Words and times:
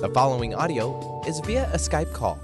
The 0.00 0.08
following 0.14 0.54
audio 0.54 1.24
is 1.26 1.40
via 1.40 1.64
a 1.72 1.76
Skype 1.76 2.12
call. 2.12 2.38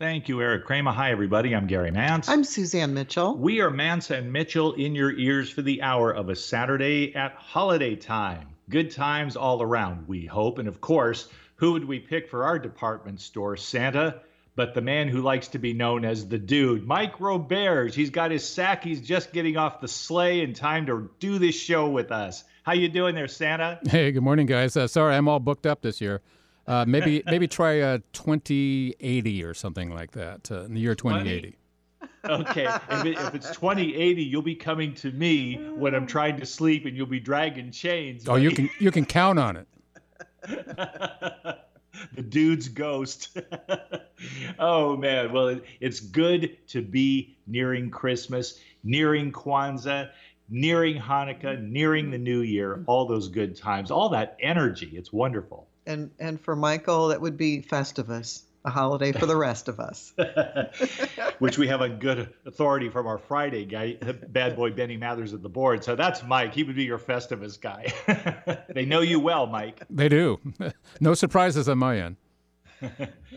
Thank 0.00 0.28
you, 0.28 0.42
Eric 0.42 0.64
Kramer. 0.64 0.90
Hi, 0.90 1.12
everybody. 1.12 1.54
I'm 1.54 1.68
Gary 1.68 1.92
Mantz. 1.92 2.28
I'm 2.28 2.42
Suzanne 2.42 2.92
Mitchell. 2.92 3.36
We 3.36 3.60
are 3.60 3.70
Mantz 3.70 4.10
and 4.10 4.32
Mitchell 4.32 4.72
in 4.72 4.96
your 4.96 5.12
ears 5.12 5.48
for 5.48 5.62
the 5.62 5.80
hour 5.80 6.10
of 6.10 6.28
a 6.28 6.34
Saturday 6.34 7.14
at 7.14 7.34
holiday 7.34 7.94
time. 7.94 8.48
Good 8.68 8.90
times 8.90 9.36
all 9.36 9.62
around, 9.62 10.08
we 10.08 10.26
hope. 10.26 10.58
And 10.58 10.66
of 10.66 10.80
course, 10.80 11.28
who 11.54 11.70
would 11.70 11.84
we 11.84 12.00
pick 12.00 12.28
for 12.28 12.42
our 12.42 12.58
department 12.58 13.20
store, 13.20 13.56
Santa? 13.56 14.22
But 14.56 14.74
the 14.74 14.80
man 14.80 15.06
who 15.06 15.22
likes 15.22 15.46
to 15.48 15.60
be 15.60 15.74
known 15.74 16.04
as 16.04 16.26
the 16.26 16.38
dude, 16.38 16.84
Mike 16.84 17.18
Roberge. 17.18 17.94
He's 17.94 18.10
got 18.10 18.32
his 18.32 18.44
sack. 18.44 18.82
He's 18.82 19.00
just 19.00 19.32
getting 19.32 19.56
off 19.56 19.80
the 19.80 19.86
sleigh 19.86 20.40
in 20.40 20.52
time 20.52 20.86
to 20.86 21.08
do 21.20 21.38
this 21.38 21.54
show 21.54 21.88
with 21.88 22.10
us. 22.10 22.42
How 22.64 22.72
you 22.72 22.88
doing 22.88 23.14
there, 23.14 23.28
Santa? 23.28 23.78
Hey, 23.88 24.10
good 24.10 24.24
morning, 24.24 24.46
guys. 24.46 24.76
Uh, 24.76 24.88
sorry, 24.88 25.14
I'm 25.14 25.28
all 25.28 25.38
booked 25.38 25.64
up 25.64 25.82
this 25.82 26.00
year. 26.00 26.22
Uh, 26.68 26.84
maybe 26.86 27.22
maybe 27.26 27.48
try 27.48 27.80
uh, 27.80 27.98
2080 28.12 29.42
or 29.42 29.54
something 29.54 29.90
like 29.90 30.12
that 30.12 30.50
uh, 30.52 30.64
in 30.64 30.74
the 30.74 30.80
year 30.80 30.94
2080. 30.94 31.56
okay, 32.24 32.66
if, 32.90 33.04
it, 33.06 33.18
if, 33.18 33.34
it's 33.34 33.50
2080, 33.50 34.22
you'll 34.22 34.42
be 34.42 34.54
coming 34.54 34.94
to 34.94 35.10
me 35.12 35.56
when 35.74 35.94
I'm 35.94 36.06
trying 36.06 36.38
to 36.38 36.46
sleep, 36.46 36.84
and 36.84 36.96
you'll 36.96 37.06
be 37.06 37.20
dragging 37.20 37.70
chains. 37.70 38.28
Oh, 38.28 38.36
you 38.36 38.50
can 38.50 38.68
you 38.78 38.90
can 38.90 39.06
count 39.06 39.38
on 39.38 39.56
it. 39.56 39.66
the 42.14 42.22
dude's 42.28 42.68
ghost. 42.68 43.38
oh 44.58 44.96
man, 44.96 45.32
well, 45.32 45.48
it, 45.48 45.64
it's 45.80 46.00
good 46.00 46.58
to 46.68 46.82
be 46.82 47.38
nearing 47.46 47.90
Christmas, 47.90 48.60
nearing 48.84 49.32
Kwanzaa, 49.32 50.10
nearing 50.50 51.00
Hanukkah, 51.00 51.62
nearing 51.62 52.10
the 52.10 52.18
New 52.18 52.40
Year. 52.40 52.84
All 52.86 53.06
those 53.06 53.28
good 53.28 53.56
times, 53.56 53.90
all 53.90 54.10
that 54.10 54.36
energy. 54.40 54.92
It's 54.94 55.12
wonderful 55.12 55.66
and 55.88 56.10
and 56.20 56.40
for 56.40 56.54
Michael, 56.54 57.08
that 57.08 57.20
would 57.20 57.36
be 57.36 57.62
Festivus, 57.62 58.42
a 58.64 58.70
holiday 58.70 59.10
for 59.10 59.26
the 59.26 59.36
rest 59.36 59.68
of 59.68 59.80
us. 59.80 60.12
Which 61.38 61.58
we 61.58 61.66
have 61.68 61.80
a 61.80 61.88
good 61.88 62.32
authority 62.46 62.88
from 62.88 63.06
our 63.06 63.18
Friday 63.18 63.64
guy, 63.64 63.96
bad 64.28 64.54
boy 64.54 64.70
Benny 64.70 64.96
Mathers 64.96 65.32
at 65.34 65.42
the 65.42 65.48
board. 65.48 65.82
So 65.82 65.96
that's 65.96 66.22
Mike. 66.22 66.54
He 66.54 66.62
would 66.62 66.76
be 66.76 66.84
your 66.84 66.98
Festivus 66.98 67.60
guy. 67.60 67.92
they 68.74 68.84
know 68.84 69.00
you 69.00 69.18
well, 69.18 69.46
Mike. 69.46 69.82
They 69.90 70.08
do. 70.08 70.38
no 71.00 71.14
surprises 71.14 71.68
on 71.68 71.78
my 71.78 71.98
end. 71.98 72.16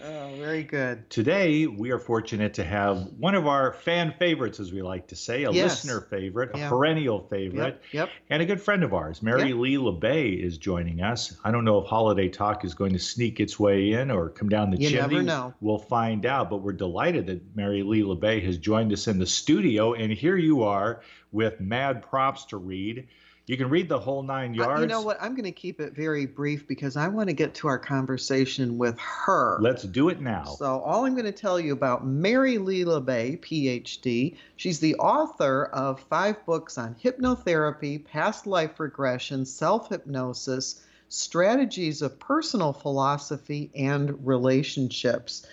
Oh, 0.03 0.35
very 0.37 0.63
good. 0.63 1.09
Today, 1.09 1.67
we 1.67 1.91
are 1.91 1.99
fortunate 1.99 2.55
to 2.55 2.63
have 2.63 3.07
one 3.17 3.35
of 3.35 3.45
our 3.47 3.73
fan 3.73 4.13
favorites, 4.17 4.59
as 4.59 4.71
we 4.71 4.81
like 4.81 5.07
to 5.07 5.15
say, 5.15 5.43
a 5.43 5.51
yes. 5.51 5.83
listener 5.85 6.01
favorite, 6.01 6.55
a 6.55 6.59
yeah. 6.59 6.69
perennial 6.69 7.27
favorite, 7.29 7.81
yep. 7.91 8.07
Yep. 8.07 8.09
and 8.29 8.41
a 8.41 8.45
good 8.45 8.61
friend 8.61 8.83
of 8.83 8.93
ours. 8.93 9.21
Mary 9.21 9.49
yep. 9.49 9.57
Lee 9.57 9.75
LaBay 9.75 10.43
is 10.43 10.57
joining 10.57 11.01
us. 11.01 11.37
I 11.43 11.51
don't 11.51 11.65
know 11.65 11.79
if 11.79 11.87
Holiday 11.87 12.29
Talk 12.29 12.65
is 12.65 12.73
going 12.73 12.93
to 12.93 12.99
sneak 12.99 13.39
its 13.39 13.59
way 13.59 13.91
in 13.91 14.09
or 14.09 14.29
come 14.29 14.49
down 14.49 14.71
the 14.71 14.77
you 14.77 14.89
chimney. 14.89 15.15
Never 15.15 15.23
know. 15.23 15.53
We'll 15.61 15.77
find 15.77 16.25
out, 16.25 16.49
but 16.49 16.57
we're 16.57 16.73
delighted 16.73 17.27
that 17.27 17.55
Mary 17.55 17.83
Lee 17.83 18.01
LaBay 18.01 18.43
has 18.45 18.57
joined 18.57 18.91
us 18.93 19.07
in 19.07 19.19
the 19.19 19.27
studio, 19.27 19.93
and 19.93 20.11
here 20.11 20.37
you 20.37 20.63
are 20.63 21.01
with 21.31 21.59
mad 21.59 22.01
props 22.01 22.45
to 22.45 22.57
read. 22.57 23.07
You 23.47 23.57
can 23.57 23.69
read 23.69 23.89
the 23.89 23.99
whole 23.99 24.21
nine 24.23 24.53
yards. 24.53 24.79
Uh, 24.79 24.81
you 24.81 24.87
know 24.87 25.01
what? 25.01 25.17
I'm 25.21 25.33
going 25.33 25.45
to 25.45 25.51
keep 25.51 25.79
it 25.79 25.93
very 25.93 26.25
brief 26.25 26.67
because 26.67 26.95
I 26.95 27.07
want 27.07 27.27
to 27.29 27.33
get 27.33 27.55
to 27.55 27.67
our 27.67 27.79
conversation 27.79 28.77
with 28.77 28.97
her. 28.99 29.57
Let's 29.59 29.83
do 29.83 30.09
it 30.09 30.21
now. 30.21 30.43
So, 30.43 30.79
all 30.81 31.05
I'm 31.05 31.13
going 31.13 31.25
to 31.25 31.31
tell 31.31 31.59
you 31.59 31.73
about 31.73 32.05
Mary 32.05 32.59
Lee 32.59 32.85
LaBay, 32.85 33.39
PhD. 33.39 34.37
She's 34.57 34.79
the 34.79 34.95
author 34.95 35.65
of 35.65 35.99
five 36.01 36.45
books 36.45 36.77
on 36.77 36.95
hypnotherapy, 37.03 38.05
past 38.05 38.45
life 38.45 38.79
regression, 38.79 39.45
self 39.45 39.89
hypnosis, 39.89 40.83
strategies 41.09 42.01
of 42.01 42.19
personal 42.19 42.73
philosophy, 42.73 43.71
and 43.75 44.25
relationships. 44.25 45.47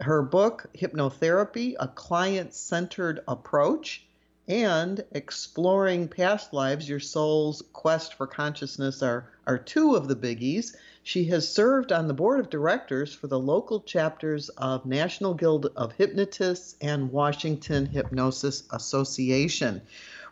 Her 0.00 0.22
book, 0.22 0.66
Hypnotherapy 0.76 1.76
A 1.80 1.88
Client 1.88 2.54
Centered 2.54 3.20
Approach 3.26 4.04
and 4.52 5.02
exploring 5.12 6.06
past 6.06 6.52
lives, 6.52 6.86
your 6.86 7.00
soul's 7.00 7.62
quest 7.72 8.12
for 8.12 8.26
consciousness 8.26 9.02
are, 9.02 9.30
are 9.46 9.56
two 9.56 9.96
of 9.96 10.08
the 10.08 10.14
biggies. 10.14 10.76
She 11.02 11.24
has 11.24 11.48
served 11.48 11.90
on 11.90 12.06
the 12.06 12.12
board 12.12 12.38
of 12.38 12.50
directors 12.50 13.14
for 13.14 13.28
the 13.28 13.38
local 13.38 13.80
chapters 13.80 14.50
of 14.50 14.84
National 14.84 15.32
Guild 15.32 15.72
of 15.74 15.92
Hypnotists 15.92 16.76
and 16.82 17.10
Washington 17.10 17.86
Hypnosis 17.86 18.64
Association. 18.72 19.80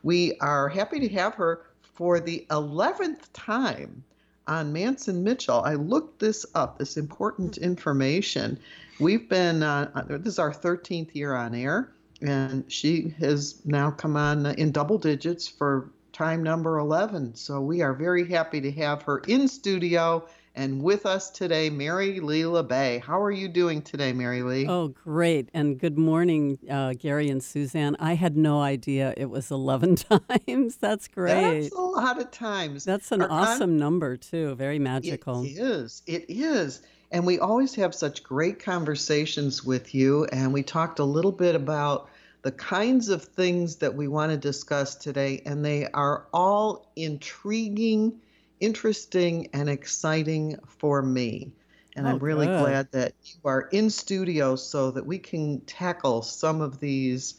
We 0.03 0.37
are 0.41 0.69
happy 0.69 1.01
to 1.01 1.09
have 1.15 1.37
her 1.37 1.63
for 1.81 2.21
the 2.21 2.45
11th 2.51 3.21
time 3.33 4.05
on 4.47 4.71
Mantz 4.71 5.09
and 5.09 5.25
Mitchell. 5.25 5.63
I 5.63 5.77
looked 5.77 6.19
this 6.19 6.45
up, 6.55 6.79
this 6.79 6.99
important 6.99 7.57
information. 7.57 8.59
We've 8.99 9.31
been, 9.31 9.63
uh, 9.63 10.05
this 10.11 10.35
is 10.35 10.39
our 10.39 10.53
13th 10.53 11.15
year 11.15 11.35
on 11.35 11.55
air 11.55 11.91
and 12.23 12.71
she 12.71 13.15
has 13.19 13.61
now 13.65 13.91
come 13.91 14.17
on 14.17 14.47
in 14.47 14.73
double 14.73 14.99
digits 14.99 15.49
for 15.49 15.91
time 16.13 16.43
number 16.43 16.79
11. 16.79 17.35
So 17.35 17.61
we 17.61 17.83
are 17.83 17.95
very 17.95 18.29
happy 18.29 18.61
to 18.61 18.71
have 18.73 19.03
her 19.03 19.19
in 19.27 19.49
studio 19.49 20.27
and 20.57 20.83
with 20.83 21.07
us 21.07 21.31
today, 21.31 21.71
Mary 21.71 22.19
Lee 22.19 22.43
LaBay. 22.43 23.01
How 23.01 23.23
are 23.23 23.31
you 23.31 23.49
doing 23.49 23.83
today, 23.83 24.13
Mary 24.13 24.43
Lee? 24.43 24.67
Oh, 24.69 24.89
great. 24.89 25.49
And 25.55 25.79
good 25.79 25.97
morning, 25.97 26.59
uh, 26.69 26.95
Gary 26.95 27.29
and 27.31 27.43
Suzanne. 27.43 27.97
I 28.01 28.15
had 28.15 28.37
no 28.37 28.61
idea 28.61 29.15
it 29.17 29.31
was 29.31 29.51
11 29.53 29.95
times. 30.49 30.77
That's 30.77 31.07
great. 31.07 31.63
That's 31.63 31.75
a 31.75 31.81
lot 31.81 32.21
of 32.21 32.31
times. 32.33 32.85
That's 32.85 33.13
an 33.13 33.23
Our 33.23 33.31
awesome 33.31 33.71
con- 33.71 33.79
number, 33.79 34.17
too. 34.17 34.57
Very 34.57 34.81
magical. 34.81 35.45
It 35.45 35.51
is. 35.51 36.03
It 36.07 36.25
is. 36.29 36.83
And 37.13 37.27
we 37.27 37.39
always 37.39 37.75
have 37.75 37.95
such 37.95 38.23
great 38.23 38.63
conversations 38.63 39.65
with 39.65 39.95
you. 39.95 40.27
And 40.27 40.53
we 40.53 40.63
talked 40.63 41.01
a 41.01 41.05
little 41.05 41.33
bit 41.33 41.55
about 41.55 42.09
the 42.43 42.53
kinds 42.53 43.09
of 43.09 43.25
things 43.25 43.77
that 43.77 43.95
we 43.95 44.09
want 44.09 44.33
to 44.33 44.39
discuss 44.39 44.95
today, 44.95 45.43
and 45.45 45.65
they 45.65 45.87
are 45.89 46.27
all 46.33 46.91
intriguing, 46.97 48.21
interesting, 48.61 49.49
and 49.53 49.69
exciting 49.69 50.59
for 50.67 51.03
me. 51.03 51.53
And 51.97 52.07
oh, 52.07 52.11
I'm 52.11 52.19
really 52.19 52.47
good. 52.47 52.61
glad 52.61 52.93
that 52.93 53.13
you 53.25 53.41
are 53.45 53.63
in 53.73 53.91
studio 53.91 54.57
so 54.57 54.91
that 54.93 55.05
we 55.05 55.19
can 55.19 55.61
tackle 55.63 56.23
some 56.23 56.61
of 56.61 56.81
these 56.81 57.35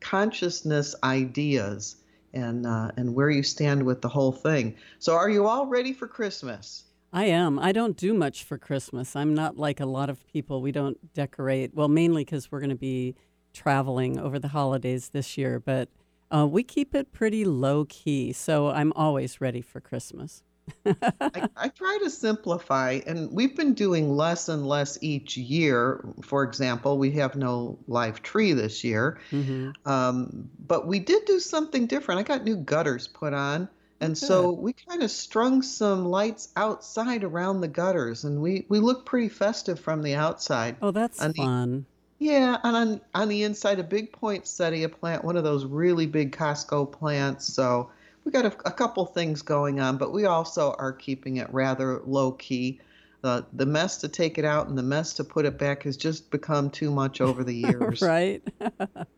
consciousness 0.00 0.94
ideas 1.02 1.96
and 2.32 2.66
uh, 2.66 2.92
and 2.96 3.14
where 3.14 3.30
you 3.30 3.42
stand 3.42 3.82
with 3.82 4.00
the 4.00 4.08
whole 4.08 4.32
thing. 4.32 4.76
So, 5.00 5.14
are 5.14 5.28
you 5.28 5.46
all 5.46 5.66
ready 5.66 5.92
for 5.92 6.06
Christmas? 6.06 6.84
I 7.12 7.26
am. 7.26 7.58
I 7.58 7.72
don't 7.72 7.96
do 7.96 8.12
much 8.12 8.44
for 8.44 8.58
Christmas. 8.58 9.16
I'm 9.16 9.34
not 9.34 9.56
like 9.56 9.80
a 9.80 9.86
lot 9.86 10.10
of 10.10 10.26
people. 10.26 10.60
We 10.60 10.72
don't 10.72 11.12
decorate. 11.14 11.74
Well, 11.74 11.88
mainly 11.88 12.24
because 12.24 12.50
we're 12.50 12.60
going 12.60 12.70
to 12.70 12.76
be 12.76 13.14
traveling 13.54 14.18
over 14.18 14.38
the 14.38 14.48
holidays 14.48 15.08
this 15.10 15.38
year, 15.38 15.58
but 15.58 15.88
uh, 16.30 16.46
we 16.46 16.62
keep 16.62 16.94
it 16.94 17.12
pretty 17.12 17.44
low 17.44 17.86
key. 17.86 18.32
So 18.32 18.68
I'm 18.68 18.92
always 18.94 19.40
ready 19.40 19.62
for 19.62 19.80
Christmas. 19.80 20.42
I, 20.84 21.48
I, 21.56 21.68
try 21.68 21.98
to 22.02 22.10
simplify, 22.10 23.00
and 23.06 23.30
we've 23.32 23.56
been 23.56 23.74
doing 23.74 24.10
less 24.10 24.48
and 24.48 24.66
less 24.66 24.98
each 25.00 25.36
year. 25.36 26.04
For 26.22 26.42
example, 26.42 26.98
we 26.98 27.12
have 27.12 27.36
no 27.36 27.78
live 27.86 28.22
tree 28.22 28.52
this 28.52 28.82
year, 28.82 29.18
mm-hmm. 29.30 29.70
um, 29.90 30.50
but 30.66 30.86
we 30.86 30.98
did 30.98 31.24
do 31.24 31.38
something 31.38 31.86
different. 31.86 32.18
I 32.18 32.24
got 32.24 32.44
new 32.44 32.56
gutters 32.56 33.06
put 33.06 33.32
on. 33.32 33.68
And 34.00 34.16
so 34.16 34.52
we 34.52 34.74
kind 34.74 35.02
of 35.02 35.10
strung 35.10 35.62
some 35.62 36.04
lights 36.04 36.48
outside 36.56 37.24
around 37.24 37.60
the 37.60 37.68
gutters, 37.68 38.24
and 38.24 38.42
we, 38.42 38.66
we 38.68 38.78
look 38.78 39.06
pretty 39.06 39.28
festive 39.28 39.80
from 39.80 40.02
the 40.02 40.14
outside. 40.14 40.76
Oh, 40.82 40.90
that's 40.90 41.24
fun. 41.34 41.86
Yeah, 42.18 42.58
and 42.62 42.76
on 42.76 43.00
on 43.14 43.28
the 43.28 43.42
inside, 43.42 43.78
a 43.78 43.84
big 43.84 44.12
poinsettia 44.12 44.88
plant, 44.88 45.24
one 45.24 45.36
of 45.36 45.44
those 45.44 45.64
really 45.64 46.06
big 46.06 46.34
Costco 46.34 46.92
plants. 46.92 47.46
So 47.52 47.90
we 48.24 48.32
got 48.32 48.46
a, 48.46 48.52
a 48.66 48.72
couple 48.72 49.04
things 49.06 49.42
going 49.42 49.80
on, 49.80 49.98
but 49.98 50.12
we 50.12 50.24
also 50.24 50.74
are 50.78 50.92
keeping 50.92 51.36
it 51.36 51.52
rather 51.52 52.00
low 52.06 52.32
key. 52.32 52.80
The 53.22 53.46
the 53.52 53.66
mess 53.66 53.98
to 53.98 54.08
take 54.08 54.38
it 54.38 54.44
out 54.44 54.68
and 54.68 54.78
the 54.78 54.82
mess 54.82 55.14
to 55.14 55.24
put 55.24 55.44
it 55.44 55.58
back 55.58 55.82
has 55.82 55.96
just 55.96 56.30
become 56.30 56.70
too 56.70 56.90
much 56.90 57.20
over 57.20 57.44
the 57.44 57.54
years. 57.66 58.02
right. 58.02 58.42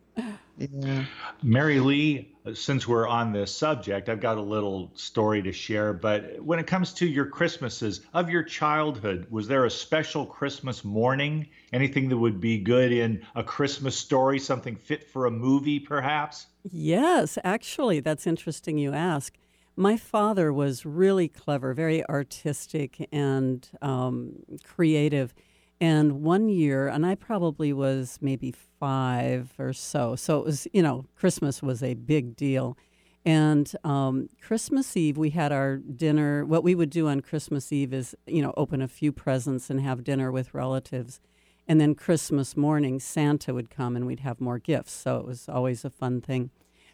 yeah. 0.59 1.05
Mary 1.43 1.79
Lee, 1.81 2.35
since 2.55 2.89
we're 2.89 3.07
on 3.07 3.33
this 3.33 3.55
subject, 3.55 4.09
I've 4.09 4.21
got 4.21 4.39
a 4.39 4.43
little 4.43 4.91
story 4.95 5.43
to 5.43 5.53
share. 5.53 5.93
But 5.93 6.41
when 6.43 6.59
it 6.59 6.67
comes 6.67 6.93
to 6.95 7.07
your 7.07 7.27
Christmases 7.27 8.03
of 8.15 8.29
your 8.29 8.43
childhood, 8.43 9.27
was 9.31 9.47
there 9.47 9.65
a 9.65 9.71
special 9.71 10.27
Christmas 10.27 10.85
morning? 10.85 11.49
Anything 11.73 12.09
that 12.09 12.17
would 12.17 12.41
be 12.41 12.59
good 12.59 12.93
in 12.93 13.25
a 13.35 13.43
Christmas 13.43 13.97
story, 13.97 14.39
something 14.39 14.77
fit 14.77 15.09
for 15.09 15.27
a 15.27 15.31
movie, 15.31 15.79
perhaps? 15.79 16.47
Yes, 16.71 17.39
actually, 17.45 18.01
that's 18.01 18.27
interesting 18.27 18.79
you 18.79 18.93
ask. 18.93 19.37
My 19.77 19.97
father 19.97 20.53
was 20.53 20.85
really 20.85 21.29
clever, 21.29 21.73
very 21.73 22.05
artistic 22.09 23.09
and 23.13 23.69
um, 23.81 24.43
creative. 24.65 25.33
And 25.81 26.23
one 26.23 26.49
year, 26.49 26.89
and 26.89 27.07
I 27.07 27.15
probably 27.15 27.73
was 27.73 28.19
maybe 28.21 28.53
five 28.81 29.53
or 29.59 29.73
so. 29.73 30.17
So 30.17 30.41
it 30.41 30.45
was, 30.45 30.67
you 30.73 30.83
know, 30.83 31.07
Christmas 31.17 31.63
was 31.63 31.83
a 31.83 31.95
big 31.95 32.35
deal. 32.35 32.77
And 33.25 33.71
um, 33.85 34.29
Christmas 34.41 34.97
Eve, 34.97 35.19
we 35.19 35.31
had 35.31 35.53
our 35.53 35.77
dinner. 35.77 36.45
What 36.45 36.65
we 36.65 36.75
would 36.75 36.91
do 36.91 37.09
on 37.09 37.21
Christmas 37.21 37.73
Eve 37.73 37.93
is, 37.93 38.17
you 38.27 38.43
know, 38.43 38.55
open 38.57 38.83
a 38.83 38.89
few 38.89 39.13
presents 39.13 39.71
and 39.71 39.81
have 39.81 40.03
dinner 40.03 40.33
with 40.33 40.55
relatives. 40.55 41.21
And 41.69 41.81
then 41.81 41.95
Christmas 41.95 42.57
morning, 42.57 42.99
Santa 42.99 43.53
would 43.53 43.71
come 43.71 43.95
and 43.95 44.07
we'd 44.07 44.21
have 44.21 44.41
more 44.41 44.59
gifts. 44.59 44.93
So 44.93 45.19
it 45.19 45.27
was 45.27 45.49
always 45.49 45.85
a 45.85 45.91
fun 45.91 46.23
thing. 46.23 46.51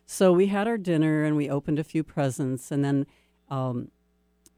So 0.07 0.33
we 0.33 0.49
had 0.49 0.67
our 0.67 0.77
dinner 0.77 1.23
and 1.23 1.37
we 1.37 1.49
opened 1.49 1.79
a 1.79 1.85
few 1.85 2.03
presents. 2.03 2.71
And 2.73 2.85
then 2.85 3.07
um, 3.49 3.93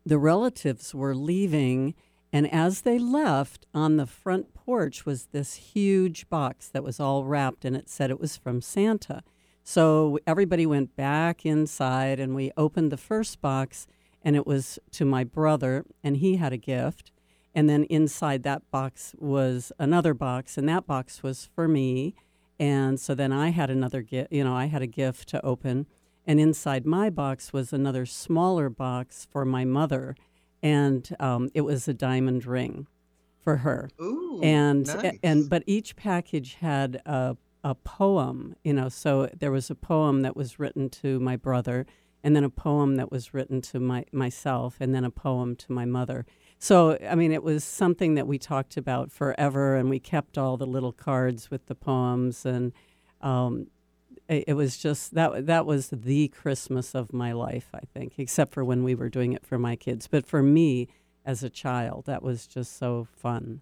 the 0.04 0.18
relatives 0.18 0.94
were 0.94 1.14
leaving. 1.14 1.94
And 2.32 2.52
as 2.52 2.82
they 2.82 2.98
left, 2.98 3.66
on 3.72 3.96
the 3.96 4.06
front 4.06 4.52
porch 4.52 5.06
was 5.06 5.26
this 5.26 5.54
huge 5.54 6.28
box 6.28 6.68
that 6.68 6.84
was 6.84 7.00
all 7.00 7.24
wrapped 7.24 7.64
and 7.64 7.76
it 7.76 7.88
said 7.88 8.10
it 8.10 8.20
was 8.20 8.36
from 8.36 8.60
Santa. 8.60 9.22
So 9.62 10.18
everybody 10.26 10.66
went 10.66 10.96
back 10.96 11.44
inside 11.44 12.20
and 12.20 12.34
we 12.34 12.52
opened 12.56 12.92
the 12.92 12.96
first 12.96 13.40
box 13.40 13.86
and 14.22 14.36
it 14.36 14.46
was 14.46 14.78
to 14.92 15.04
my 15.04 15.24
brother 15.24 15.84
and 16.02 16.18
he 16.18 16.36
had 16.36 16.52
a 16.52 16.56
gift. 16.56 17.10
And 17.54 17.70
then 17.70 17.84
inside 17.84 18.42
that 18.42 18.68
box 18.70 19.14
was 19.18 19.72
another 19.78 20.14
box 20.14 20.58
and 20.58 20.68
that 20.68 20.86
box 20.86 21.22
was 21.22 21.48
for 21.54 21.66
me. 21.66 22.14
And 22.58 23.00
so 23.00 23.14
then 23.14 23.32
I 23.32 23.50
had 23.50 23.70
another 23.70 24.02
gift, 24.02 24.32
you 24.32 24.44
know, 24.44 24.54
I 24.54 24.66
had 24.66 24.82
a 24.82 24.86
gift 24.86 25.28
to 25.30 25.44
open. 25.44 25.86
And 26.26 26.40
inside 26.40 26.84
my 26.84 27.08
box 27.08 27.52
was 27.52 27.72
another 27.72 28.04
smaller 28.04 28.68
box 28.68 29.26
for 29.30 29.44
my 29.44 29.64
mother. 29.64 30.16
And 30.66 31.16
um, 31.20 31.50
it 31.54 31.60
was 31.60 31.86
a 31.86 31.94
diamond 31.94 32.44
ring 32.44 32.88
for 33.38 33.58
her. 33.58 33.88
Ooh, 34.00 34.40
and 34.42 34.86
nice. 34.86 35.18
and 35.22 35.48
but 35.48 35.62
each 35.66 35.94
package 35.94 36.54
had 36.54 37.00
a 37.06 37.36
a 37.62 37.74
poem, 37.76 38.56
you 38.64 38.72
know. 38.72 38.88
So 38.88 39.28
there 39.38 39.52
was 39.52 39.70
a 39.70 39.76
poem 39.76 40.22
that 40.22 40.36
was 40.36 40.58
written 40.58 40.90
to 40.90 41.20
my 41.20 41.36
brother, 41.36 41.86
and 42.24 42.34
then 42.34 42.42
a 42.42 42.50
poem 42.50 42.96
that 42.96 43.12
was 43.12 43.32
written 43.32 43.60
to 43.62 43.78
my 43.78 44.04
myself, 44.10 44.78
and 44.80 44.92
then 44.92 45.04
a 45.04 45.10
poem 45.10 45.54
to 45.56 45.72
my 45.72 45.84
mother. 45.84 46.26
So 46.58 46.98
I 47.08 47.14
mean, 47.14 47.30
it 47.30 47.44
was 47.44 47.62
something 47.62 48.16
that 48.16 48.26
we 48.26 48.36
talked 48.36 48.76
about 48.76 49.12
forever, 49.12 49.76
and 49.76 49.88
we 49.88 50.00
kept 50.00 50.36
all 50.36 50.56
the 50.56 50.66
little 50.66 50.92
cards 50.92 51.48
with 51.48 51.66
the 51.66 51.76
poems, 51.76 52.44
and 52.44 52.72
um, 53.20 53.68
it, 54.28 54.54
was 54.54 54.76
just 54.76 55.14
that 55.14 55.46
that 55.46 55.66
was 55.66 55.88
the 55.90 56.28
Christmas 56.28 56.94
of 56.94 57.12
my 57.12 57.32
life, 57.32 57.68
I 57.74 57.80
think, 57.94 58.14
except 58.18 58.52
for 58.52 58.64
when 58.64 58.82
we 58.82 58.94
were 58.94 59.08
doing 59.08 59.32
it 59.32 59.44
for 59.44 59.58
my 59.58 59.76
kids. 59.76 60.06
But 60.06 60.26
for 60.26 60.42
me, 60.42 60.88
as 61.24 61.42
a 61.42 61.50
child, 61.50 62.06
that 62.06 62.22
was 62.22 62.46
just 62.46 62.78
so 62.78 63.06
fun. 63.16 63.60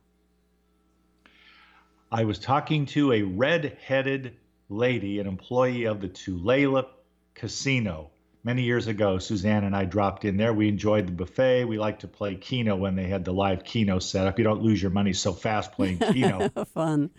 I 2.13 2.25
was 2.25 2.39
talking 2.39 2.87
to 2.87 3.13
a 3.13 3.23
red-headed 3.23 4.37
lady, 4.69 5.19
an 5.19 5.27
employee 5.27 5.85
of 5.85 6.01
the 6.01 6.09
Tulalip 6.09 6.89
Casino. 7.35 8.11
Many 8.45 8.63
years 8.63 8.87
ago, 8.87 9.19
Suzanne 9.19 9.65
and 9.65 9.75
I 9.75 9.87
dropped 9.87 10.27
in 10.27 10.37
there. 10.37 10.53
We 10.53 10.69
enjoyed 10.69 11.07
the 11.07 11.13
buffet. 11.13 11.65
We 11.65 11.79
liked 11.79 12.03
to 12.03 12.09
play 12.09 12.35
Keno 12.35 12.77
when 12.77 12.95
they 12.95 13.05
had 13.05 13.25
the 13.25 13.33
live 13.33 13.65
Keno 13.65 13.99
set 13.99 14.27
up. 14.27 14.39
You 14.39 14.45
don't 14.45 14.63
lose 14.63 14.83
your 14.83 14.91
money 14.91 15.15
so 15.15 15.33
fast 15.33 15.73
playing 15.73 15.99
Keno. 15.99 16.51
fun. 16.75 17.11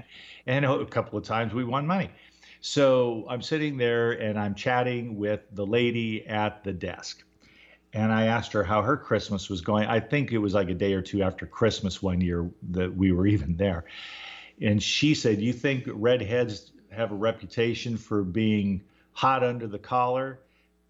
and 0.46 0.64
a 0.64 0.84
couple 0.84 1.18
of 1.18 1.24
times 1.24 1.54
we 1.54 1.64
won 1.64 1.86
money. 1.86 2.10
So 2.66 3.26
I'm 3.28 3.42
sitting 3.42 3.76
there 3.76 4.12
and 4.12 4.38
I'm 4.38 4.54
chatting 4.54 5.18
with 5.18 5.40
the 5.52 5.66
lady 5.66 6.26
at 6.26 6.64
the 6.64 6.72
desk. 6.72 7.22
And 7.92 8.10
I 8.10 8.26
asked 8.26 8.52
her 8.54 8.64
how 8.64 8.80
her 8.80 8.96
Christmas 8.96 9.50
was 9.50 9.60
going. 9.60 9.86
I 9.86 10.00
think 10.00 10.32
it 10.32 10.38
was 10.38 10.54
like 10.54 10.70
a 10.70 10.74
day 10.74 10.94
or 10.94 11.02
two 11.02 11.22
after 11.22 11.46
Christmas 11.46 12.02
one 12.02 12.20
year 12.20 12.50
that 12.70 12.96
we 12.96 13.12
were 13.12 13.26
even 13.36 13.56
there 13.56 13.84
and 14.60 14.82
she 14.82 15.14
said, 15.14 15.40
"You 15.40 15.52
think 15.52 15.84
redheads 15.86 16.72
have 16.90 17.12
a 17.12 17.16
reputation 17.16 17.96
for 17.96 18.22
being 18.22 18.82
hot 19.12 19.42
under 19.42 19.66
the 19.66 19.78
collar?" 19.78 20.40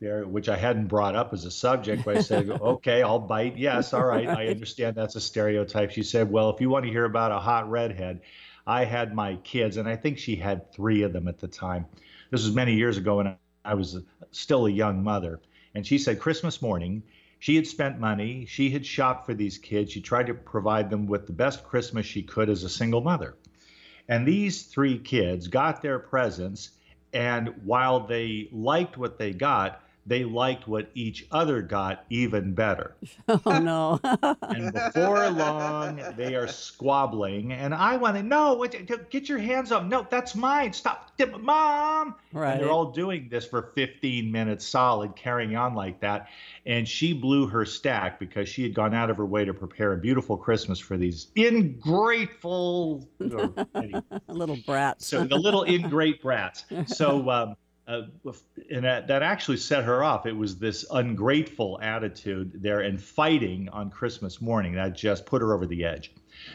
There, 0.00 0.26
which 0.26 0.48
I 0.48 0.56
hadn't 0.56 0.88
brought 0.88 1.16
up 1.16 1.32
as 1.32 1.44
a 1.44 1.50
subject, 1.50 2.04
but 2.04 2.16
I 2.16 2.20
said, 2.20 2.50
"Okay, 2.60 3.02
I'll 3.02 3.18
bite. 3.18 3.56
Yes, 3.56 3.94
all 3.94 4.04
right, 4.04 4.28
I 4.28 4.48
understand 4.48 4.96
that's 4.96 5.16
a 5.16 5.20
stereotype." 5.20 5.92
She 5.92 6.02
said, 6.02 6.30
"Well, 6.30 6.50
if 6.50 6.60
you 6.60 6.68
want 6.68 6.84
to 6.84 6.90
hear 6.90 7.04
about 7.04 7.32
a 7.32 7.38
hot 7.38 7.70
redhead, 7.70 8.20
I 8.66 8.84
had 8.84 9.14
my 9.14 9.36
kids, 9.36 9.76
and 9.76 9.88
I 9.88 9.96
think 9.96 10.18
she 10.18 10.36
had 10.36 10.72
three 10.72 11.02
of 11.02 11.12
them 11.12 11.28
at 11.28 11.38
the 11.38 11.48
time. 11.48 11.86
This 12.30 12.44
was 12.44 12.54
many 12.54 12.74
years 12.74 12.96
ago, 12.96 13.20
and 13.20 13.36
I 13.64 13.74
was 13.74 14.00
still 14.30 14.66
a 14.66 14.70
young 14.70 15.02
mother." 15.02 15.40
And 15.74 15.86
she 15.86 15.98
said, 15.98 16.18
Christmas 16.20 16.62
morning, 16.62 17.02
she 17.38 17.56
had 17.56 17.66
spent 17.66 17.98
money. 17.98 18.46
She 18.46 18.70
had 18.70 18.86
shopped 18.86 19.26
for 19.26 19.34
these 19.34 19.58
kids. 19.58 19.92
She 19.92 20.00
tried 20.00 20.28
to 20.28 20.34
provide 20.34 20.88
them 20.88 21.06
with 21.06 21.26
the 21.26 21.32
best 21.32 21.64
Christmas 21.64 22.06
she 22.06 22.22
could 22.22 22.48
as 22.48 22.62
a 22.62 22.68
single 22.68 23.00
mother. 23.02 23.34
And 24.08 24.26
these 24.26 24.62
three 24.62 24.98
kids 24.98 25.48
got 25.48 25.82
their 25.82 25.98
presents, 25.98 26.70
and 27.12 27.48
while 27.64 28.06
they 28.06 28.48
liked 28.52 28.96
what 28.96 29.18
they 29.18 29.32
got, 29.32 29.83
they 30.06 30.24
liked 30.24 30.68
what 30.68 30.90
each 30.94 31.26
other 31.30 31.62
got 31.62 32.04
even 32.10 32.54
better. 32.54 32.94
Oh 33.46 33.58
no! 33.58 34.00
and 34.42 34.72
before 34.72 35.28
long, 35.30 36.00
they 36.16 36.34
are 36.34 36.46
squabbling, 36.46 37.52
and 37.52 37.74
I 37.74 37.96
want 37.96 38.16
to 38.16 38.22
know 38.22 38.54
what. 38.54 38.74
Get 39.10 39.28
your 39.28 39.38
hands 39.38 39.72
up! 39.72 39.84
No, 39.86 40.06
that's 40.08 40.34
mine. 40.34 40.72
Stop, 40.72 41.10
mom! 41.40 42.14
Right. 42.32 42.52
And 42.52 42.60
they're 42.60 42.70
all 42.70 42.92
doing 42.92 43.28
this 43.30 43.46
for 43.46 43.72
15 43.74 44.30
minutes 44.30 44.66
solid, 44.66 45.16
carrying 45.16 45.56
on 45.56 45.74
like 45.74 46.00
that. 46.00 46.28
And 46.66 46.86
she 46.88 47.12
blew 47.12 47.46
her 47.46 47.64
stack 47.64 48.18
because 48.18 48.48
she 48.48 48.62
had 48.62 48.74
gone 48.74 48.94
out 48.94 49.10
of 49.10 49.16
her 49.16 49.26
way 49.26 49.44
to 49.44 49.54
prepare 49.54 49.92
a 49.92 49.96
beautiful 49.96 50.36
Christmas 50.36 50.78
for 50.78 50.96
these 50.96 51.28
ingrateful 51.34 53.08
little 54.28 54.58
brats. 54.66 55.06
so 55.06 55.24
the 55.24 55.36
little 55.36 55.64
ingrate 55.68 56.22
brats. 56.22 56.64
So. 56.86 57.30
Um, 57.30 57.56
uh, 57.86 58.02
and 58.70 58.84
that, 58.84 59.08
that 59.08 59.22
actually 59.22 59.58
set 59.58 59.84
her 59.84 60.02
off. 60.02 60.26
It 60.26 60.36
was 60.36 60.58
this 60.58 60.86
ungrateful 60.90 61.78
attitude 61.82 62.62
there 62.62 62.80
and 62.80 63.00
fighting 63.00 63.68
on 63.68 63.90
Christmas 63.90 64.40
morning 64.40 64.74
that 64.74 64.96
just 64.96 65.26
put 65.26 65.42
her 65.42 65.52
over 65.52 65.66
the 65.66 65.84
edge. 65.84 66.12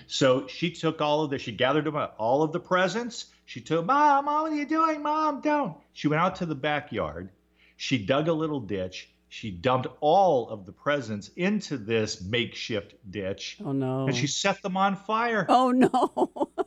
So 0.07 0.47
she 0.47 0.71
took 0.71 1.01
all 1.01 1.23
of 1.23 1.29
the, 1.29 1.37
she 1.37 1.51
gathered 1.51 1.85
them 1.85 1.95
up, 1.95 2.15
all 2.17 2.41
of 2.41 2.51
the 2.51 2.59
presents. 2.59 3.27
She 3.45 3.61
took, 3.61 3.85
Mom, 3.85 4.25
Mom, 4.25 4.43
what 4.43 4.51
are 4.51 4.55
you 4.55 4.65
doing? 4.65 5.01
Mom, 5.01 5.41
don't. 5.41 5.75
She 5.93 6.07
went 6.07 6.21
out 6.21 6.35
to 6.37 6.45
the 6.45 6.55
backyard. 6.55 7.29
She 7.77 8.03
dug 8.03 8.27
a 8.27 8.33
little 8.33 8.59
ditch. 8.59 9.09
She 9.29 9.51
dumped 9.51 9.87
all 10.01 10.49
of 10.49 10.65
the 10.65 10.71
presents 10.71 11.29
into 11.35 11.77
this 11.77 12.21
makeshift 12.21 12.95
ditch. 13.09 13.57
Oh, 13.63 13.71
no. 13.71 14.07
And 14.07 14.15
she 14.15 14.25
set 14.25 14.61
them 14.63 14.75
on 14.75 14.95
fire. 14.95 15.45
Oh, 15.47 15.69
no. 15.71 16.11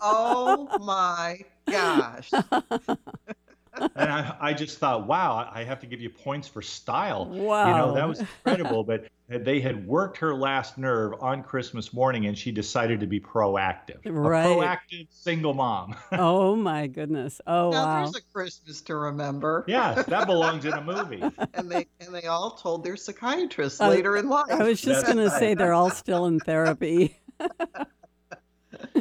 oh, 0.01 0.79
my 0.81 1.41
gosh. 1.69 2.31
and 3.97 4.11
I, 4.11 4.37
I 4.41 4.53
just 4.53 4.79
thought, 4.79 5.07
wow, 5.07 5.51
I 5.53 5.65
have 5.65 5.81
to 5.81 5.87
give 5.87 6.01
you 6.01 6.11
points 6.11 6.49
for 6.49 6.63
style. 6.63 7.27
Wow. 7.27 7.69
You 7.69 7.77
know, 7.77 7.95
that 7.95 8.09
was 8.09 8.21
incredible. 8.21 8.85
but 8.85 9.07
they 9.29 9.61
had 9.61 9.87
worked 9.87 10.19
her 10.19 10.35
last 10.35 10.79
nerve 10.79 11.15
on 11.21 11.43
Christmas 11.43 11.93
morning 11.93 12.27
and 12.27 12.37
she 12.37 12.53
decided 12.53 13.01
to 13.01 13.07
be 13.07 13.19
proactive. 13.21 13.99
Right. 14.05 14.45
A 14.45 14.49
proactive 14.49 15.07
single 15.11 15.55
mom. 15.55 15.97
oh, 16.13 16.57
my 16.57 16.87
goodness. 16.87 17.41
Oh, 17.47 17.71
now 17.71 17.85
wow. 17.87 18.03
there's 18.03 18.17
a 18.17 18.23
Christmas 18.33 18.81
to 18.83 18.97
remember. 18.97 19.65
yes, 19.67 20.05
that 20.07 20.27
belongs 20.27 20.65
in 20.65 20.73
a 20.73 20.81
movie. 20.85 21.23
and 21.55 21.71
they 21.71 21.87
and 22.01 22.15
they 22.15 22.25
all 22.25 22.53
told 22.53 22.85
their 22.85 22.97
psychiatrists 22.97 23.81
later 23.81 24.17
in 24.17 24.29
life. 24.29 24.51
I 24.51 24.63
was 24.63 24.81
just 24.81 25.03
That's 25.03 25.15
going 25.15 25.29
to 25.29 25.37
say 25.39 25.55
they're 25.55 25.73
all 25.73 25.91
still 25.91 26.27
in 26.27 26.41
therapy. 26.41 27.19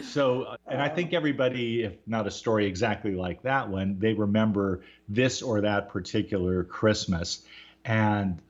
So, 0.04 0.56
and 0.68 0.82
I 0.82 0.90
think 0.90 1.14
everybody, 1.14 1.84
if 1.84 1.94
not 2.06 2.28
a 2.28 2.32
story 2.32 2.66
exactly 2.66 3.16
like 3.16 3.44
that 3.44 3.70
one, 3.70 3.98
they 4.00 4.14
remember 4.14 4.82
this 5.08 5.42
or 5.42 5.62
that 5.62 5.90
particular 5.90 6.64
Christmas. 6.64 7.44
And 7.86 8.42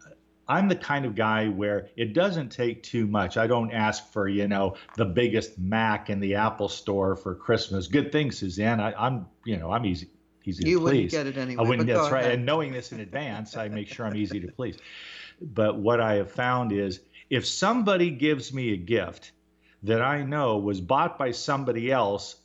I'm 0.47 0.67
the 0.67 0.75
kind 0.75 1.05
of 1.05 1.15
guy 1.15 1.47
where 1.47 1.89
it 1.95 2.13
doesn't 2.13 2.49
take 2.49 2.83
too 2.83 3.07
much. 3.07 3.37
I 3.37 3.47
don't 3.47 3.71
ask 3.71 4.11
for, 4.11 4.27
you 4.27 4.47
know, 4.47 4.75
the 4.97 5.05
biggest 5.05 5.57
Mac 5.57 6.09
in 6.09 6.19
the 6.19 6.35
Apple 6.35 6.67
store 6.67 7.15
for 7.15 7.35
Christmas. 7.35 7.87
Good 7.87 8.11
thing, 8.11 8.31
Suzanne. 8.31 8.79
I, 8.79 9.07
am 9.07 9.27
you 9.45 9.57
know, 9.57 9.71
I'm 9.71 9.85
easy, 9.85 10.09
easy 10.43 10.63
to 10.63 10.65
please. 10.65 10.71
you 10.71 10.77
to 10.77 10.83
wouldn't 10.83 11.01
please. 11.03 11.11
get 11.11 11.27
it 11.27 11.37
anyway. 11.37 11.63
I 11.63 11.67
wouldn't 11.67 11.87
that's 11.87 12.11
right. 12.11 12.21
ahead. 12.21 12.33
And 12.33 12.45
knowing 12.45 12.73
this 12.73 12.91
in 12.91 12.99
advance, 12.99 13.55
I 13.55 13.69
make 13.69 13.87
sure 13.87 14.05
I'm 14.05 14.15
easy 14.15 14.39
to 14.39 14.51
please. 14.51 14.77
But 15.41 15.77
what 15.77 16.01
I 16.01 16.15
have 16.15 16.31
found 16.31 16.71
is 16.71 16.99
if 17.29 17.45
somebody 17.45 18.09
gives 18.09 18.53
me 18.53 18.73
a 18.73 18.77
gift 18.77 19.31
that 19.83 20.01
I 20.01 20.23
know 20.23 20.57
was 20.57 20.81
bought 20.81 21.17
by 21.17 21.31
somebody 21.31 21.91
else 21.91 22.35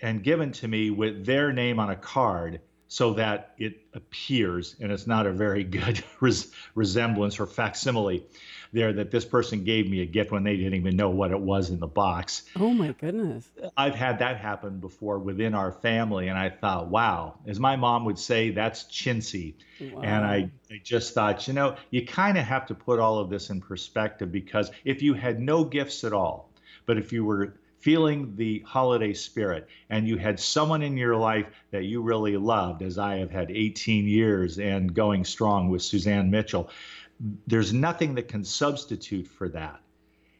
and 0.00 0.22
given 0.22 0.52
to 0.52 0.68
me 0.68 0.90
with 0.90 1.24
their 1.24 1.52
name 1.52 1.78
on 1.78 1.90
a 1.90 1.96
card 1.96 2.60
so 2.88 3.14
that 3.14 3.54
it 3.58 3.80
appears, 3.94 4.76
and 4.80 4.92
it's 4.92 5.06
not 5.06 5.26
a 5.26 5.32
very 5.32 5.64
good 5.64 6.02
res- 6.20 6.52
resemblance 6.74 7.40
or 7.40 7.46
facsimile 7.46 8.24
there, 8.72 8.92
that 8.92 9.10
this 9.10 9.24
person 9.24 9.64
gave 9.64 9.88
me 9.90 10.02
a 10.02 10.06
gift 10.06 10.30
when 10.30 10.44
they 10.44 10.56
didn't 10.56 10.74
even 10.74 10.96
know 10.96 11.10
what 11.10 11.30
it 11.30 11.40
was 11.40 11.70
in 11.70 11.80
the 11.80 11.86
box. 11.86 12.44
Oh, 12.54 12.70
my 12.70 12.92
goodness. 12.92 13.48
I've 13.76 13.94
had 13.94 14.20
that 14.20 14.36
happen 14.36 14.78
before 14.78 15.18
within 15.18 15.54
our 15.54 15.72
family, 15.72 16.28
and 16.28 16.38
I 16.38 16.50
thought, 16.50 16.88
wow, 16.88 17.38
as 17.46 17.58
my 17.58 17.74
mom 17.76 18.04
would 18.04 18.18
say, 18.18 18.50
that's 18.50 18.84
chintzy. 18.84 19.54
Wow. 19.80 20.02
And 20.02 20.24
I, 20.24 20.50
I 20.70 20.80
just 20.84 21.14
thought, 21.14 21.48
you 21.48 21.54
know, 21.54 21.76
you 21.90 22.06
kind 22.06 22.38
of 22.38 22.44
have 22.44 22.66
to 22.66 22.74
put 22.74 23.00
all 23.00 23.18
of 23.18 23.30
this 23.30 23.50
in 23.50 23.60
perspective 23.60 24.30
because 24.30 24.70
if 24.84 25.02
you 25.02 25.14
had 25.14 25.40
no 25.40 25.64
gifts 25.64 26.04
at 26.04 26.12
all, 26.12 26.45
but 26.86 26.96
if 26.96 27.12
you 27.12 27.24
were 27.24 27.54
feeling 27.78 28.34
the 28.36 28.60
holiday 28.66 29.12
spirit, 29.12 29.68
and 29.90 30.08
you 30.08 30.16
had 30.16 30.40
someone 30.40 30.82
in 30.82 30.96
your 30.96 31.16
life 31.16 31.46
that 31.70 31.84
you 31.84 32.00
really 32.00 32.36
loved, 32.36 32.82
as 32.82 32.98
I 32.98 33.16
have 33.16 33.30
had 33.30 33.50
18 33.50 34.06
years 34.06 34.58
and 34.58 34.92
going 34.92 35.24
strong 35.24 35.68
with 35.68 35.82
Suzanne 35.82 36.30
Mitchell, 36.30 36.70
there's 37.46 37.72
nothing 37.72 38.14
that 38.14 38.28
can 38.28 38.44
substitute 38.44 39.26
for 39.26 39.48
that. 39.50 39.80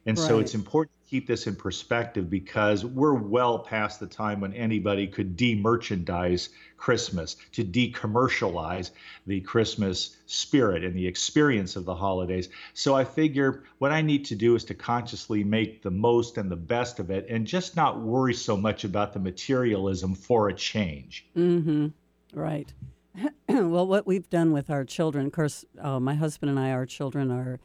And 0.05 0.17
right. 0.17 0.27
so 0.27 0.39
it's 0.39 0.55
important 0.55 0.96
keep 1.09 1.25
this 1.25 1.47
in 1.47 1.55
perspective 1.55 2.29
because 2.29 2.83
we're 2.83 3.13
well 3.13 3.59
past 3.59 3.99
the 3.99 4.07
time 4.07 4.41
when 4.41 4.53
anybody 4.53 5.07
could 5.07 5.37
de-merchandise 5.37 6.49
Christmas, 6.77 7.37
to 7.53 7.63
decommercialize 7.63 8.91
the 9.25 9.41
Christmas 9.41 10.17
spirit 10.25 10.83
and 10.83 10.95
the 10.95 11.07
experience 11.07 11.75
of 11.75 11.85
the 11.85 11.95
holidays. 11.95 12.49
So 12.73 12.95
I 12.95 13.03
figure 13.03 13.63
what 13.79 13.91
I 13.91 14.01
need 14.01 14.25
to 14.25 14.35
do 14.35 14.55
is 14.55 14.63
to 14.65 14.73
consciously 14.73 15.43
make 15.43 15.81
the 15.81 15.91
most 15.91 16.37
and 16.37 16.51
the 16.51 16.55
best 16.55 16.99
of 16.99 17.09
it 17.09 17.25
and 17.29 17.47
just 17.47 17.75
not 17.75 18.01
worry 18.01 18.33
so 18.33 18.55
much 18.55 18.83
about 18.83 19.13
the 19.13 19.19
materialism 19.19 20.13
for 20.13 20.49
a 20.49 20.53
change. 20.53 21.25
Mm-hmm. 21.35 21.87
Right. 22.33 22.71
well, 23.49 23.87
what 23.87 24.05
we've 24.05 24.29
done 24.29 24.51
with 24.51 24.69
our 24.69 24.85
children, 24.85 25.25
of 25.27 25.31
course, 25.31 25.65
uh, 25.81 25.99
my 25.99 26.13
husband 26.13 26.51
and 26.51 26.59
I, 26.59 26.71
our 26.71 26.85
children 26.85 27.31
are 27.31 27.59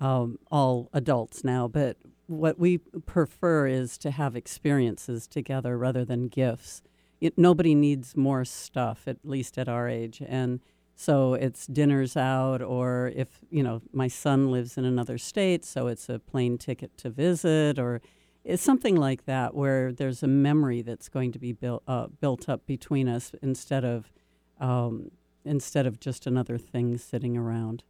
um, 0.00 0.38
all 0.50 0.88
adults 0.92 1.44
now, 1.44 1.68
but 1.68 1.96
what 2.26 2.58
we 2.58 2.78
prefer 2.78 3.66
is 3.66 3.98
to 3.98 4.10
have 4.10 4.36
experiences 4.36 5.26
together 5.26 5.78
rather 5.78 6.04
than 6.04 6.28
gifts. 6.28 6.82
It, 7.20 7.38
nobody 7.38 7.74
needs 7.74 8.16
more 8.16 8.44
stuff, 8.44 9.04
at 9.06 9.18
least 9.24 9.58
at 9.58 9.68
our 9.68 9.88
age. 9.88 10.22
And 10.26 10.60
so 10.94 11.34
it's 11.34 11.66
dinners 11.66 12.16
out, 12.16 12.62
or 12.62 13.12
if, 13.14 13.40
you 13.50 13.62
know, 13.62 13.82
my 13.92 14.08
son 14.08 14.50
lives 14.50 14.76
in 14.78 14.84
another 14.84 15.18
state, 15.18 15.64
so 15.64 15.86
it's 15.86 16.08
a 16.08 16.18
plane 16.18 16.58
ticket 16.58 16.96
to 16.98 17.10
visit, 17.10 17.78
or 17.78 18.00
it's 18.44 18.62
something 18.62 18.96
like 18.96 19.26
that 19.26 19.54
where 19.54 19.92
there's 19.92 20.22
a 20.22 20.26
memory 20.26 20.82
that's 20.82 21.08
going 21.08 21.32
to 21.32 21.38
be 21.38 21.52
built, 21.52 21.82
uh, 21.86 22.06
built 22.20 22.48
up 22.48 22.66
between 22.66 23.08
us 23.08 23.32
instead 23.42 23.84
of, 23.84 24.10
um, 24.58 25.10
instead 25.44 25.86
of 25.86 26.00
just 26.00 26.26
another 26.26 26.58
thing 26.58 26.96
sitting 26.96 27.36
around. 27.36 27.84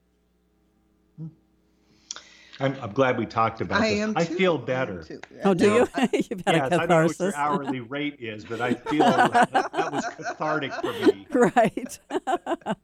I'm, 2.60 2.76
I'm 2.80 2.92
glad 2.92 3.18
we 3.18 3.26
talked 3.26 3.60
about 3.60 3.82
I 3.82 3.90
this. 3.90 4.00
Am 4.00 4.16
I 4.16 4.25
too. 4.25 4.34
feel 4.34 4.58
better. 4.58 5.04
Oh, 5.44 5.54
do 5.54 5.64
you? 5.64 5.78
You've 6.12 6.42
had 6.46 6.56
yes, 6.56 6.66
a 6.72 6.78
catharsis. 6.78 6.80
I 6.80 6.86
don't 6.86 6.88
know 6.88 7.04
what 7.06 7.18
your 7.18 7.36
hourly 7.36 7.80
rate 7.80 8.16
is, 8.18 8.44
but 8.44 8.60
I 8.60 8.75
feel 8.90 9.04
that, 9.04 9.52
that 9.52 9.92
was 9.92 10.04
cathartic 10.16 10.72
for 10.75 10.92
me. 10.92 11.26
Right. 11.30 11.98
the 12.08 12.76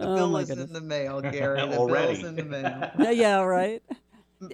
oh, 0.00 0.14
bill 0.14 0.28
my 0.28 0.40
is 0.40 0.48
goodness. 0.48 0.68
in 0.68 0.72
the 0.72 0.80
mail, 0.80 1.20
Gary. 1.20 1.60
The 1.60 1.76
Already. 1.76 2.14
bill's 2.14 2.24
in 2.24 2.36
the 2.36 2.44
mail. 2.44 2.90
Yeah, 2.98 3.10
yeah, 3.10 3.40
right. 3.40 3.82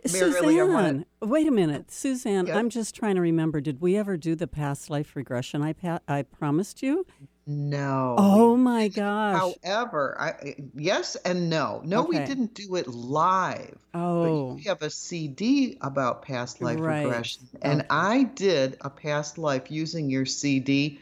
Suzanne, 0.05 0.73
want- 0.73 1.07
wait 1.21 1.47
a 1.47 1.53
minute, 1.53 1.91
Suzanne. 1.93 2.47
Yes? 2.47 2.57
I'm 2.57 2.71
just 2.71 2.95
trying 2.95 3.15
to 3.15 3.21
remember. 3.21 3.61
Did 3.61 3.81
we 3.81 3.97
ever 3.97 4.17
do 4.17 4.35
the 4.35 4.49
past 4.49 4.91
life 4.91 5.15
regression? 5.15 5.63
I 5.63 5.75
pa- 5.75 6.01
I 6.09 6.23
promised 6.23 6.83
you. 6.83 7.07
No. 7.47 8.19
Oh 8.19 8.57
my 8.59 8.89
gosh. 8.89 9.59
However, 9.65 10.17
I 10.21 10.57
yes 10.75 11.17
and 11.17 11.51
no. 11.51 11.83
No, 11.85 12.05
we 12.05 12.21
didn't 12.21 12.55
do 12.55 12.77
it 12.77 12.89
live. 12.89 13.79
Oh, 13.95 14.57
we 14.57 14.65
have 14.65 14.83
a 14.83 14.91
CD 14.91 15.79
about 15.81 16.23
past 16.23 16.61
life 16.61 16.87
Right. 16.87 16.87
regression, 16.89 17.49
and 17.63 17.87
I 17.91 18.25
did 18.25 18.77
a 18.81 18.91
past 18.91 19.39
life 19.39 19.71
using 19.71 20.11
your 20.11 20.27
CD, 20.27 21.01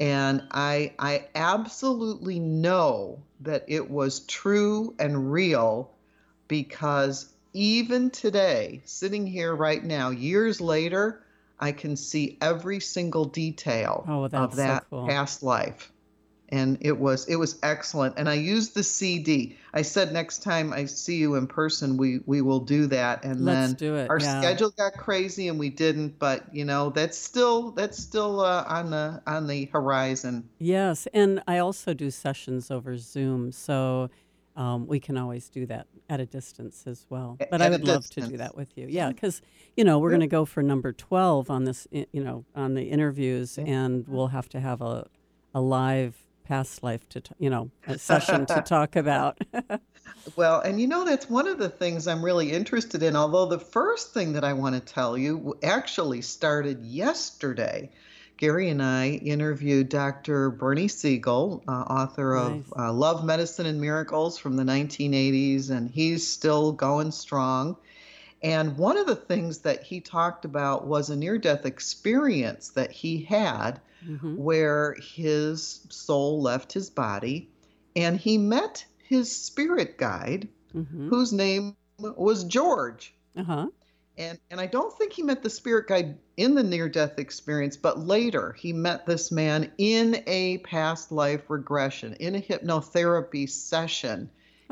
and 0.00 0.42
I 0.52 0.94
I 0.98 1.28
absolutely 1.34 2.40
know 2.40 3.24
that 3.40 3.64
it 3.68 3.90
was 3.90 4.20
true 4.26 4.94
and 4.98 5.32
real 5.32 5.96
because 6.48 7.34
even 7.54 8.10
today, 8.10 8.82
sitting 8.86 9.26
here 9.26 9.54
right 9.54 9.84
now, 9.84 10.10
years 10.10 10.60
later, 10.60 11.24
I 11.62 11.72
can 11.72 11.96
see 11.96 12.36
every 12.42 12.80
single 12.80 13.24
detail 13.24 14.04
Oh, 14.08 14.24
of 14.24 14.32
so 14.50 14.56
that 14.56 14.84
cool. 14.90 15.06
past 15.06 15.42
life. 15.42 15.92
And 16.48 16.76
it 16.82 16.98
was 16.98 17.26
it 17.28 17.36
was 17.36 17.58
excellent. 17.62 18.18
And 18.18 18.28
i 18.28 18.34
used 18.34 18.74
the 18.74 18.82
cd 18.82 19.56
i 19.72 19.80
said 19.80 20.12
next 20.12 20.42
time 20.42 20.70
i 20.74 20.84
see 20.84 21.16
you 21.16 21.36
in 21.36 21.46
person 21.46 21.96
we 21.96 22.20
we 22.26 22.42
will 22.42 22.60
do 22.60 22.86
that. 22.88 23.24
And 23.24 23.40
Let's 23.40 23.68
then 23.68 23.74
do 23.76 23.94
it, 23.94 24.10
our 24.10 24.18
yeah. 24.20 24.40
schedule 24.40 24.70
got 24.70 24.92
crazy 24.94 25.48
and 25.48 25.58
we 25.58 25.70
didn't 25.70 26.18
but 26.18 26.44
you 26.52 26.66
know 26.66 26.90
that's 26.90 27.16
still 27.16 27.70
that's 27.70 27.96
still 27.96 28.40
uh, 28.40 28.64
on 28.68 28.90
the 28.90 29.22
on 29.26 29.46
the 29.46 29.64
horizon. 29.72 30.46
Yes, 30.58 31.08
and 31.14 31.42
I 31.46 31.56
also 31.58 31.94
do 31.94 32.10
sessions 32.10 32.70
over 32.70 32.98
Zoom, 32.98 33.50
so 33.52 34.10
um, 34.56 34.86
we 34.86 35.00
can 35.00 35.16
always 35.16 35.48
do 35.48 35.66
that 35.66 35.86
at 36.10 36.20
a 36.20 36.26
distance 36.26 36.84
as 36.86 37.06
well. 37.08 37.36
But 37.50 37.62
I 37.62 37.66
at 37.66 37.72
a 37.72 37.72
would 37.78 37.86
love 37.88 38.08
to 38.10 38.20
do 38.20 38.36
that 38.36 38.54
with 38.56 38.76
you. 38.76 38.86
Yeah, 38.88 39.08
because 39.08 39.40
you 39.76 39.84
know 39.84 39.98
we're 39.98 40.10
Yeah. 40.10 40.18
going 40.18 40.28
to 40.28 40.34
go 40.36 40.44
for 40.44 40.62
number 40.62 40.92
twelve 40.92 41.50
on 41.50 41.64
this. 41.64 41.86
You 41.90 42.24
know, 42.24 42.44
on 42.54 42.74
the 42.74 42.84
interviews, 42.90 43.56
Yeah. 43.58 43.64
and 43.66 44.06
we'll 44.08 44.28
have 44.28 44.48
to 44.50 44.60
have 44.60 44.80
a 44.82 45.06
a 45.54 45.60
live 45.60 46.16
past 46.44 46.82
life 46.82 47.08
to 47.10 47.20
t- 47.20 47.34
you 47.38 47.48
know 47.48 47.70
a 47.86 47.96
session 47.98 48.44
to 48.46 48.60
talk 48.66 48.96
about. 48.96 49.38
well 50.36 50.60
and 50.60 50.80
you 50.80 50.86
know 50.88 51.04
that's 51.04 51.30
one 51.30 51.46
of 51.46 51.58
the 51.58 51.68
things 51.68 52.06
i'm 52.08 52.24
really 52.24 52.50
interested 52.52 53.02
in 53.02 53.14
although 53.16 53.46
the 53.46 53.58
first 53.58 54.12
thing 54.12 54.32
that 54.32 54.42
i 54.44 54.52
want 54.52 54.74
to 54.74 54.80
tell 54.80 55.16
you 55.16 55.54
actually 55.62 56.20
started 56.20 56.84
yesterday 56.84 57.88
Gary 58.42 58.70
and 58.70 58.82
I 58.82 59.10
interviewed 59.10 59.88
Dr. 59.88 60.50
Bernie 60.50 60.88
Siegel, 60.88 61.62
uh, 61.68 61.70
author 61.70 62.34
of 62.34 62.72
uh, 62.76 62.92
Love, 62.92 63.24
Medicine, 63.24 63.66
and 63.66 63.80
Miracles 63.80 64.36
from 64.36 64.56
the 64.56 64.64
1980s, 64.64 65.70
and 65.70 65.88
he's 65.88 66.26
still 66.26 66.72
going 66.72 67.12
strong. 67.12 67.76
And 68.42 68.76
one 68.76 68.96
of 68.98 69.06
the 69.06 69.14
things 69.14 69.58
that 69.58 69.84
he 69.84 70.00
talked 70.00 70.44
about 70.44 70.88
was 70.88 71.08
a 71.08 71.14
near 71.14 71.38
death 71.38 71.64
experience 71.66 72.70
that 72.70 72.90
he 72.90 73.22
had 73.22 73.80
Mhm. 74.04 74.36
where 74.36 74.96
his 75.00 75.86
soul 75.90 76.42
left 76.42 76.72
his 76.72 76.90
body 76.90 77.48
and 77.94 78.18
he 78.18 78.38
met 78.38 78.84
his 79.04 79.30
spirit 79.30 79.98
guide, 79.98 80.48
Mhm. 80.74 81.10
whose 81.10 81.32
name 81.32 81.76
was 82.00 82.42
George. 82.42 83.14
Uh-huh. 83.36 83.68
And, 84.18 84.38
and 84.50 84.60
I 84.60 84.66
don't 84.66 84.92
think 84.96 85.12
he 85.12 85.22
met 85.22 85.42
the 85.42 85.50
spirit 85.50 85.86
guide 85.88 86.18
in 86.36 86.54
the 86.54 86.62
near 86.62 86.88
death 86.88 87.18
experience, 87.18 87.76
but 87.76 87.98
later 87.98 88.52
he 88.52 88.72
met 88.72 89.06
this 89.06 89.32
man 89.32 89.72
in 89.78 90.22
a 90.26 90.58
past 90.58 91.10
life 91.10 91.48
regression, 91.48 92.14
in 92.20 92.34
a 92.34 92.40
hypnotherapy 92.40 93.48
session. 93.48 94.30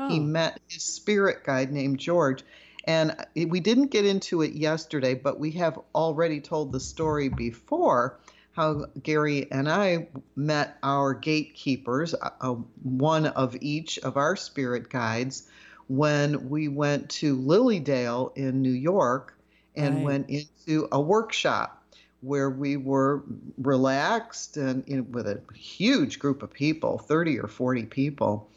He 0.09 0.19
Oh. 0.19 0.23
met 0.23 0.59
his 0.67 0.83
spirit 0.83 1.43
guide 1.43 1.71
named 1.71 1.99
George. 1.99 2.43
And 2.85 3.15
we 3.35 3.59
didn't 3.59 3.87
get 3.91 4.05
into 4.05 4.41
it 4.41 4.53
yesterday, 4.53 5.13
but 5.13 5.39
we 5.39 5.51
have 5.51 5.79
already 5.93 6.41
told 6.41 6.71
the 6.71 6.79
story 6.79 7.29
before 7.29 8.19
how 8.53 8.85
Gary 9.01 9.49
and 9.51 9.69
I 9.69 10.09
met 10.35 10.77
our 10.81 11.13
gatekeepers, 11.13 12.13
uh, 12.13 12.29
uh, 12.41 12.55
one 12.83 13.27
of 13.27 13.55
each 13.61 13.99
of 13.99 14.17
our 14.17 14.35
spirit 14.35 14.89
guides, 14.89 15.47
when 15.91 16.49
we 16.49 16.69
went 16.69 17.09
to 17.09 17.35
Lily 17.35 17.81
Dale 17.81 18.31
in 18.37 18.61
New 18.61 18.71
York 18.71 19.37
and 19.75 19.95
Right. 19.95 20.03
went 20.03 20.29
into 20.29 20.87
a 20.89 21.01
workshop 21.01 21.83
where 22.21 22.49
we 22.49 22.77
were 22.77 23.23
relaxed 23.57 24.55
and 24.55 24.87
in, 24.87 25.11
with 25.11 25.27
a 25.27 25.41
huge 25.53 26.17
group 26.17 26.43
of 26.43 26.53
people 26.53 26.97
30 26.97 27.39
or 27.41 27.47
40 27.49 27.87
people 27.87 28.49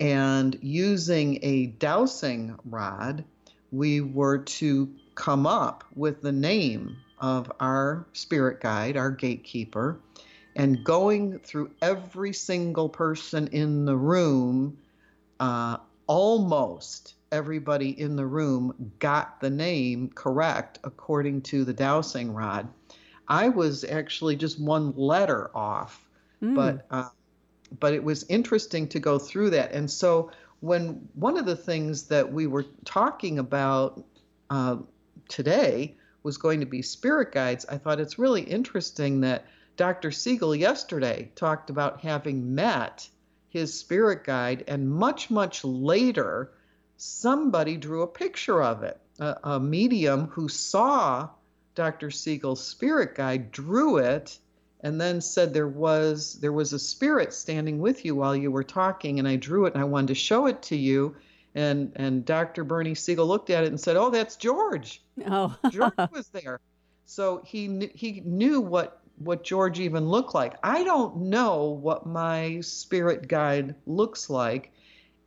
and 0.00 0.58
using 0.60 1.38
a 1.42 1.66
dowsing 1.66 2.58
rod 2.64 3.22
we 3.70 4.00
were 4.00 4.38
to 4.38 4.92
come 5.14 5.46
up 5.46 5.84
with 5.94 6.20
the 6.20 6.32
name 6.32 6.96
of 7.20 7.52
our 7.60 8.04
spirit 8.12 8.60
guide 8.60 8.96
our 8.96 9.10
gatekeeper 9.12 10.00
and 10.56 10.82
going 10.82 11.38
through 11.38 11.70
every 11.80 12.32
single 12.32 12.88
person 12.88 13.46
in 13.52 13.84
the 13.84 13.96
room 13.96 14.76
uh, 15.38 15.76
almost 16.06 17.14
everybody 17.30 17.98
in 17.98 18.16
the 18.16 18.26
room 18.26 18.92
got 18.98 19.40
the 19.40 19.50
name 19.50 20.10
correct 20.14 20.78
according 20.84 21.40
to 21.40 21.64
the 21.64 21.72
dowsing 21.72 22.32
rod 22.32 22.68
i 23.28 23.48
was 23.48 23.84
actually 23.84 24.36
just 24.36 24.60
one 24.60 24.92
letter 24.96 25.50
off 25.56 26.08
Mm. 26.42 26.56
but 26.56 26.86
uh, 26.90 27.08
but 27.78 27.94
it 27.94 28.02
was 28.02 28.24
interesting 28.28 28.88
to 28.88 29.00
go 29.00 29.18
through 29.18 29.50
that. 29.50 29.72
And 29.72 29.90
so 29.90 30.30
when 30.60 31.08
one 31.14 31.38
of 31.38 31.46
the 31.46 31.56
things 31.56 32.04
that 32.08 32.30
we 32.30 32.46
were 32.46 32.66
talking 32.84 33.38
about 33.38 34.04
uh, 34.50 34.76
today 35.28 35.96
was 36.22 36.36
going 36.36 36.60
to 36.60 36.66
be 36.66 36.82
spirit 36.82 37.32
guides, 37.32 37.64
I 37.66 37.78
thought 37.78 38.00
it's 38.00 38.18
really 38.18 38.42
interesting 38.42 39.20
that 39.22 39.46
Dr. 39.76 40.10
Siegel 40.10 40.54
yesterday 40.54 41.30
talked 41.34 41.70
about 41.70 42.00
having 42.02 42.54
met 42.54 43.08
his 43.52 43.78
spirit 43.78 44.24
guide, 44.24 44.64
and 44.66 44.90
much 44.90 45.30
much 45.30 45.62
later, 45.62 46.50
somebody 46.96 47.76
drew 47.76 48.02
a 48.02 48.06
picture 48.06 48.62
of 48.62 48.82
it. 48.82 48.98
A, 49.20 49.36
a 49.44 49.60
medium 49.60 50.28
who 50.28 50.48
saw 50.48 51.28
Dr. 51.74 52.10
Siegel's 52.10 52.66
spirit 52.66 53.14
guide 53.14 53.52
drew 53.52 53.98
it 53.98 54.38
and 54.80 55.00
then 55.00 55.20
said 55.20 55.52
there 55.52 55.68
was 55.68 56.38
there 56.40 56.52
was 56.52 56.72
a 56.72 56.78
spirit 56.78 57.34
standing 57.34 57.78
with 57.78 58.04
you 58.04 58.16
while 58.16 58.34
you 58.34 58.50
were 58.50 58.64
talking 58.64 59.18
and 59.18 59.28
I 59.28 59.36
drew 59.36 59.66
it 59.66 59.74
and 59.74 59.82
I 59.82 59.86
wanted 59.86 60.08
to 60.08 60.14
show 60.14 60.46
it 60.46 60.62
to 60.62 60.76
you 60.76 61.14
and 61.54 61.92
and 61.96 62.24
Dr. 62.24 62.64
Bernie 62.64 62.94
Siegel 62.94 63.26
looked 63.26 63.50
at 63.50 63.64
it 63.64 63.68
and 63.68 63.78
said, 63.78 63.96
"Oh, 63.96 64.08
that's 64.08 64.36
George. 64.36 65.02
Oh. 65.26 65.54
George 65.70 65.92
was 66.10 66.28
there." 66.28 66.58
So 67.04 67.42
he 67.44 67.90
he 67.94 68.22
knew 68.24 68.62
what 68.62 69.01
what 69.24 69.44
George 69.44 69.80
even 69.80 70.08
looked 70.08 70.34
like. 70.34 70.54
I 70.62 70.84
don't 70.84 71.16
know 71.16 71.66
what 71.66 72.06
my 72.06 72.60
spirit 72.60 73.28
guide 73.28 73.74
looks 73.86 74.30
like, 74.30 74.72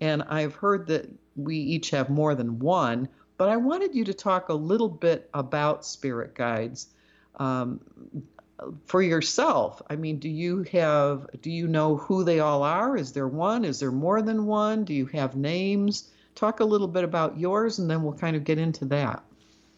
and 0.01 0.23
I've 0.23 0.55
heard 0.55 0.87
that 0.87 1.09
we 1.35 1.57
each 1.57 1.89
have 1.91 2.09
more 2.09 2.35
than 2.35 2.59
one. 2.59 3.09
But 3.37 3.49
I 3.49 3.57
wanted 3.57 3.93
you 3.93 4.05
to 4.05 4.13
talk 4.13 4.49
a 4.49 4.53
little 4.53 4.87
bit 4.87 5.29
about 5.33 5.85
spirit 5.85 6.35
guides. 6.35 6.87
Um, 7.35 7.81
for 8.85 9.01
yourself 9.01 9.81
i 9.89 9.95
mean 9.95 10.17
do 10.17 10.29
you 10.29 10.63
have 10.71 11.27
do 11.41 11.51
you 11.51 11.67
know 11.67 11.97
who 11.97 12.23
they 12.23 12.39
all 12.39 12.63
are 12.63 12.95
is 12.95 13.11
there 13.11 13.27
one 13.27 13.65
is 13.65 13.79
there 13.79 13.91
more 13.91 14.21
than 14.21 14.45
one 14.45 14.85
do 14.85 14.93
you 14.93 15.05
have 15.07 15.35
names 15.35 16.09
talk 16.35 16.59
a 16.59 16.65
little 16.65 16.87
bit 16.87 17.03
about 17.03 17.37
yours 17.37 17.79
and 17.79 17.89
then 17.89 18.01
we'll 18.01 18.13
kind 18.13 18.35
of 18.35 18.43
get 18.43 18.57
into 18.57 18.85
that 18.85 19.21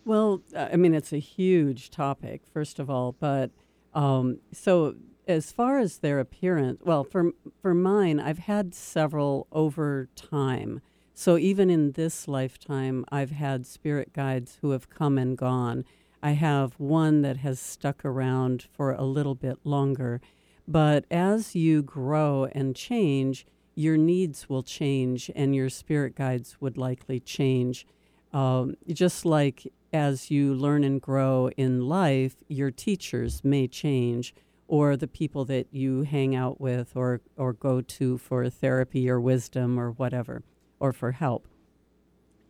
well 0.06 0.42
i 0.56 0.76
mean 0.76 0.94
it's 0.94 1.12
a 1.12 1.20
huge 1.20 1.90
topic 1.90 2.42
first 2.54 2.78
of 2.78 2.90
all 2.90 3.16
but 3.20 3.50
um, 3.98 4.40
so 4.52 4.96
as 5.28 5.52
far 5.52 5.80
as 5.80 5.98
their 6.00 6.20
appearance 6.20 6.82
well 6.86 7.04
for 7.04 7.32
for 7.62 7.74
mine 7.74 8.20
i've 8.20 8.40
had 8.40 8.74
several 8.74 9.48
over 9.52 10.08
time 10.16 10.82
so 11.14 11.38
even 11.38 11.70
in 11.70 11.92
this 11.94 12.28
lifetime 12.28 13.04
i've 13.12 13.32
had 13.32 13.66
spirit 13.66 14.14
guides 14.14 14.58
who 14.62 14.72
have 14.72 14.90
come 14.90 15.18
and 15.18 15.38
gone 15.38 15.84
I 16.22 16.32
have 16.32 16.80
one 16.80 17.22
that 17.22 17.38
has 17.38 17.60
stuck 17.60 18.04
around 18.04 18.68
for 18.72 18.92
a 18.92 19.04
little 19.04 19.36
bit 19.36 19.60
longer. 19.64 20.22
But 20.68 21.06
as 21.12 21.56
you 21.56 21.82
grow 21.82 22.50
and 22.52 22.76
change, 22.76 23.46
your 23.76 23.98
needs 23.98 24.50
will 24.50 24.64
change 24.64 25.30
and 25.36 25.56
your 25.56 25.70
spirit 25.70 26.16
guides 26.16 26.58
would 26.60 26.78
likely 26.78 27.20
change. 27.20 27.86
Um, 28.34 28.76
just 28.88 29.26
like 29.26 29.72
as 29.94 30.30
you 30.30 30.54
learn 30.54 30.84
and 30.84 31.02
grow 31.02 31.50
in 31.58 31.88
life, 31.88 32.36
your 32.48 32.72
teachers 32.72 33.44
may 33.44 33.68
change, 33.68 34.34
or 34.68 34.98
the 34.98 35.08
people 35.08 35.46
that 35.46 35.68
you 35.72 36.02
hang 36.02 36.36
out 36.36 36.60
with 36.60 36.96
or, 36.96 37.22
or 37.38 37.54
go 37.54 37.80
to 37.82 38.18
for 38.18 38.50
therapy 38.50 39.10
or 39.10 39.20
wisdom 39.20 39.80
or 39.80 39.92
whatever, 39.92 40.44
or 40.80 40.92
for 40.92 41.14
help. 41.14 41.48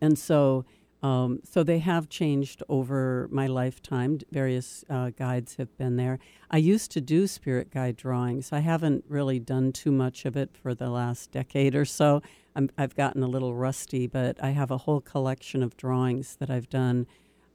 And 0.00 0.18
so 0.18 0.64
um, 1.02 1.40
so 1.44 1.62
they 1.62 1.78
have 1.78 2.08
changed 2.08 2.62
over 2.68 3.28
my 3.30 3.46
lifetime. 3.46 4.18
Various 4.32 4.84
uh, 4.90 5.10
guides 5.10 5.54
have 5.56 5.76
been 5.78 5.96
there. 5.96 6.18
I 6.50 6.56
used 6.56 6.90
to 6.92 7.00
do 7.00 7.26
spirit 7.26 7.70
guide 7.70 7.96
drawings. 7.96 8.52
I 8.52 8.60
haven't 8.60 9.04
really 9.08 9.38
done 9.38 9.72
too 9.72 9.92
much 9.92 10.24
of 10.24 10.36
it 10.36 10.50
for 10.60 10.74
the 10.74 10.90
last 10.90 11.30
decade 11.30 11.76
or 11.76 11.84
so. 11.84 12.20
i 12.56 12.66
have 12.78 12.96
gotten 12.96 13.22
a 13.22 13.28
little 13.28 13.54
rusty, 13.54 14.08
but 14.08 14.42
I 14.42 14.50
have 14.50 14.72
a 14.72 14.78
whole 14.78 15.00
collection 15.00 15.62
of 15.62 15.76
drawings 15.76 16.36
that 16.36 16.50
I've 16.50 16.68
done 16.68 17.06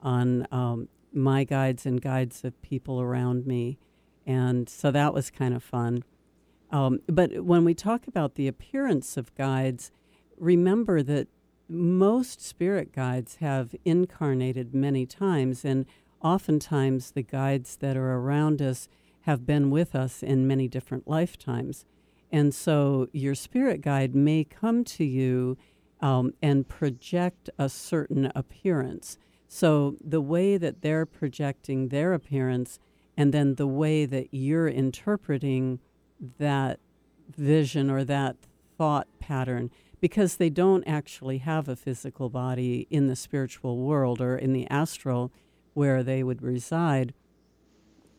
on 0.04 0.48
um, 0.52 0.90
my 1.12 1.44
guides 1.44 1.86
and 1.86 2.02
guides 2.02 2.44
of 2.44 2.62
people 2.62 3.02
around 3.02 3.48
me. 3.48 3.80
And 4.26 4.70
so 4.70 4.92
that 4.92 5.14
was 5.14 5.32
kind 5.32 5.56
of 5.56 5.64
fun. 5.64 6.04
Um, 6.72 7.00
but 7.08 7.44
when 7.44 7.66
we 7.66 7.74
talk 7.74 8.08
about 8.08 8.36
the 8.36 8.48
appearance 8.48 9.18
of 9.18 9.34
guides, 9.36 9.92
remember 10.38 11.02
that 11.04 11.28
most 11.70 12.42
spirit 12.42 12.92
guides 12.92 13.38
have 13.38 13.76
incarnated 13.86 14.74
many 14.74 15.06
times, 15.06 15.64
and 15.64 15.86
oftentimes 16.22 17.12
the 17.12 17.22
guides 17.22 17.78
that 17.78 17.96
are 17.96 18.14
around 18.16 18.62
us 18.62 18.88
have 19.22 19.46
been 19.46 19.70
with 19.70 19.96
us 19.96 20.22
in 20.22 20.48
many 20.48 20.68
different 20.68 21.08
lifetimes. 21.08 21.86
And 22.32 22.54
so 22.54 23.08
your 23.14 23.36
spirit 23.36 23.82
guide 23.82 24.16
may 24.16 24.44
come 24.44 24.84
to 24.86 25.06
you 25.06 25.58
um, 26.02 26.34
and 26.42 26.68
project 26.68 27.50
a 27.58 27.70
certain 27.70 28.32
appearance. 28.36 29.18
So 29.54 29.98
the 30.04 30.20
way 30.20 30.58
that 30.58 30.82
they're 30.82 31.06
projecting 31.06 31.90
their 31.90 32.16
appearance, 32.16 32.80
and 33.16 33.32
then 33.32 33.54
the 33.54 33.68
way 33.68 34.08
that 34.08 34.30
you're 34.32 34.68
interpreting 34.68 35.78
that 36.40 36.80
vision 37.30 37.92
or 37.92 38.04
that 38.04 38.36
thought 38.80 39.08
pattern 39.20 39.70
because 40.02 40.38
they 40.38 40.50
don't 40.50 40.84
actually 40.86 41.38
have 41.38 41.68
a 41.70 41.76
physical 41.76 42.30
body 42.30 42.88
in 42.90 43.06
the 43.06 43.16
spiritual 43.16 43.78
world 43.78 44.20
or 44.20 44.36
in 44.36 44.54
the 44.54 44.68
astral 44.72 45.32
where 45.76 46.02
they 46.02 46.24
would 46.24 46.42
reside. 46.42 47.14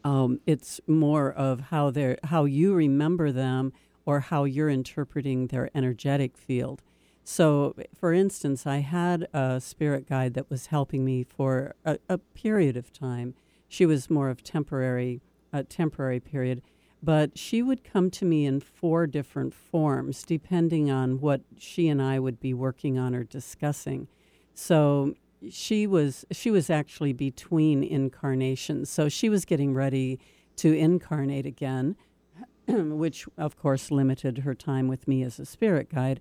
Um, 0.04 0.38
it's 0.46 0.80
more 0.86 1.32
of 1.32 1.62
how 1.62 1.90
they 1.90 2.16
how 2.22 2.44
you 2.44 2.74
remember 2.74 3.32
them 3.32 3.72
or 4.06 4.20
how 4.20 4.44
you're 4.44 4.70
interpreting 4.70 5.48
their 5.48 5.68
energetic 5.74 6.36
field. 6.36 6.80
So, 7.24 7.74
for 7.98 8.12
instance, 8.12 8.66
I 8.66 8.78
had 8.78 9.26
a 9.32 9.58
spirit 9.58 10.06
guide 10.06 10.34
that 10.34 10.50
was 10.50 10.66
helping 10.66 11.06
me 11.06 11.24
for 11.24 11.74
a, 11.84 11.98
a 12.08 12.18
period 12.18 12.76
of 12.76 12.92
time. 12.92 13.34
She 13.66 13.86
was 13.86 14.10
more 14.10 14.28
of 14.28 14.44
temporary, 14.44 15.22
a 15.50 15.64
temporary 15.64 16.20
period, 16.20 16.60
but 17.02 17.38
she 17.38 17.62
would 17.62 17.82
come 17.82 18.10
to 18.10 18.26
me 18.26 18.44
in 18.44 18.60
four 18.60 19.06
different 19.06 19.54
forms 19.54 20.22
depending 20.22 20.90
on 20.90 21.18
what 21.20 21.40
she 21.58 21.88
and 21.88 22.00
I 22.00 22.18
would 22.18 22.40
be 22.40 22.52
working 22.52 22.98
on 22.98 23.14
or 23.14 23.24
discussing. 23.24 24.06
So 24.54 25.14
she 25.50 25.86
was 25.86 26.26
she 26.30 26.50
was 26.50 26.68
actually 26.68 27.14
between 27.14 27.82
incarnations. 27.82 28.90
So 28.90 29.08
she 29.08 29.30
was 29.30 29.46
getting 29.46 29.74
ready 29.74 30.18
to 30.56 30.72
incarnate 30.72 31.46
again, 31.46 31.96
which 32.68 33.26
of 33.38 33.56
course 33.56 33.90
limited 33.90 34.38
her 34.38 34.54
time 34.54 34.88
with 34.88 35.08
me 35.08 35.22
as 35.22 35.38
a 35.38 35.46
spirit 35.46 35.88
guide. 35.88 36.20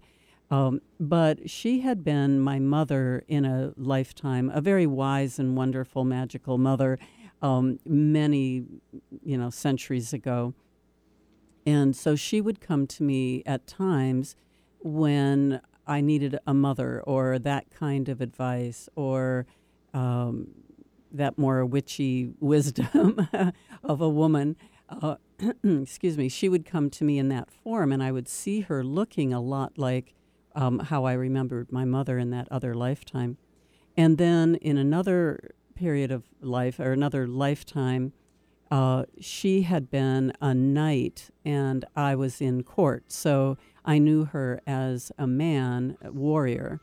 Um, 0.51 0.81
but 0.99 1.49
she 1.49 1.79
had 1.81 2.03
been 2.03 2.39
my 2.39 2.59
mother 2.59 3.23
in 3.27 3.45
a 3.45 3.73
lifetime, 3.75 4.51
a 4.53 4.61
very 4.61 4.85
wise 4.85 5.39
and 5.39 5.57
wonderful, 5.57 6.03
magical 6.03 6.57
mother, 6.57 6.99
um, 7.41 7.79
many, 7.85 8.65
you 9.23 9.37
know, 9.37 9.49
centuries 9.49 10.13
ago. 10.13 10.53
And 11.65 11.95
so 11.95 12.15
she 12.15 12.41
would 12.41 12.61
come 12.61 12.87
to 12.87 13.03
me 13.03 13.41
at 13.45 13.65
times 13.67 14.35
when 14.79 15.61
I 15.87 16.01
needed 16.01 16.37
a 16.45 16.53
mother 16.53 17.01
or 17.01 17.39
that 17.39 17.69
kind 17.71 18.09
of 18.09 18.21
advice 18.21 18.89
or 18.95 19.45
um, 19.93 20.49
that 21.11 21.37
more 21.37 21.65
witchy 21.65 22.31
wisdom 22.39 23.27
of 23.83 24.01
a 24.01 24.09
woman. 24.09 24.55
Uh, 24.89 25.15
excuse 25.63 26.17
me, 26.17 26.29
she 26.29 26.49
would 26.49 26.65
come 26.65 26.89
to 26.91 27.03
me 27.03 27.17
in 27.17 27.29
that 27.29 27.49
form, 27.49 27.91
and 27.91 28.03
I 28.03 28.11
would 28.11 28.27
see 28.27 28.61
her 28.61 28.83
looking 28.83 29.33
a 29.33 29.41
lot 29.41 29.77
like 29.77 30.13
um, 30.55 30.79
how 30.79 31.05
I 31.05 31.13
remembered 31.13 31.71
my 31.71 31.85
mother 31.85 32.17
in 32.17 32.29
that 32.31 32.47
other 32.51 32.73
lifetime. 32.73 33.37
And 33.95 34.17
then 34.17 34.55
in 34.55 34.77
another 34.77 35.51
period 35.75 36.11
of 36.11 36.23
life 36.41 36.79
or 36.79 36.91
another 36.91 37.27
lifetime, 37.27 38.13
uh, 38.71 39.05
she 39.19 39.63
had 39.63 39.91
been 39.91 40.33
a 40.41 40.53
knight 40.53 41.29
and 41.45 41.85
I 41.95 42.15
was 42.15 42.41
in 42.41 42.63
court. 42.63 43.11
So 43.11 43.57
I 43.85 43.99
knew 43.99 44.25
her 44.25 44.61
as 44.65 45.11
a 45.17 45.27
man, 45.27 45.97
a 46.01 46.11
warrior. 46.11 46.81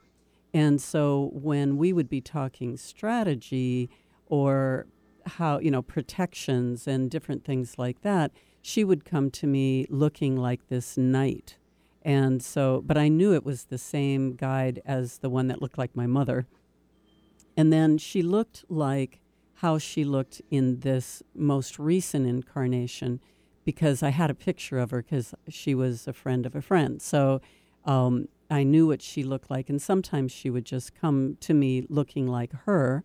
And 0.52 0.80
so 0.80 1.30
when 1.32 1.76
we 1.76 1.92
would 1.92 2.08
be 2.08 2.20
talking 2.20 2.76
strategy 2.76 3.90
or 4.26 4.86
how, 5.26 5.58
you 5.58 5.70
know, 5.70 5.82
protections 5.82 6.86
and 6.86 7.10
different 7.10 7.44
things 7.44 7.78
like 7.78 8.02
that, 8.02 8.32
she 8.62 8.84
would 8.84 9.04
come 9.04 9.30
to 9.30 9.46
me 9.46 9.86
looking 9.88 10.36
like 10.36 10.68
this 10.68 10.96
knight. 10.96 11.56
And 12.02 12.42
so, 12.42 12.82
but 12.84 12.96
I 12.96 13.08
knew 13.08 13.34
it 13.34 13.44
was 13.44 13.64
the 13.64 13.78
same 13.78 14.34
guide 14.34 14.80
as 14.86 15.18
the 15.18 15.30
one 15.30 15.48
that 15.48 15.60
looked 15.60 15.78
like 15.78 15.94
my 15.94 16.06
mother. 16.06 16.46
And 17.56 17.72
then 17.72 17.98
she 17.98 18.22
looked 18.22 18.64
like 18.68 19.20
how 19.54 19.76
she 19.76 20.04
looked 20.04 20.40
in 20.50 20.80
this 20.80 21.22
most 21.34 21.78
recent 21.78 22.26
incarnation 22.26 23.20
because 23.64 24.02
I 24.02 24.08
had 24.08 24.30
a 24.30 24.34
picture 24.34 24.78
of 24.78 24.90
her 24.90 25.02
because 25.02 25.34
she 25.48 25.74
was 25.74 26.08
a 26.08 26.14
friend 26.14 26.46
of 26.46 26.56
a 26.56 26.62
friend. 26.62 27.02
So 27.02 27.42
um, 27.84 28.28
I 28.50 28.62
knew 28.62 28.86
what 28.86 29.02
she 29.02 29.22
looked 29.22 29.50
like. 29.50 29.68
And 29.68 29.80
sometimes 29.80 30.32
she 30.32 30.48
would 30.48 30.64
just 30.64 30.94
come 30.94 31.36
to 31.40 31.52
me 31.52 31.84
looking 31.88 32.26
like 32.26 32.52
her. 32.64 33.04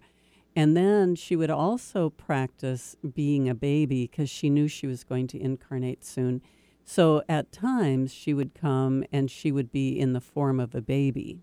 And 0.56 0.76
then 0.78 1.16
she 1.16 1.36
would 1.36 1.50
also 1.50 2.10
practice 2.10 2.96
being 3.14 3.50
a 3.50 3.56
baby 3.56 4.08
because 4.08 4.30
she 4.30 4.50
knew 4.50 4.70
she 4.70 4.88
was 4.88 5.04
going 5.04 5.28
to 5.28 5.42
incarnate 5.42 6.06
soon. 6.06 6.42
So 6.86 7.24
at 7.28 7.52
times 7.52 8.14
she 8.14 8.34
would 8.34 8.54
come 8.54 9.04
and 9.12 9.30
she 9.30 9.52
would 9.52 9.72
be 9.72 10.00
in 10.00 10.14
the 10.14 10.22
form 10.22 10.60
of 10.60 10.76
a 10.76 10.82
baby. 10.82 11.42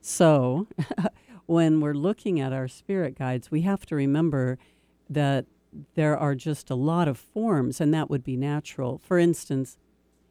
So 0.00 0.66
when 1.46 1.80
we're 1.80 1.94
looking 1.94 2.40
at 2.40 2.52
our 2.52 2.66
spirit 2.66 3.16
guides, 3.16 3.52
we 3.52 3.62
have 3.62 3.86
to 3.86 3.94
remember 3.94 4.58
that 5.08 5.46
there 5.94 6.18
are 6.18 6.34
just 6.34 6.70
a 6.70 6.74
lot 6.74 7.08
of 7.08 7.18
forms, 7.18 7.80
and 7.80 7.94
that 7.94 8.10
would 8.10 8.24
be 8.24 8.36
natural. 8.36 8.98
For 8.98 9.18
instance, 9.18 9.76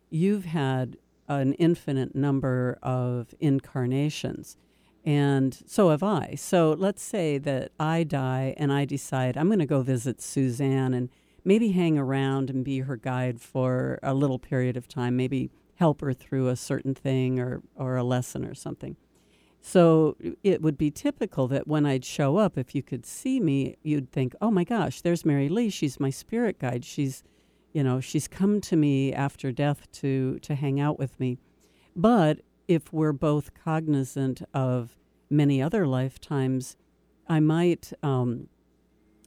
you've 0.09 0.45
had 0.45 0.97
an 1.27 1.53
infinite 1.53 2.15
number 2.15 2.77
of 2.81 3.33
incarnations, 3.39 4.57
and 5.05 5.57
so 5.65 5.89
have 5.89 6.03
I. 6.03 6.35
So 6.35 6.73
let's 6.77 7.01
say 7.01 7.37
that 7.39 7.71
I 7.79 8.03
die 8.03 8.53
and 8.57 8.71
I 8.71 8.85
decide 8.85 9.37
I'm 9.37 9.47
going 9.47 9.59
to 9.59 9.65
go 9.65 9.81
visit 9.81 10.21
Suzanne 10.21 10.93
and 10.93 11.09
maybe 11.43 11.71
hang 11.71 11.97
around 11.97 12.49
and 12.49 12.63
be 12.63 12.79
her 12.79 12.95
guide 12.95 13.41
for 13.41 13.99
a 14.01 14.13
little 14.13 14.39
period 14.39 14.77
of 14.77 14.87
time, 14.87 15.15
maybe 15.15 15.51
help 15.75 16.01
her 16.01 16.13
through 16.13 16.47
a 16.47 16.55
certain 16.55 16.93
thing 16.93 17.39
or, 17.39 17.61
or 17.75 17.97
a 17.97 18.03
lesson 18.03 18.45
or 18.45 18.53
something. 18.53 18.95
So 19.65 20.17
it 20.43 20.61
would 20.61 20.77
be 20.77 20.91
typical 20.91 21.47
that 21.47 21.67
when 21.67 21.85
I'd 21.85 22.03
show 22.03 22.35
up, 22.35 22.57
if 22.57 22.75
you 22.75 22.83
could 22.83 23.05
see 23.05 23.39
me, 23.39 23.77
you'd 23.81 24.11
think, 24.11 24.35
"Oh 24.41 24.51
my 24.51 24.65
gosh, 24.65 24.99
there's 24.99 25.23
Mary 25.23 25.47
Lee. 25.47 25.69
She's 25.69 26.01
my 26.01 26.09
spirit 26.09 26.59
guide. 26.59 26.83
She's, 26.83 27.23
you 27.71 27.81
know, 27.81 28.01
she's 28.01 28.27
come 28.27 28.59
to 28.59 28.75
me 28.75 29.13
after 29.13 29.53
death 29.53 29.89
to 29.93 30.37
to 30.39 30.55
hang 30.55 30.81
out 30.81 30.99
with 30.99 31.17
me." 31.17 31.37
But 31.95 32.41
if 32.67 32.91
we're 32.91 33.13
both 33.13 33.53
cognizant 33.53 34.41
of 34.53 34.97
many 35.29 35.61
other 35.61 35.87
lifetimes, 35.87 36.75
I 37.29 37.39
might 37.39 37.93
um, 38.03 38.49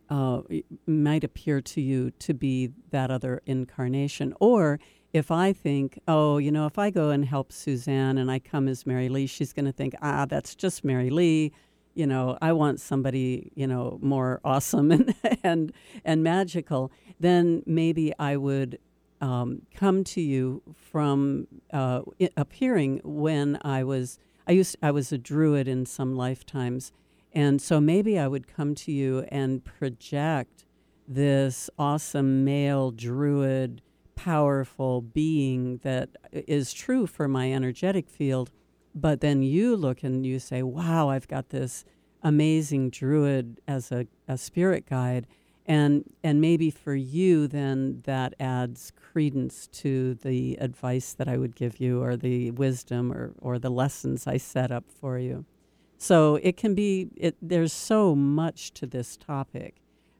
uh, 0.09 0.43
might 0.87 1.25
appear 1.25 1.61
to 1.61 1.81
you 1.81 2.11
to 2.13 2.35
be 2.35 2.71
that 2.91 3.11
other 3.11 3.43
incarnation, 3.47 4.35
or 4.41 4.79
if 5.13 5.31
I 5.31 5.53
think, 5.53 5.99
oh, 6.07 6.39
you 6.39 6.53
know, 6.53 6.67
if 6.67 6.79
I 6.79 6.91
go 6.91 7.11
and 7.11 7.25
help 7.25 7.53
Suzanne 7.53 8.19
and 8.19 8.31
I 8.31 8.39
come 8.39 8.69
as 8.69 8.87
Mary 8.87 9.09
Lee, 9.09 9.27
she's 9.27 9.53
going 9.53 9.65
to 9.65 9.73
think, 9.73 9.95
ah, 10.03 10.27
that's 10.27 10.55
just 10.55 10.85
Mary 10.85 11.11
Lee. 11.11 11.53
You 11.95 12.07
know, 12.07 12.37
I 12.43 12.53
want 12.53 12.81
somebody, 12.81 13.51
you 13.55 13.67
know, 13.67 13.99
more 14.03 14.41
awesome 14.45 14.91
and 14.93 15.15
and 15.43 15.73
and 16.05 16.23
magical. 16.23 16.93
Then 17.19 17.63
maybe 17.65 18.13
I 18.19 18.37
would 18.37 18.79
um, 19.21 19.63
come 19.75 20.05
to 20.05 20.21
you 20.21 20.63
from 20.77 21.47
uh, 21.73 22.03
appearing 22.37 23.01
when 23.03 23.59
I 23.63 23.85
was 23.85 24.19
I 24.47 24.53
used 24.53 24.77
I 24.83 24.91
was 24.91 25.13
a 25.13 25.19
druid 25.19 25.67
in 25.67 25.87
some 25.87 26.15
lifetimes, 26.15 26.93
and 27.37 27.61
so 27.61 27.83
maybe 27.83 28.19
I 28.19 28.29
would 28.29 28.49
come 28.49 28.75
to 28.77 28.91
you 28.91 29.27
and 29.29 29.63
project 29.63 30.65
this 31.07 31.69
awesome 31.79 32.45
male 32.45 32.91
druid 32.91 33.83
powerful 34.15 35.03
being 35.03 35.77
that 35.83 36.09
is 36.33 36.73
true 36.73 37.07
for 37.07 37.29
my 37.29 37.53
energetic 37.53 38.09
field. 38.09 38.51
But 38.95 39.21
then 39.21 39.43
you 39.43 39.77
look 39.77 40.03
and 40.03 40.25
you 40.25 40.39
say, 40.39 40.63
wow, 40.63 41.11
I've 41.11 41.29
got 41.29 41.51
this 41.51 41.85
amazing 42.23 42.89
druid 42.89 43.61
as 43.69 43.93
a, 43.93 44.07
a 44.27 44.39
spirit 44.39 44.87
guide. 44.89 45.27
And, 45.67 46.05
and 46.25 46.41
maybe 46.41 46.71
for 46.71 46.95
you, 46.95 47.49
then 47.49 48.01
that 48.07 48.33
adds 48.41 48.93
credence 49.13 49.67
to 49.73 50.15
the 50.15 50.57
advice 50.59 51.13
that 51.13 51.29
I 51.29 51.37
would 51.37 51.55
give 51.55 51.81
you, 51.81 52.03
or 52.03 52.17
the 52.17 52.53
wisdom, 52.53 53.13
or, 53.13 53.35
or 53.43 53.59
the 53.59 53.69
lessons 53.69 54.27
I 54.27 54.39
set 54.39 54.73
up 54.73 54.85
for 54.91 55.19
you. 55.19 55.45
So 55.99 56.37
it 56.37 56.57
can 56.57 56.75
be, 56.75 57.09
it, 57.17 57.37
there's 57.41 57.73
so 57.73 58.15
much 58.15 58.73
to 58.75 58.87
this 58.87 59.17
topic. 59.17 59.77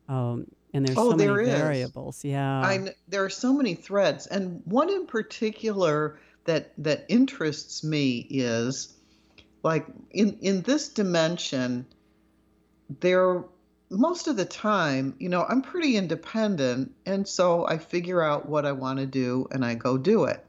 Um, 0.09 0.47
and 0.73 0.87
there's 0.87 0.99
oh, 0.99 1.13
so 1.13 1.17
there 1.17 1.37
many 1.37 1.49
is. 1.49 1.59
variables. 1.59 2.25
Yeah. 2.25 2.61
I 2.61 2.93
there 3.09 3.25
are 3.25 3.31
so 3.31 3.53
many 3.55 3.75
threads, 3.75 4.27
and 4.27 4.61
one 4.67 4.91
in 4.91 5.07
particular 5.07 6.19
that 6.45 6.73
that 6.79 7.07
interests 7.09 7.83
me 7.85 8.27
is 8.31 8.95
like 9.63 9.87
in 10.11 10.39
in 10.41 10.63
this 10.63 10.89
dimension 10.89 11.87
there 13.01 13.45
most 13.91 14.29
of 14.29 14.37
the 14.37 14.45
time 14.45 15.15
you 15.19 15.29
know 15.29 15.45
i'm 15.49 15.61
pretty 15.61 15.97
independent 15.97 16.93
and 17.05 17.27
so 17.27 17.67
i 17.67 17.77
figure 17.77 18.23
out 18.23 18.49
what 18.49 18.65
i 18.65 18.71
want 18.71 18.99
to 18.99 19.07
do 19.07 19.47
and 19.51 19.65
i 19.65 19.75
go 19.75 19.99
do 19.99 20.25
it 20.25 20.45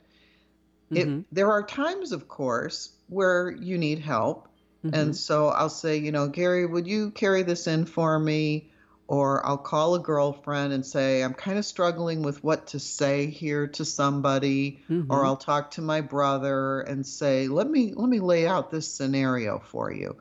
mm-hmm. 0.91 1.21
there 1.31 1.51
are 1.51 1.63
times 1.63 2.11
of 2.11 2.27
course 2.27 2.93
where 3.07 3.51
you 3.51 3.77
need 3.77 3.97
help 3.97 4.46
mm-hmm. 4.85 4.93
and 4.93 5.15
so 5.15 5.47
i'll 5.49 5.69
say 5.69 5.97
you 5.97 6.11
know 6.11 6.27
gary 6.27 6.65
would 6.65 6.87
you 6.87 7.11
carry 7.11 7.43
this 7.43 7.67
in 7.67 7.85
for 7.85 8.17
me 8.19 8.69
or 9.07 9.45
I'll 9.45 9.57
call 9.57 9.95
a 9.95 9.99
girlfriend 9.99 10.73
and 10.73 10.85
say, 10.85 11.23
I'm 11.23 11.33
kind 11.33 11.57
of 11.57 11.65
struggling 11.65 12.23
with 12.23 12.43
what 12.43 12.67
to 12.67 12.79
say 12.79 13.27
here 13.27 13.67
to 13.67 13.85
somebody, 13.85 14.81
mm-hmm. 14.89 15.11
or 15.11 15.25
I'll 15.25 15.37
talk 15.37 15.71
to 15.71 15.81
my 15.81 16.01
brother 16.01 16.81
and 16.81 17.05
say, 17.05 17.47
let 17.47 17.69
me 17.69 17.93
let 17.95 18.09
me 18.09 18.19
lay 18.19 18.47
out 18.47 18.69
this 18.69 18.87
scenario 18.91 19.59
for 19.59 19.91
you. 19.93 20.17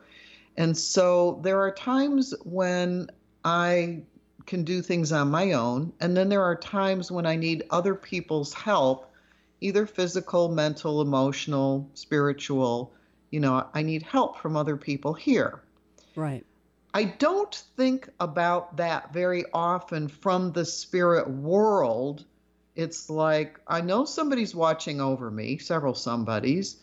And 0.55 0.75
so 0.75 1.39
there 1.43 1.59
are 1.61 1.71
times 1.71 2.33
when 2.43 3.09
I 3.43 4.03
can 4.45 4.63
do 4.63 4.81
things 4.81 5.11
on 5.11 5.29
my 5.29 5.51
own, 5.51 5.91
and 5.99 6.15
then 6.15 6.29
there 6.29 6.43
are 6.43 6.55
times 6.55 7.11
when 7.11 7.25
I 7.25 7.35
need 7.35 7.65
other 7.69 7.93
people's 7.93 8.53
help, 8.53 9.11
either 9.59 9.85
physical, 9.85 10.47
mental, 10.47 11.01
emotional, 11.01 11.89
spiritual. 11.93 12.93
You 13.29 13.39
know, 13.39 13.67
I 13.73 13.81
need 13.81 14.03
help 14.03 14.39
from 14.39 14.55
other 14.55 14.77
people 14.77 15.13
here. 15.13 15.61
Right. 16.15 16.45
I 16.93 17.03
don't 17.03 17.53
think 17.75 18.09
about 18.19 18.77
that 18.77 19.13
very 19.13 19.45
often 19.53 20.07
from 20.07 20.51
the 20.51 20.65
spirit 20.65 21.29
world. 21.29 22.25
It's 22.75 23.09
like 23.09 23.59
I 23.67 23.81
know 23.81 24.05
somebody's 24.05 24.55
watching 24.55 25.01
over 25.01 25.29
me, 25.29 25.57
several 25.57 25.93
somebodies, 25.93 26.77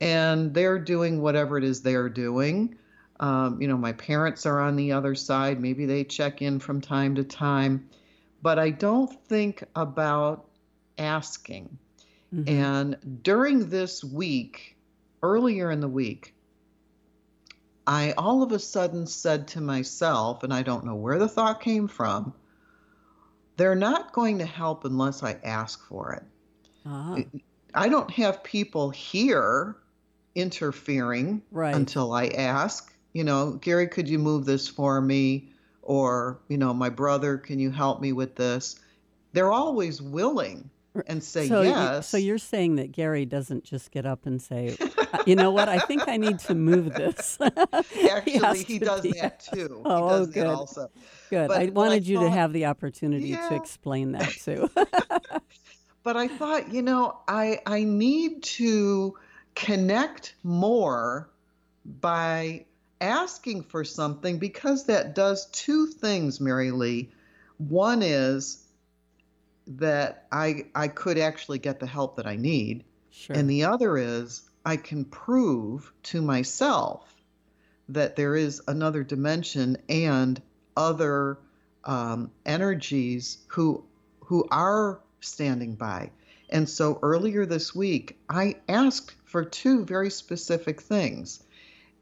and 0.00 0.52
they're 0.52 0.78
doing 0.78 1.20
whatever 1.20 1.58
it 1.58 1.64
is 1.64 1.82
they're 1.82 2.08
doing. 2.08 2.76
Um, 3.20 3.60
you 3.60 3.68
know, 3.68 3.76
my 3.76 3.92
parents 3.92 4.46
are 4.46 4.58
on 4.58 4.74
the 4.74 4.92
other 4.92 5.14
side. 5.14 5.60
Maybe 5.60 5.86
they 5.86 6.02
check 6.02 6.42
in 6.42 6.58
from 6.58 6.80
time 6.80 7.14
to 7.14 7.24
time. 7.24 7.88
But 8.42 8.58
I 8.58 8.70
don't 8.70 9.12
think 9.26 9.62
about 9.76 10.48
asking. 10.98 11.78
Mm-hmm. 12.34 12.48
And 12.48 13.20
during 13.22 13.68
this 13.68 14.02
week, 14.02 14.71
earlier 15.22 15.70
in 15.70 15.80
the 15.80 15.88
week, 15.88 16.34
I 17.86 18.12
all 18.12 18.42
of 18.42 18.52
a 18.52 18.58
sudden 18.58 19.06
said 19.06 19.48
to 19.48 19.60
myself, 19.60 20.42
and 20.42 20.52
I 20.52 20.62
don't 20.62 20.84
know 20.84 20.94
where 20.94 21.18
the 21.18 21.28
thought 21.28 21.60
came 21.60 21.88
from, 21.88 22.32
they're 23.56 23.74
not 23.74 24.12
going 24.12 24.38
to 24.38 24.46
help 24.46 24.84
unless 24.84 25.22
I 25.22 25.38
ask 25.44 25.86
for 25.86 26.12
it. 26.12 26.22
Uh-huh. 26.86 27.22
I 27.74 27.88
don't 27.88 28.10
have 28.10 28.44
people 28.44 28.90
here 28.90 29.76
interfering 30.34 31.42
right. 31.50 31.74
until 31.74 32.12
I 32.12 32.28
ask. 32.28 32.92
You 33.12 33.24
know, 33.24 33.52
Gary, 33.52 33.88
could 33.88 34.08
you 34.08 34.18
move 34.18 34.44
this 34.44 34.68
for 34.68 35.00
me? 35.00 35.50
Or, 35.82 36.40
you 36.48 36.58
know, 36.58 36.72
my 36.72 36.88
brother, 36.88 37.36
can 37.36 37.58
you 37.58 37.70
help 37.70 38.00
me 38.00 38.12
with 38.12 38.36
this? 38.36 38.78
They're 39.32 39.52
always 39.52 40.00
willing 40.00 40.70
and 41.06 41.22
say 41.22 41.48
so 41.48 41.62
yes. 41.62 41.96
You, 41.96 42.02
so 42.02 42.16
you're 42.18 42.38
saying 42.38 42.76
that 42.76 42.92
Gary 42.92 43.24
doesn't 43.24 43.64
just 43.64 43.90
get 43.90 44.04
up 44.04 44.26
and 44.26 44.40
say, 44.40 44.76
uh, 44.80 45.22
"You 45.26 45.36
know 45.36 45.50
what? 45.50 45.68
I 45.68 45.78
think 45.78 46.06
I 46.06 46.16
need 46.16 46.38
to 46.40 46.54
move 46.54 46.92
this." 46.94 47.38
Actually, 48.10 48.58
he, 48.58 48.64
he 48.74 48.78
does 48.78 49.00
be, 49.00 49.12
that 49.12 49.40
too. 49.52 49.82
Oh, 49.84 50.08
oh 50.10 50.26
good. 50.26 50.46
also. 50.46 50.90
Good. 51.30 51.48
But 51.48 51.60
I 51.60 51.66
wanted 51.66 52.04
I 52.04 52.06
you 52.06 52.16
thought, 52.16 52.24
to 52.24 52.30
have 52.30 52.52
the 52.52 52.66
opportunity 52.66 53.28
yeah. 53.28 53.48
to 53.48 53.54
explain 53.54 54.12
that 54.12 54.30
too. 54.30 54.68
but 56.02 56.16
I 56.16 56.28
thought, 56.28 56.72
you 56.72 56.82
know, 56.82 57.18
I 57.26 57.60
I 57.66 57.84
need 57.84 58.42
to 58.42 59.16
connect 59.54 60.34
more 60.42 61.30
by 61.84 62.66
asking 63.00 63.62
for 63.64 63.82
something 63.82 64.38
because 64.38 64.84
that 64.86 65.14
does 65.14 65.46
two 65.50 65.86
things, 65.86 66.40
Mary 66.40 66.70
Lee. 66.70 67.10
One 67.56 68.02
is 68.02 68.61
that 69.66 70.26
I 70.32 70.66
I 70.74 70.88
could 70.88 71.18
actually 71.18 71.58
get 71.58 71.80
the 71.80 71.86
help 71.86 72.16
that 72.16 72.26
I 72.26 72.36
need. 72.36 72.84
Sure. 73.10 73.36
And 73.36 73.48
the 73.48 73.64
other 73.64 73.96
is 73.96 74.42
I 74.64 74.76
can 74.76 75.04
prove 75.04 75.92
to 76.04 76.22
myself 76.22 77.14
that 77.88 78.16
there 78.16 78.34
is 78.36 78.62
another 78.68 79.02
dimension 79.02 79.76
and 79.88 80.40
other 80.76 81.38
um, 81.84 82.30
energies 82.46 83.38
who 83.48 83.84
who 84.20 84.46
are 84.50 85.00
standing 85.20 85.74
by. 85.74 86.10
And 86.50 86.68
so 86.68 86.98
earlier 87.02 87.46
this 87.46 87.74
week, 87.74 88.18
I 88.28 88.56
asked 88.68 89.14
for 89.24 89.44
two 89.44 89.84
very 89.84 90.10
specific 90.10 90.80
things. 90.82 91.42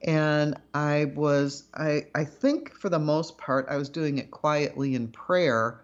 And 0.03 0.55
I 0.73 1.05
was, 1.15 1.63
I, 1.73 2.07
I 2.15 2.25
think 2.25 2.73
for 2.73 2.89
the 2.89 2.99
most 2.99 3.37
part, 3.37 3.67
I 3.69 3.77
was 3.77 3.87
doing 3.87 4.17
it 4.17 4.31
quietly 4.31 4.95
in 4.95 5.07
prayer 5.09 5.81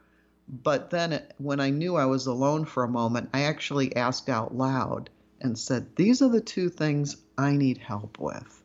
but 0.48 0.90
then 0.90 1.22
when 1.38 1.60
I 1.60 1.70
knew 1.70 1.96
I 1.96 2.06
was 2.06 2.26
alone 2.26 2.66
for 2.66 2.84
a 2.84 2.90
moment, 2.90 3.30
I 3.34 3.42
actually 3.42 3.96
asked 3.96 4.30
out 4.30 4.56
loud 4.56 5.10
and 5.42 5.58
said, 5.58 5.96
These 5.96 6.22
are 6.22 6.30
the 6.30 6.42
two 6.42 6.70
things 6.70 7.18
I 7.38 7.58
need 7.58 7.78
help 7.78 8.18
with. 8.20 8.64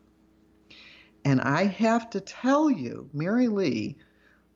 And 1.24 1.40
I 1.40 1.64
have 1.64 2.10
to 2.10 2.20
tell 2.20 2.70
you, 2.70 3.08
Mary 3.12 3.48
Lee, 3.48 3.96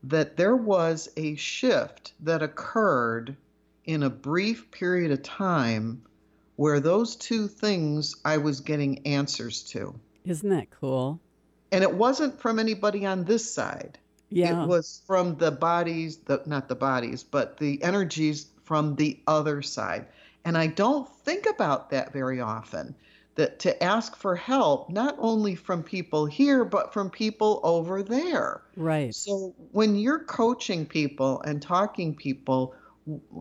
that 0.04 0.36
there 0.36 0.56
was 0.56 1.08
a 1.16 1.34
shift 1.36 2.12
that 2.20 2.42
occurred 2.42 3.36
in 3.84 4.02
a 4.02 4.10
brief 4.10 4.70
period 4.70 5.10
of 5.10 5.22
time 5.22 6.02
where 6.56 6.80
those 6.80 7.16
two 7.16 7.48
things 7.48 8.16
I 8.24 8.38
was 8.38 8.60
getting 8.60 9.06
answers 9.06 9.62
to. 9.64 9.94
Isn't 10.24 10.50
that 10.50 10.70
cool? 10.70 11.20
And 11.70 11.82
it 11.82 11.92
wasn't 11.92 12.40
from 12.40 12.58
anybody 12.58 13.04
on 13.04 13.24
this 13.24 13.52
side. 13.52 13.98
Yeah. 14.30 14.62
It 14.62 14.68
was 14.68 15.02
from 15.06 15.36
the 15.36 15.50
bodies, 15.50 16.18
the 16.18 16.42
not 16.46 16.68
the 16.68 16.74
bodies, 16.74 17.22
but 17.22 17.58
the 17.58 17.82
energies 17.82 18.46
from 18.64 18.96
the 18.96 19.20
other 19.26 19.62
side. 19.62 20.06
And 20.44 20.58
I 20.58 20.66
don't 20.66 21.08
think 21.08 21.46
about 21.46 21.90
that 21.90 22.12
very 22.12 22.40
often. 22.40 22.94
That 23.36 23.58
to 23.60 23.82
ask 23.82 24.16
for 24.16 24.34
help, 24.34 24.88
not 24.88 25.14
only 25.18 25.54
from 25.54 25.82
people 25.82 26.24
here, 26.24 26.64
but 26.64 26.92
from 26.94 27.10
people 27.10 27.60
over 27.62 28.02
there. 28.02 28.62
Right. 28.76 29.14
So 29.14 29.54
when 29.72 29.96
you're 29.96 30.24
coaching 30.24 30.86
people 30.86 31.42
and 31.42 31.60
talking 31.60 32.14
people, 32.14 32.74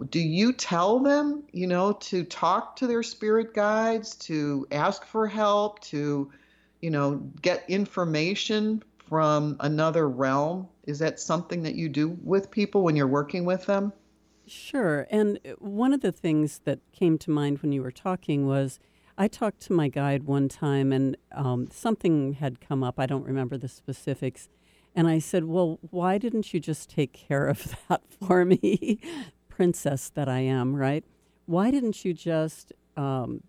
do 0.09 0.19
you 0.19 0.51
tell 0.51 0.99
them, 0.99 1.43
you 1.53 1.65
know, 1.65 1.93
to 1.93 2.25
talk 2.25 2.75
to 2.75 2.87
their 2.87 3.03
spirit 3.03 3.53
guides, 3.53 4.15
to 4.15 4.67
ask 4.71 5.05
for 5.05 5.27
help, 5.27 5.79
to 5.85 6.29
you 6.81 6.91
know, 6.91 7.15
get 7.41 7.63
information 7.67 8.83
from 9.07 9.57
another 9.59 10.07
realm? 10.07 10.67
Is 10.85 10.99
that 10.99 11.19
something 11.19 11.63
that 11.63 11.75
you 11.75 11.89
do 11.89 12.17
with 12.23 12.51
people 12.51 12.83
when 12.83 12.95
you're 12.95 13.07
working 13.07 13.45
with 13.45 13.65
them? 13.65 13.93
Sure. 14.47 15.07
And 15.09 15.39
one 15.59 15.93
of 15.93 16.01
the 16.01 16.11
things 16.11 16.61
that 16.65 16.79
came 16.91 17.17
to 17.19 17.31
mind 17.31 17.59
when 17.59 17.71
you 17.71 17.81
were 17.81 17.91
talking 17.91 18.45
was 18.45 18.79
I 19.17 19.27
talked 19.27 19.61
to 19.61 19.73
my 19.73 19.87
guide 19.87 20.23
one 20.23 20.49
time 20.49 20.91
and 20.91 21.17
um, 21.31 21.69
something 21.71 22.33
had 22.33 22.59
come 22.61 22.83
up. 22.83 22.99
I 22.99 23.05
don't 23.05 23.25
remember 23.25 23.57
the 23.57 23.67
specifics. 23.67 24.49
And 24.93 25.07
I 25.07 25.19
said, 25.19 25.45
Well, 25.45 25.79
why 25.89 26.17
didn't 26.17 26.53
you 26.53 26.59
just 26.59 26.89
take 26.89 27.13
care 27.13 27.47
of 27.47 27.75
that 27.89 28.01
for 28.09 28.45
me? 28.45 28.99
Princess 29.49 30.09
that 30.09 30.27
I 30.27 30.39
am, 30.39 30.75
right? 30.75 31.03
Why 31.45 31.71
didn't 31.71 32.03
you 32.03 32.13
just, 32.13 32.73
um, 32.97 33.41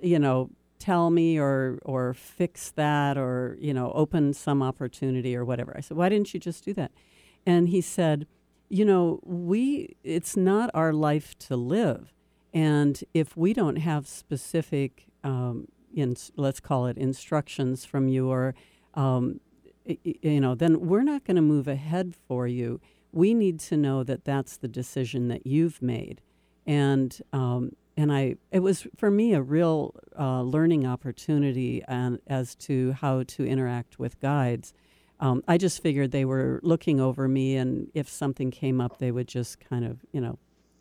you 0.00 0.18
know, 0.18 0.50
tell 0.78 1.10
me 1.10 1.38
or 1.38 1.78
or 1.84 2.14
fix 2.14 2.70
that 2.72 3.16
or 3.16 3.56
you 3.60 3.72
know 3.72 3.92
open 3.92 4.32
some 4.32 4.62
opportunity 4.62 5.36
or 5.36 5.44
whatever. 5.44 5.74
I 5.76 5.80
said 5.80 5.96
why 5.96 6.08
didn't 6.08 6.32
you 6.34 6.40
just 6.40 6.64
do 6.64 6.72
that? 6.74 6.92
And 7.44 7.68
he 7.68 7.80
said 7.80 8.26
you 8.68 8.84
know 8.84 9.20
we 9.22 9.96
it's 10.02 10.36
not 10.36 10.70
our 10.74 10.92
life 10.92 11.36
to 11.40 11.56
live. 11.56 12.12
And 12.52 13.02
if 13.12 13.36
we 13.36 13.52
don't 13.52 13.76
have 13.76 14.08
specific 14.08 15.06
um, 15.22 15.68
in, 15.94 16.16
let's 16.36 16.60
call 16.60 16.86
it 16.86 16.96
instructions 16.96 17.84
from 17.84 18.08
you 18.08 18.30
or 18.30 18.54
um, 18.94 19.40
you 19.84 20.40
know 20.40 20.54
then 20.54 20.80
we're 20.80 21.02
not 21.02 21.24
going 21.24 21.36
to 21.36 21.42
move 21.42 21.68
ahead 21.68 22.14
for 22.26 22.46
you. 22.46 22.80
We 23.12 23.34
need 23.34 23.60
to 23.60 23.76
know 23.76 24.02
that 24.04 24.24
that's 24.24 24.56
the 24.56 24.68
decision 24.68 25.28
that 25.28 25.46
you've 25.46 25.80
made. 25.80 26.20
And 26.66 27.16
um, 27.32 27.72
and 27.96 28.12
I 28.12 28.36
it 28.50 28.60
was 28.60 28.86
for 28.96 29.10
me 29.10 29.32
a 29.32 29.42
real 29.42 29.94
uh, 30.18 30.42
learning 30.42 30.86
opportunity 30.86 31.82
and 31.88 32.18
as 32.26 32.54
to 32.56 32.92
how 32.92 33.22
to 33.24 33.44
interact 33.44 33.98
with 33.98 34.20
guides. 34.20 34.74
Um, 35.18 35.42
I 35.48 35.56
just 35.56 35.82
figured 35.82 36.10
they 36.10 36.26
were 36.26 36.60
looking 36.62 37.00
over 37.00 37.26
me, 37.26 37.56
and 37.56 37.88
if 37.94 38.06
something 38.06 38.50
came 38.50 38.82
up, 38.82 38.98
they 38.98 39.10
would 39.10 39.28
just 39.28 39.60
kind 39.60 39.84
of 39.84 40.04
you 40.12 40.20
know 40.20 40.38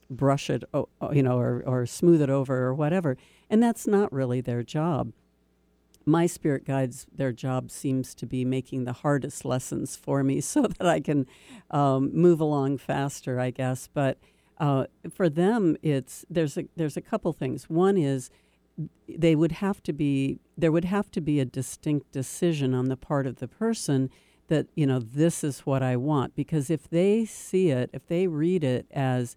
brush 0.10 0.50
it, 0.50 0.64
you 1.12 1.24
know, 1.24 1.38
or 1.38 1.64
or 1.66 1.86
smooth 1.86 2.22
it 2.22 2.30
over 2.30 2.66
or 2.66 2.74
whatever. 2.74 3.18
And 3.50 3.64
that's 3.64 3.88
not 3.88 4.12
really 4.12 4.42
their 4.42 4.64
job. 4.64 5.14
My 6.08 6.28
spirit 6.28 6.66
guides, 6.66 7.08
their 7.16 7.32
job 7.32 7.72
seems 7.72 8.14
to 8.16 8.28
be 8.28 8.46
making 8.46 8.84
the 8.84 8.94
hardest 8.94 9.44
lessons 9.44 9.96
for 9.96 10.24
me 10.24 10.42
so 10.42 10.64
that 10.64 10.86
I 10.86 11.00
can 11.00 11.28
um, 11.72 12.12
move 12.14 12.42
along 12.42 12.78
faster, 12.78 13.40
I 13.40 13.52
guess. 13.52 13.90
But 13.92 14.18
uh, 14.58 14.86
for 15.14 15.30
them, 15.30 15.76
it's 15.82 16.26
there's 16.30 16.58
a 16.58 16.66
there's 16.76 16.98
a 16.98 17.02
couple 17.02 17.34
things. 17.34 17.70
One 17.70 17.98
is 17.98 18.30
they 19.08 19.36
would 19.36 19.54
have 19.54 19.82
to 19.84 19.94
be 19.94 20.40
there 20.58 20.72
would 20.72 20.86
have 20.86 21.12
to 21.12 21.22
be 21.22 21.40
a 21.40 21.46
distinct 21.46 22.12
decision 22.12 22.74
on 22.74 22.86
the 22.86 22.98
part 22.98 23.28
of 23.28 23.38
the 23.38 23.48
person 23.48 24.10
that 24.48 24.68
you 24.76 24.86
know 24.86 25.00
this 25.00 25.44
is 25.44 25.62
what 25.62 25.82
I 25.82 25.96
want 25.96 26.36
because 26.36 26.70
if 26.70 26.90
they 26.90 27.26
see 27.26 27.70
it, 27.70 27.90
if 27.94 28.08
they 28.08 28.28
read 28.28 28.64
it 28.64 28.86
as 28.92 29.36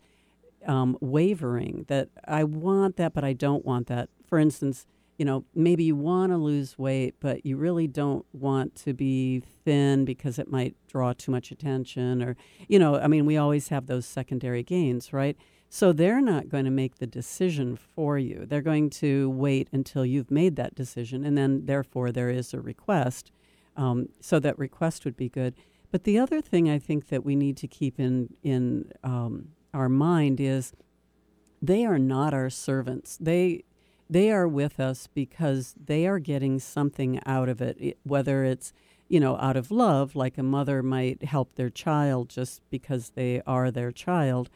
um, 0.67 0.97
wavering, 1.01 1.85
that 1.89 2.09
I 2.27 2.45
want 2.45 2.97
that 2.97 3.15
but 3.15 3.25
I 3.25 3.33
don't 3.33 3.65
want 3.65 3.87
that. 3.89 4.09
For 4.27 4.39
instance, 4.39 4.87
you 5.19 5.25
know, 5.25 5.45
maybe 5.53 5.83
you 5.83 5.97
want 5.97 6.31
to 6.31 6.37
lose 6.39 6.79
weight, 6.79 7.17
but 7.19 7.45
you 7.45 7.57
really 7.57 7.89
don't 7.89 8.25
want 8.33 8.77
to 8.77 8.95
be 8.95 9.43
thin 9.65 10.05
because 10.05 10.39
it 10.39 10.49
might 10.49 10.77
draw 10.87 11.13
too 11.13 11.33
much 11.33 11.51
attention. 11.51 12.23
Or, 12.23 12.37
you 12.69 12.79
know, 12.79 12.97
I 12.97 13.09
mean, 13.09 13.27
we 13.27 13.37
always 13.37 13.69
have 13.69 13.87
those 13.87 14.07
secondary 14.07 14.63
gains, 14.63 15.13
right? 15.13 15.37
So 15.69 15.93
they're 15.93 16.21
not 16.21 16.49
going 16.49 16.65
to 16.65 16.71
make 16.71 16.97
the 16.97 17.07
decision 17.07 17.77
for 17.77 18.17
you. 18.17 18.47
They're 18.47 18.63
going 18.63 18.91
to 18.91 19.29
wait 19.29 19.69
until 19.73 20.07
you've 20.07 20.31
made 20.31 20.57
that 20.57 20.75
decision, 20.75 21.25
and 21.25 21.37
then 21.37 21.67
therefore 21.67 22.11
there 22.13 22.31
is 22.31 22.55
a 22.55 22.61
request. 22.61 23.33
Um, 23.77 24.09
so 24.21 24.39
that 24.39 24.59
request 24.59 25.05
would 25.05 25.17
be 25.17 25.29
good. 25.29 25.55
But 25.91 26.05
the 26.05 26.19
other 26.19 26.41
thing 26.41 26.71
I 26.71 26.79
think 26.79 27.09
that 27.09 27.25
we 27.25 27.35
need 27.35 27.57
to 27.59 27.69
keep 27.69 27.99
in 27.99 28.35
in 28.43 28.93
um, 29.03 29.49
our 29.75 29.89
mind 29.89 30.41
is 30.41 30.73
they 31.61 31.85
are 31.85 31.99
not 31.99 32.33
our 32.33 32.51
servants. 32.51 33.19
They 33.21 33.65
they 34.11 34.31
are 34.31 34.49
with 34.49 34.81
us 34.81 35.09
because 35.13 35.75
they 35.83 36.07
are 36.07 36.19
getting 36.19 36.59
something 36.59 37.21
out 37.27 37.49
of 37.49 37.61
it, 37.61 37.99
whether 38.05 38.45
it's 38.45 38.73
you 39.09 39.21
know 39.21 39.37
out 39.39 39.57
of 39.57 39.71
love, 39.71 40.15
like 40.17 40.39
a 40.39 40.43
mother 40.43 40.83
might 40.83 41.25
help 41.25 41.55
their 41.55 41.71
child 41.71 42.29
just 42.29 42.63
because 42.71 43.11
they 43.11 43.43
are 43.47 43.71
their 43.71 43.93
child, 43.93 44.51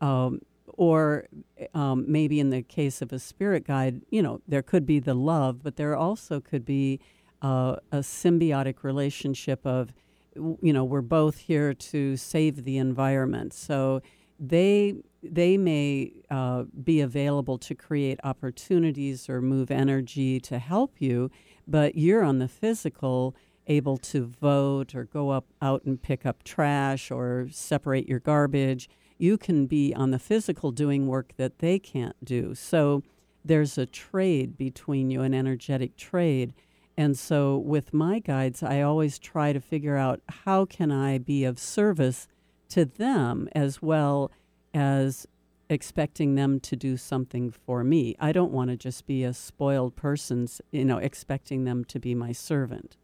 um, 0.00 0.40
or 0.66 1.26
um, 1.74 2.04
maybe 2.06 2.40
in 2.40 2.50
the 2.50 2.62
case 2.62 3.02
of 3.02 3.12
a 3.12 3.18
spirit 3.18 3.66
guide, 3.66 4.02
you 4.10 4.22
know 4.22 4.40
there 4.46 4.62
could 4.62 4.86
be 4.86 4.98
the 4.98 5.14
love, 5.14 5.62
but 5.62 5.76
there 5.76 5.96
also 5.96 6.40
could 6.40 6.64
be 6.64 7.00
uh, 7.42 7.76
a 7.92 7.98
symbiotic 7.98 8.82
relationship 8.82 9.64
of 9.66 9.92
you 10.34 10.72
know 10.72 10.84
we're 10.84 11.00
both 11.00 11.38
here 11.38 11.72
to 11.72 12.16
save 12.16 12.64
the 12.64 12.76
environment, 12.78 13.52
so 13.54 14.02
they 14.38 14.94
they 15.22 15.56
may 15.56 16.12
uh, 16.30 16.64
be 16.84 17.00
available 17.00 17.58
to 17.58 17.74
create 17.74 18.20
opportunities 18.22 19.28
or 19.28 19.42
move 19.42 19.70
energy 19.70 20.38
to 20.38 20.58
help 20.58 21.00
you, 21.00 21.30
but 21.66 21.96
you're 21.96 22.22
on 22.22 22.38
the 22.38 22.48
physical 22.48 23.34
able 23.66 23.98
to 23.98 24.24
vote 24.24 24.94
or 24.94 25.04
go 25.04 25.30
up 25.30 25.46
out 25.60 25.84
and 25.84 26.00
pick 26.00 26.24
up 26.24 26.42
trash 26.42 27.10
or 27.10 27.48
separate 27.50 28.08
your 28.08 28.20
garbage. 28.20 28.88
You 29.18 29.36
can 29.36 29.66
be 29.66 29.92
on 29.94 30.10
the 30.10 30.18
physical 30.18 30.70
doing 30.70 31.06
work 31.06 31.32
that 31.36 31.58
they 31.58 31.78
can't 31.78 32.16
do. 32.24 32.54
So 32.54 33.02
there's 33.44 33.76
a 33.76 33.86
trade 33.86 34.56
between 34.56 35.10
you, 35.10 35.22
an 35.22 35.34
energetic 35.34 35.96
trade. 35.96 36.54
And 36.96 37.18
so 37.18 37.56
with 37.58 37.92
my 37.92 38.20
guides, 38.20 38.62
I 38.62 38.80
always 38.82 39.18
try 39.18 39.52
to 39.52 39.60
figure 39.60 39.96
out 39.96 40.20
how 40.28 40.64
can 40.64 40.90
I 40.90 41.18
be 41.18 41.44
of 41.44 41.58
service 41.58 42.28
to 42.70 42.84
them 42.84 43.48
as 43.52 43.82
well 43.82 44.30
as 44.74 45.26
expecting 45.70 46.34
them 46.34 46.60
to 46.60 46.76
do 46.76 46.96
something 46.96 47.50
for 47.50 47.84
me. 47.84 48.16
I 48.18 48.32
don't 48.32 48.52
want 48.52 48.70
to 48.70 48.76
just 48.76 49.06
be 49.06 49.24
a 49.24 49.34
spoiled 49.34 49.96
person, 49.96 50.48
you 50.70 50.84
know, 50.84 50.98
expecting 50.98 51.64
them 51.64 51.84
to 51.86 51.98
be 51.98 52.14
my 52.14 52.32
servant. 52.32 52.96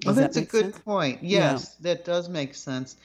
Does 0.00 0.06
well, 0.06 0.14
that's 0.16 0.36
that 0.36 0.42
a 0.42 0.46
good 0.46 0.72
sense? 0.72 0.78
point. 0.78 1.22
Yes, 1.22 1.76
yeah. 1.80 1.94
that 1.94 2.04
does 2.04 2.28
make 2.28 2.54
sense. 2.54 2.96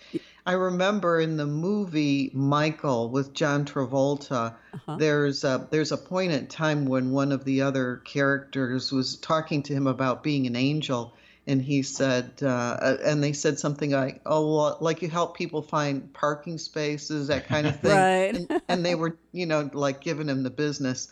I 0.47 0.53
remember 0.53 1.19
in 1.19 1.37
the 1.37 1.45
movie 1.45 2.31
Michael 2.33 3.09
with 3.09 3.33
John 3.33 3.65
Travolta, 3.65 4.55
uh-huh. 4.73 4.95
there's 4.97 5.43
a, 5.43 5.67
there's 5.69 5.91
a 5.91 5.97
point 5.97 6.31
in 6.31 6.47
time 6.47 6.85
when 6.85 7.11
one 7.11 7.31
of 7.31 7.43
the 7.43 7.61
other 7.61 7.97
characters 7.97 8.91
was 8.91 9.17
talking 9.17 9.61
to 9.63 9.73
him 9.73 9.85
about 9.85 10.23
being 10.23 10.47
an 10.47 10.55
angel, 10.55 11.13
and 11.47 11.61
he 11.61 11.81
said, 11.81 12.33
uh, 12.41 12.47
uh, 12.47 12.97
and 13.05 13.23
they 13.23 13.31
said 13.31 13.57
something 13.57 13.91
like, 13.91 14.19
"Oh, 14.25 14.55
well, 14.55 14.77
like 14.81 15.01
you 15.01 15.09
help 15.09 15.37
people 15.37 15.61
find 15.61 16.13
parking 16.13 16.57
spaces, 16.57 17.27
that 17.27 17.47
kind 17.47 17.65
of 17.65 17.79
thing." 17.81 17.91
right. 17.91 18.35
And, 18.35 18.61
and, 18.67 18.85
they 18.85 18.95
were, 18.95 19.17
you 19.31 19.45
know, 19.45 19.69
like 19.73 20.01
giving 20.01 20.27
him 20.27 20.43
the 20.43 20.49
business, 20.49 21.07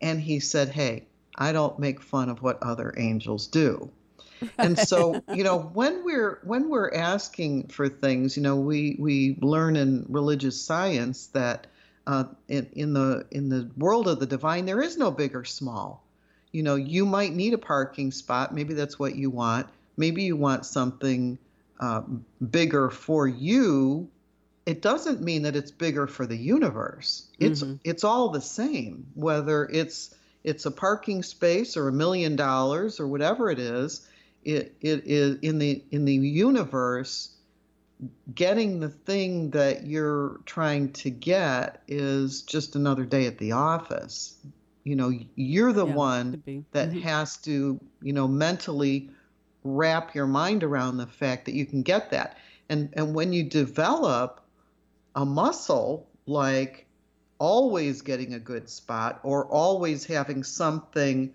and 0.00 0.20
he 0.20 0.38
said, 0.38 0.68
"Hey, 0.68 1.06
I 1.36 1.50
don't 1.50 1.78
make 1.80 2.00
fun 2.00 2.28
of 2.28 2.40
what 2.40 2.62
other 2.62 2.94
angels 2.96 3.48
do." 3.48 3.90
Right. 4.40 4.52
And 4.58 4.78
so, 4.78 5.24
you 5.34 5.42
know, 5.42 5.58
when 5.58 6.04
we're 6.04 6.38
when 6.44 6.70
we're 6.70 6.94
asking 6.94 7.66
for 7.68 7.88
things, 7.88 8.36
you 8.36 8.44
know, 8.44 8.56
we 8.56 8.96
we 8.98 9.38
learn 9.40 9.74
in 9.74 10.06
religious 10.08 10.60
science 10.60 11.26
that 11.28 11.66
uh, 12.06 12.24
in 12.46 12.70
in 12.74 12.92
the 12.92 13.26
in 13.32 13.48
the 13.48 13.68
world 13.76 14.06
of 14.06 14.20
the 14.20 14.26
divine, 14.26 14.66
there 14.66 14.80
is 14.80 14.96
no 14.96 15.10
big 15.10 15.34
or 15.34 15.44
small. 15.44 16.04
You 16.52 16.62
know, 16.62 16.76
you 16.76 17.06
might 17.06 17.32
need 17.32 17.54
a 17.54 17.58
parking 17.58 18.12
spot. 18.12 18.54
Maybe 18.54 18.74
that's 18.74 18.98
what 18.98 19.16
you 19.16 19.30
want 19.30 19.66
maybe 20.00 20.22
you 20.22 20.34
want 20.34 20.64
something 20.64 21.38
uh, 21.78 22.02
bigger 22.50 22.90
for 22.90 23.28
you 23.28 24.08
it 24.66 24.82
doesn't 24.82 25.20
mean 25.20 25.42
that 25.42 25.56
it's 25.56 25.70
bigger 25.70 26.06
for 26.06 26.26
the 26.26 26.36
universe 26.36 27.28
it's 27.38 27.62
mm-hmm. 27.62 27.76
it's 27.84 28.02
all 28.02 28.30
the 28.30 28.40
same 28.40 29.06
whether 29.14 29.66
it's 29.66 30.14
it's 30.42 30.66
a 30.66 30.70
parking 30.70 31.22
space 31.22 31.76
or 31.76 31.88
a 31.88 31.92
million 31.92 32.34
dollars 32.34 32.98
or 32.98 33.06
whatever 33.06 33.50
it 33.50 33.58
is 33.58 34.08
it 34.44 34.74
it 34.80 35.02
is 35.06 35.38
in 35.42 35.58
the 35.58 35.82
in 35.90 36.04
the 36.04 36.14
universe 36.14 37.30
getting 38.34 38.80
the 38.80 38.88
thing 38.88 39.50
that 39.50 39.86
you're 39.86 40.40
trying 40.46 40.90
to 40.92 41.10
get 41.10 41.82
is 41.86 42.42
just 42.42 42.74
another 42.74 43.04
day 43.04 43.26
at 43.26 43.38
the 43.38 43.52
office 43.52 44.36
you 44.84 44.96
know 44.96 45.12
you're 45.34 45.72
the 45.72 45.86
yeah, 45.86 45.94
one 45.94 46.64
that 46.72 46.90
mm-hmm. 46.90 47.00
has 47.00 47.36
to 47.38 47.78
you 48.02 48.12
know 48.12 48.28
mentally 48.28 49.10
wrap 49.64 50.14
your 50.14 50.26
mind 50.26 50.64
around 50.64 50.96
the 50.96 51.06
fact 51.06 51.46
that 51.46 51.54
you 51.54 51.66
can 51.66 51.82
get 51.82 52.10
that. 52.10 52.36
And 52.68 52.90
and 52.94 53.14
when 53.14 53.32
you 53.32 53.44
develop 53.44 54.40
a 55.14 55.24
muscle 55.24 56.08
like 56.26 56.86
always 57.38 58.02
getting 58.02 58.34
a 58.34 58.38
good 58.38 58.68
spot 58.68 59.20
or 59.22 59.46
always 59.46 60.04
having 60.04 60.44
something 60.44 61.32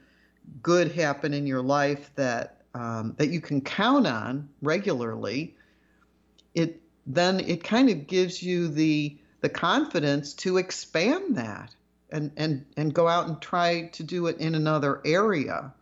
good 0.61 0.91
happen 0.91 1.33
in 1.33 1.47
your 1.47 1.61
life 1.61 2.11
that 2.15 2.61
um, 2.73 3.15
that 3.17 3.29
you 3.29 3.41
can 3.41 3.61
count 3.61 4.05
on 4.05 4.49
regularly, 4.61 5.55
it 6.53 6.81
then 7.07 7.39
it 7.39 7.63
kind 7.63 7.89
of 7.89 8.07
gives 8.07 8.41
you 8.41 8.67
the 8.67 9.17
the 9.41 9.49
confidence 9.49 10.33
to 10.33 10.57
expand 10.57 11.37
that 11.37 11.75
and 12.09 12.31
and 12.37 12.65
and 12.77 12.93
go 12.93 13.07
out 13.07 13.27
and 13.27 13.41
try 13.41 13.87
to 13.93 14.03
do 14.03 14.27
it 14.27 14.37
in 14.37 14.55
another 14.55 15.01
area 15.05 15.73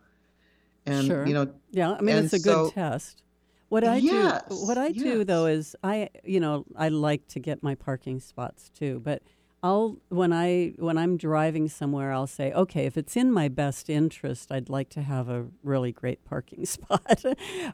And 0.86 1.04
sure. 1.06 1.26
you 1.26 1.34
know, 1.34 1.52
yeah, 1.70 1.92
I 1.92 2.00
mean 2.02 2.16
it's 2.16 2.32
a 2.34 2.38
so- 2.38 2.64
good 2.66 2.74
test. 2.74 3.22
What 3.70 3.82
I 3.82 3.96
Yes, 3.96 4.44
do, 4.48 4.54
what 4.56 4.78
I 4.78 4.92
do 4.92 5.24
though 5.24 5.46
is 5.46 5.74
I, 5.82 6.10
you 6.22 6.38
know, 6.38 6.64
I 6.76 6.90
like 6.90 7.26
to 7.28 7.40
get 7.40 7.62
my 7.62 7.74
parking 7.74 8.20
spots 8.20 8.70
too. 8.70 9.00
But 9.02 9.22
I'll 9.64 9.96
when 10.10 10.32
I 10.32 10.74
when 10.78 10.96
I'm 10.96 11.16
driving 11.16 11.68
somewhere, 11.68 12.12
I'll 12.12 12.26
say, 12.28 12.52
okay, 12.52 12.84
if 12.86 12.96
it's 12.96 13.16
in 13.16 13.32
my 13.32 13.48
best 13.48 13.90
interest, 13.90 14.52
I'd 14.52 14.68
like 14.68 14.90
to 14.90 15.02
have 15.02 15.28
a 15.28 15.46
really 15.62 15.90
great 15.90 16.24
parking 16.24 16.66
spot, 16.76 17.24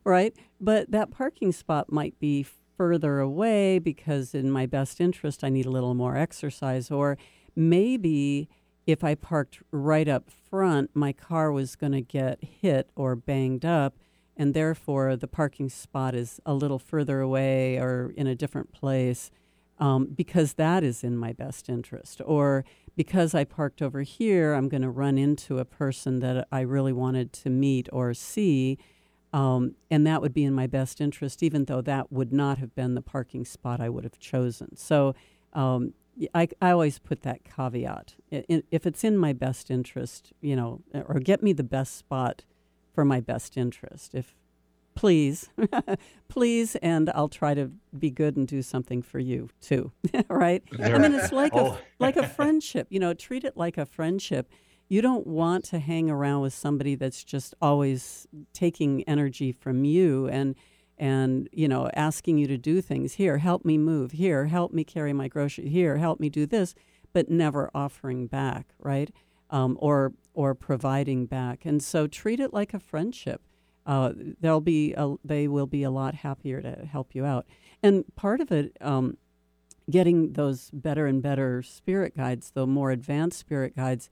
right? 0.04 0.34
But 0.60 0.90
that 0.92 1.10
parking 1.10 1.52
spot 1.52 1.92
might 1.92 2.18
be 2.18 2.46
further 2.78 3.18
away 3.18 3.78
because 3.78 4.34
in 4.34 4.50
my 4.50 4.64
best 4.64 5.00
interest, 5.02 5.44
I 5.44 5.50
need 5.50 5.66
a 5.66 5.70
little 5.70 5.92
more 5.94 6.16
exercise, 6.16 6.90
or 6.90 7.18
maybe 7.54 8.48
if 8.86 9.04
I 9.04 9.14
parked 9.14 9.62
right 9.70 10.08
up 10.08 10.30
front, 10.30 10.90
my 10.94 11.12
car 11.12 11.52
was 11.52 11.76
going 11.76 11.92
to 11.92 12.00
get 12.00 12.42
hit 12.42 12.90
or 12.96 13.14
banged 13.16 13.64
up, 13.64 13.96
and 14.36 14.54
therefore 14.54 15.16
the 15.16 15.28
parking 15.28 15.68
spot 15.68 16.14
is 16.14 16.40
a 16.46 16.54
little 16.54 16.78
further 16.78 17.20
away 17.20 17.78
or 17.78 18.12
in 18.16 18.26
a 18.26 18.34
different 18.34 18.72
place 18.72 19.30
um, 19.78 20.06
because 20.14 20.54
that 20.54 20.84
is 20.84 21.02
in 21.02 21.16
my 21.16 21.32
best 21.32 21.68
interest. 21.68 22.20
Or 22.24 22.64
because 22.96 23.34
I 23.34 23.44
parked 23.44 23.80
over 23.80 24.02
here, 24.02 24.52
I'm 24.52 24.68
going 24.68 24.82
to 24.82 24.90
run 24.90 25.18
into 25.18 25.58
a 25.58 25.64
person 25.64 26.20
that 26.20 26.46
I 26.52 26.60
really 26.60 26.92
wanted 26.92 27.32
to 27.34 27.50
meet 27.50 27.88
or 27.92 28.12
see. 28.14 28.78
Um, 29.32 29.76
and 29.90 30.06
that 30.06 30.20
would 30.20 30.34
be 30.34 30.44
in 30.44 30.54
my 30.54 30.66
best 30.66 31.00
interest, 31.00 31.42
even 31.42 31.64
though 31.64 31.80
that 31.82 32.12
would 32.12 32.32
not 32.32 32.58
have 32.58 32.74
been 32.74 32.94
the 32.94 33.02
parking 33.02 33.44
spot 33.44 33.80
I 33.80 33.88
would 33.88 34.04
have 34.04 34.18
chosen. 34.18 34.76
So 34.76 35.14
um, 35.52 35.94
I, 36.34 36.48
I 36.60 36.70
always 36.70 36.98
put 36.98 37.22
that 37.22 37.44
caveat. 37.44 38.14
If 38.30 38.86
it's 38.86 39.04
in 39.04 39.16
my 39.16 39.32
best 39.32 39.70
interest, 39.70 40.32
you 40.40 40.54
know, 40.56 40.80
eh, 40.94 41.02
or 41.06 41.20
get 41.20 41.42
me 41.42 41.52
the 41.52 41.64
best 41.64 41.96
spot 41.96 42.44
for 42.94 43.04
my 43.04 43.20
best 43.20 43.56
interest. 43.56 44.14
If 44.14 44.34
please, 44.94 45.48
please, 46.28 46.76
and 46.76 47.10
I'll 47.14 47.28
try 47.28 47.54
to 47.54 47.70
be 47.98 48.10
good 48.10 48.36
and 48.36 48.46
do 48.46 48.62
something 48.62 49.02
for 49.02 49.18
you 49.18 49.48
too. 49.60 49.92
right? 50.28 50.62
I 50.82 50.98
mean, 50.98 51.14
it's 51.14 51.32
like 51.32 51.52
Oh. 51.54 51.66
a 51.74 51.78
like 51.98 52.16
a 52.16 52.26
friendship. 52.28 52.86
You 52.90 53.00
know, 53.00 53.14
treat 53.14 53.44
it 53.44 53.56
like 53.56 53.78
a 53.78 53.86
friendship. 53.86 54.48
You 54.88 55.02
don't 55.02 55.26
want 55.26 55.64
to 55.66 55.78
hang 55.78 56.10
around 56.10 56.40
with 56.42 56.52
somebody 56.52 56.96
that's 56.96 57.22
just 57.22 57.54
always 57.62 58.26
taking 58.52 59.04
energy 59.04 59.52
from 59.52 59.84
you 59.84 60.26
and 60.28 60.56
and 61.00 61.48
you 61.50 61.66
know 61.66 61.90
asking 61.94 62.38
you 62.38 62.46
to 62.46 62.56
do 62.56 62.80
things 62.80 63.14
here 63.14 63.38
help 63.38 63.64
me 63.64 63.76
move 63.76 64.12
here 64.12 64.46
help 64.46 64.72
me 64.72 64.84
carry 64.84 65.12
my 65.12 65.26
grocery 65.26 65.68
here 65.68 65.96
help 65.96 66.20
me 66.20 66.28
do 66.28 66.46
this 66.46 66.74
but 67.12 67.28
never 67.28 67.70
offering 67.74 68.26
back 68.26 68.74
right? 68.78 69.10
Um, 69.50 69.76
or 69.80 70.12
or 70.34 70.54
providing 70.54 71.26
back. 71.26 71.64
And 71.64 71.82
so 71.82 72.06
treat 72.06 72.40
it 72.40 72.54
like 72.54 72.72
a 72.72 72.78
friendship. 72.78 73.42
Uh, 73.84 74.12
they'll 74.40 74.60
be 74.60 74.94
a, 74.94 75.14
they 75.24 75.48
will 75.48 75.66
be 75.66 75.82
a 75.82 75.90
lot 75.90 76.14
happier 76.14 76.60
to 76.62 76.86
help 76.86 77.14
you 77.14 77.24
out. 77.24 77.46
And 77.82 78.04
part 78.14 78.40
of 78.40 78.52
it 78.52 78.76
um, 78.80 79.16
getting 79.90 80.34
those 80.34 80.70
better 80.72 81.06
and 81.06 81.20
better 81.20 81.62
spirit 81.62 82.16
guides 82.16 82.52
the 82.52 82.66
more 82.66 82.90
advanced 82.92 83.40
spirit 83.40 83.74
guides 83.74 84.08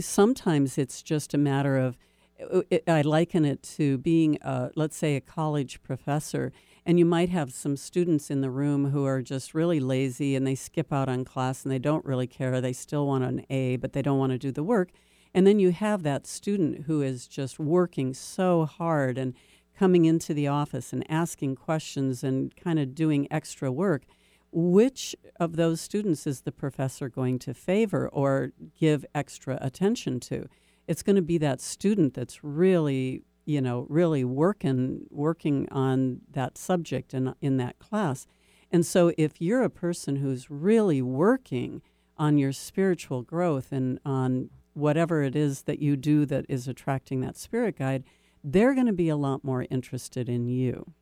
sometimes 0.00 0.78
it's 0.78 1.02
just 1.02 1.34
a 1.34 1.38
matter 1.38 1.76
of 1.76 1.96
Uh, 2.40 2.62
it, 2.70 2.84
I 2.88 3.02
liken 3.02 3.44
it 3.44 3.62
to 3.76 3.98
being, 3.98 4.38
a, 4.42 4.70
let's 4.74 4.96
say, 4.96 5.16
a 5.16 5.20
college 5.20 5.82
professor, 5.82 6.52
and 6.86 6.98
you 6.98 7.04
might 7.04 7.28
have 7.28 7.52
some 7.52 7.76
students 7.76 8.30
in 8.30 8.40
the 8.40 8.50
room 8.50 8.90
who 8.90 9.04
are 9.04 9.20
just 9.20 9.54
really 9.54 9.80
lazy 9.80 10.34
and 10.34 10.46
they 10.46 10.54
skip 10.54 10.92
out 10.92 11.08
on 11.08 11.24
class 11.24 11.62
and 11.62 11.72
they 11.72 11.78
don't 11.78 12.04
really 12.04 12.26
care. 12.26 12.60
They 12.60 12.72
still 12.72 13.06
want 13.06 13.24
an 13.24 13.44
A, 13.50 13.76
but 13.76 13.92
they 13.92 14.02
don't 14.02 14.18
want 14.18 14.32
to 14.32 14.38
do 14.38 14.50
the 14.50 14.62
work. 14.62 14.90
And 15.34 15.46
then 15.46 15.58
you 15.58 15.72
have 15.72 16.02
that 16.02 16.26
student 16.26 16.84
who 16.86 17.02
is 17.02 17.26
just 17.26 17.58
working 17.58 18.14
so 18.14 18.64
hard 18.64 19.18
and 19.18 19.34
coming 19.78 20.06
into 20.06 20.34
the 20.34 20.48
office 20.48 20.92
and 20.92 21.04
asking 21.10 21.56
questions 21.56 22.24
and 22.24 22.54
kind 22.56 22.78
of 22.78 22.94
doing 22.94 23.28
extra 23.30 23.70
work. 23.70 24.04
Which 24.50 25.14
of 25.38 25.56
those 25.56 25.80
students 25.80 26.26
is 26.26 26.40
the 26.40 26.52
professor 26.52 27.08
going 27.08 27.38
to 27.40 27.52
favor 27.52 28.08
or 28.08 28.52
give 28.78 29.04
extra 29.14 29.58
attention 29.60 30.20
to? 30.20 30.48
It's 30.88 31.02
going 31.02 31.16
to 31.16 31.22
be 31.22 31.38
that 31.38 31.60
student 31.60 32.14
that's 32.14 32.42
really, 32.42 33.22
you 33.44 33.60
know, 33.60 33.86
really 33.88 34.24
working 34.24 35.06
working 35.10 35.68
on 35.70 36.22
that 36.32 36.58
subject 36.58 37.14
and 37.14 37.34
in 37.40 37.58
that 37.58 37.78
class. 37.78 38.26
And 38.70 38.84
so 38.84 39.12
if 39.16 39.40
you're 39.40 39.62
a 39.62 39.70
person 39.70 40.16
who's 40.16 40.50
really 40.50 41.00
working 41.00 41.82
on 42.16 42.36
your 42.36 42.52
spiritual 42.52 43.22
growth 43.22 43.70
and 43.70 44.00
on 44.04 44.50
whatever 44.74 45.22
it 45.22 45.36
is 45.36 45.62
that 45.62 45.78
you 45.78 45.96
do 45.96 46.26
that 46.26 46.44
is 46.48 46.68
attracting 46.68 47.20
that 47.20 47.36
spirit 47.36 47.78
guide, 47.78 48.04
they're 48.42 48.74
going 48.74 48.86
to 48.86 48.92
be 48.92 49.08
a 49.08 49.16
lot 49.16 49.44
more 49.44 49.66
interested 49.70 50.28
in 50.28 50.48
you. 50.48 50.92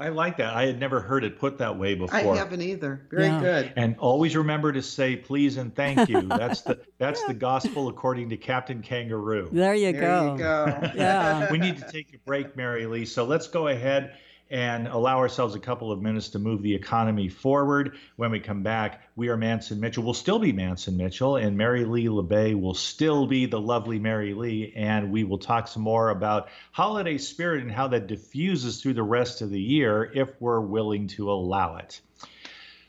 I 0.00 0.10
like 0.10 0.36
that. 0.36 0.54
I 0.54 0.66
had 0.66 0.78
never 0.78 1.00
heard 1.00 1.24
it 1.24 1.38
put 1.38 1.58
that 1.58 1.76
way 1.76 1.94
before. 1.94 2.16
I 2.16 2.36
haven't 2.36 2.62
either. 2.62 3.06
Very 3.10 3.26
Yeah. 3.26 3.40
good. 3.40 3.72
And 3.76 3.96
always 3.98 4.36
remember 4.36 4.72
to 4.72 4.80
say 4.80 5.16
please 5.16 5.56
and 5.56 5.74
thank 5.74 6.08
you. 6.08 6.22
That's 6.28 6.62
the 6.62 6.80
that's 6.98 7.24
the 7.24 7.34
gospel 7.34 7.88
according 7.88 8.28
to 8.30 8.36
Captain 8.36 8.80
Kangaroo. 8.80 9.48
There 9.52 9.74
you 9.74 9.92
go. 9.92 9.98
there 10.00 10.08
go. 10.08 10.32
you 10.32 10.38
go. 10.38 10.92
Yeah. 10.94 11.48
we 11.50 11.58
need 11.58 11.78
to 11.78 11.90
take 11.90 12.14
a 12.14 12.18
break, 12.18 12.56
Mary 12.56 12.86
Lee. 12.86 13.04
So 13.06 13.24
let's 13.24 13.48
go 13.48 13.68
ahead 13.68 14.16
and 14.50 14.88
allow 14.88 15.18
ourselves 15.18 15.54
a 15.54 15.60
couple 15.60 15.92
of 15.92 16.00
minutes 16.00 16.30
to 16.30 16.38
move 16.38 16.62
the 16.62 16.74
economy 16.74 17.28
forward. 17.28 17.96
When 18.16 18.30
we 18.30 18.40
come 18.40 18.62
back, 18.62 19.02
we 19.14 19.28
are 19.28 19.36
Mantz 19.36 19.70
and 19.70 19.80
Mitchell. 19.80 20.02
We'll 20.02 20.14
still 20.14 20.38
be 20.38 20.52
Mantz 20.52 20.88
and 20.88 20.96
Mitchell, 20.96 21.36
and 21.36 21.56
Mary 21.56 21.84
Lee 21.84 22.06
LaBay 22.06 22.58
will 22.58 22.74
still 22.74 23.26
be 23.26 23.46
the 23.46 23.60
lovely 23.60 23.98
Mary 23.98 24.34
Lee. 24.34 24.72
And 24.74 25.12
we 25.12 25.24
will 25.24 25.38
talk 25.38 25.68
some 25.68 25.82
more 25.82 26.10
about 26.10 26.48
holiday 26.72 27.18
spirit 27.18 27.62
and 27.62 27.70
how 27.70 27.88
that 27.88 28.06
diffuses 28.06 28.80
through 28.80 28.94
the 28.94 29.02
rest 29.02 29.42
of 29.42 29.50
the 29.50 29.60
year 29.60 30.10
if 30.14 30.30
we're 30.40 30.60
willing 30.60 31.08
to 31.08 31.30
allow 31.30 31.76
it. 31.76 32.00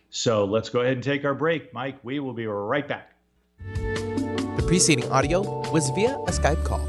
So 0.10 0.46
let's 0.46 0.70
go 0.70 0.80
ahead 0.80 0.94
and 0.94 1.04
take 1.04 1.24
our 1.26 1.36
break. 1.36 1.74
Mike, 1.74 2.00
we 2.04 2.20
will 2.20 2.34
be 2.34 2.48
right 2.48 2.88
back. 2.88 3.14
The 3.76 4.64
preceding 4.66 5.10
audio 5.12 5.70
was 5.72 5.90
via 5.92 6.16
a 6.16 6.32
Skype 6.32 6.64
call. 6.64 6.89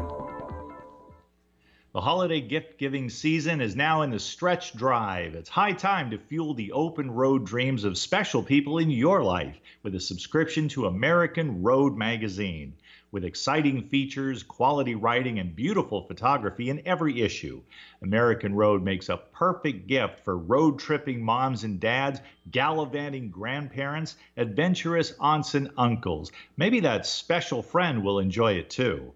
The 1.93 1.99
holiday 1.99 2.39
gift 2.39 2.77
giving 2.77 3.09
season 3.09 3.59
is 3.59 3.75
now 3.75 4.01
in 4.01 4.11
the 4.11 4.19
stretch 4.19 4.73
drive. 4.77 5.35
It's 5.35 5.49
high 5.49 5.73
time 5.73 6.11
to 6.11 6.17
fuel 6.17 6.53
the 6.53 6.71
open 6.71 7.11
road 7.11 7.45
dreams 7.45 7.83
of 7.83 7.97
special 7.97 8.41
people 8.41 8.77
in 8.77 8.89
your 8.89 9.21
life 9.21 9.59
with 9.83 9.93
a 9.95 9.99
subscription 9.99 10.69
to 10.69 10.85
American 10.85 11.61
Road 11.61 11.97
Magazine. 11.97 12.75
With 13.11 13.25
exciting 13.25 13.89
features, 13.89 14.41
quality 14.41 14.95
writing, 14.95 15.37
and 15.37 15.53
beautiful 15.53 16.03
photography 16.03 16.69
in 16.69 16.81
every 16.85 17.19
issue, 17.19 17.61
American 18.01 18.55
Road 18.55 18.83
makes 18.83 19.09
a 19.09 19.17
perfect 19.17 19.87
gift 19.87 20.21
for 20.21 20.37
road 20.37 20.79
tripping 20.79 21.21
moms 21.21 21.65
and 21.65 21.77
dads, 21.77 22.21
gallivanting 22.51 23.31
grandparents, 23.31 24.15
adventurous 24.37 25.13
aunts 25.19 25.55
and 25.55 25.69
uncles. 25.75 26.31
Maybe 26.55 26.79
that 26.79 27.05
special 27.05 27.61
friend 27.61 28.01
will 28.01 28.19
enjoy 28.19 28.53
it 28.53 28.69
too 28.69 29.11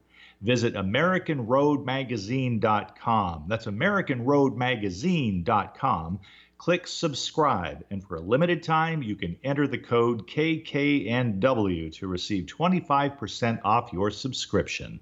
visit 0.46 0.76
AmericanRoadMagazine.com. 0.76 3.46
That's 3.48 3.66
AmericanRoadMagazine.com. 3.66 6.20
Click 6.58 6.88
subscribe, 6.88 7.84
and 7.92 8.02
for 8.04 8.16
a 8.16 8.22
limited 8.22 8.64
time, 8.64 9.04
you 9.04 9.16
can 9.16 9.38
enter 9.44 9.68
the 9.68 9.78
code 9.78 10.28
KKNW 10.28 11.94
to 11.96 12.08
receive 12.08 12.46
25% 12.46 13.60
off 13.66 13.92
your 13.92 14.10
subscription. 14.12 15.02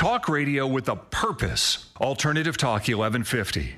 Talk 0.00 0.30
radio 0.30 0.66
with 0.66 0.88
a 0.88 0.96
purpose. 0.96 1.90
Alternative 2.00 2.56
Talk 2.56 2.88
1150. 2.88 3.74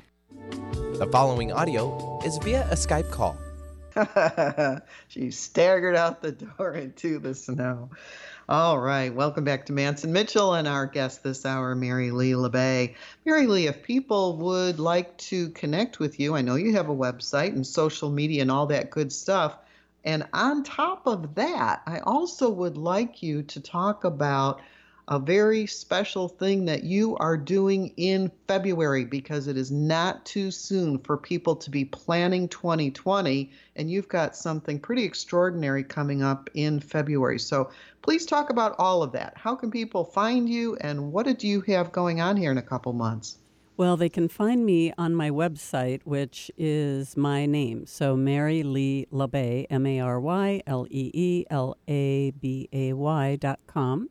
The 0.96 1.08
following 1.10 1.50
audio 1.50 2.20
is 2.24 2.38
via 2.38 2.62
a 2.70 2.76
Skype 2.76 3.10
call. 3.10 3.36
she 5.08 5.32
staggered 5.32 5.96
out 5.96 6.22
the 6.22 6.30
door 6.30 6.74
into 6.74 7.18
the 7.18 7.34
snow. 7.34 7.90
All 8.48 8.78
right, 8.78 9.12
welcome 9.12 9.42
back 9.42 9.66
to 9.66 9.72
Mantz 9.72 10.04
and 10.04 10.12
Mitchell 10.12 10.54
and 10.54 10.68
our 10.68 10.86
guest 10.86 11.24
this 11.24 11.44
hour, 11.44 11.74
Mary 11.74 12.12
Lee 12.12 12.34
LaBay. 12.34 12.94
Mary 13.24 13.48
Lee, 13.48 13.66
if 13.66 13.82
people 13.82 14.36
would 14.36 14.78
like 14.78 15.18
to 15.18 15.50
connect 15.50 15.98
with 15.98 16.20
you, 16.20 16.36
I 16.36 16.42
know 16.42 16.54
you 16.54 16.74
have 16.74 16.88
a 16.88 16.94
website 16.94 17.48
and 17.48 17.66
social 17.66 18.10
media 18.10 18.42
and 18.42 18.50
all 18.52 18.66
that 18.66 18.90
good 18.90 19.12
stuff. 19.12 19.56
And 20.04 20.28
on 20.32 20.62
top 20.62 21.04
of 21.08 21.34
that, 21.34 21.82
I 21.84 21.98
also 21.98 22.48
would 22.48 22.76
like 22.76 23.24
you 23.24 23.42
to 23.42 23.58
talk 23.58 24.04
about 24.04 24.60
a 25.08 25.18
very 25.18 25.66
special 25.66 26.28
thing 26.28 26.64
that 26.66 26.84
you 26.84 27.16
are 27.16 27.36
doing 27.36 27.92
in 27.96 28.30
February 28.46 29.04
because 29.04 29.48
it 29.48 29.56
is 29.56 29.70
not 29.70 30.24
too 30.24 30.50
soon 30.50 30.98
for 30.98 31.16
people 31.16 31.56
to 31.56 31.70
be 31.70 31.84
planning 31.84 32.48
2020. 32.48 33.50
And 33.76 33.90
you've 33.90 34.08
got 34.08 34.36
something 34.36 34.78
pretty 34.78 35.04
extraordinary 35.04 35.82
coming 35.82 36.22
up 36.22 36.48
in 36.54 36.80
February. 36.80 37.38
So 37.38 37.70
please 38.02 38.26
talk 38.26 38.50
about 38.50 38.76
all 38.78 39.02
of 39.02 39.12
that. 39.12 39.34
How 39.36 39.54
can 39.54 39.70
people 39.70 40.04
find 40.04 40.48
you 40.48 40.76
and 40.76 41.12
what 41.12 41.26
did 41.26 41.42
you 41.42 41.62
have 41.62 41.92
going 41.92 42.20
on 42.20 42.36
here 42.36 42.52
in 42.52 42.58
a 42.58 42.62
couple 42.62 42.92
months? 42.92 43.38
Well, 43.76 43.96
they 43.96 44.10
can 44.10 44.28
find 44.28 44.64
me 44.64 44.92
on 44.98 45.14
my 45.14 45.30
website, 45.30 46.02
which 46.04 46.50
is 46.56 47.16
my 47.16 47.46
name. 47.46 47.86
So 47.86 48.16
Mary 48.16 48.62
Lee 48.62 49.06
LaBay, 49.10 49.66
M 49.70 49.86
A 49.86 49.98
R 50.00 50.20
Y 50.20 50.62
L 50.66 50.86
E 50.90 51.10
E 51.12 51.46
L 51.50 51.76
A 51.88 52.30
B 52.32 52.68
A 52.72 52.92
Y 52.92 53.36
dot 53.36 53.60
com. 53.66 54.08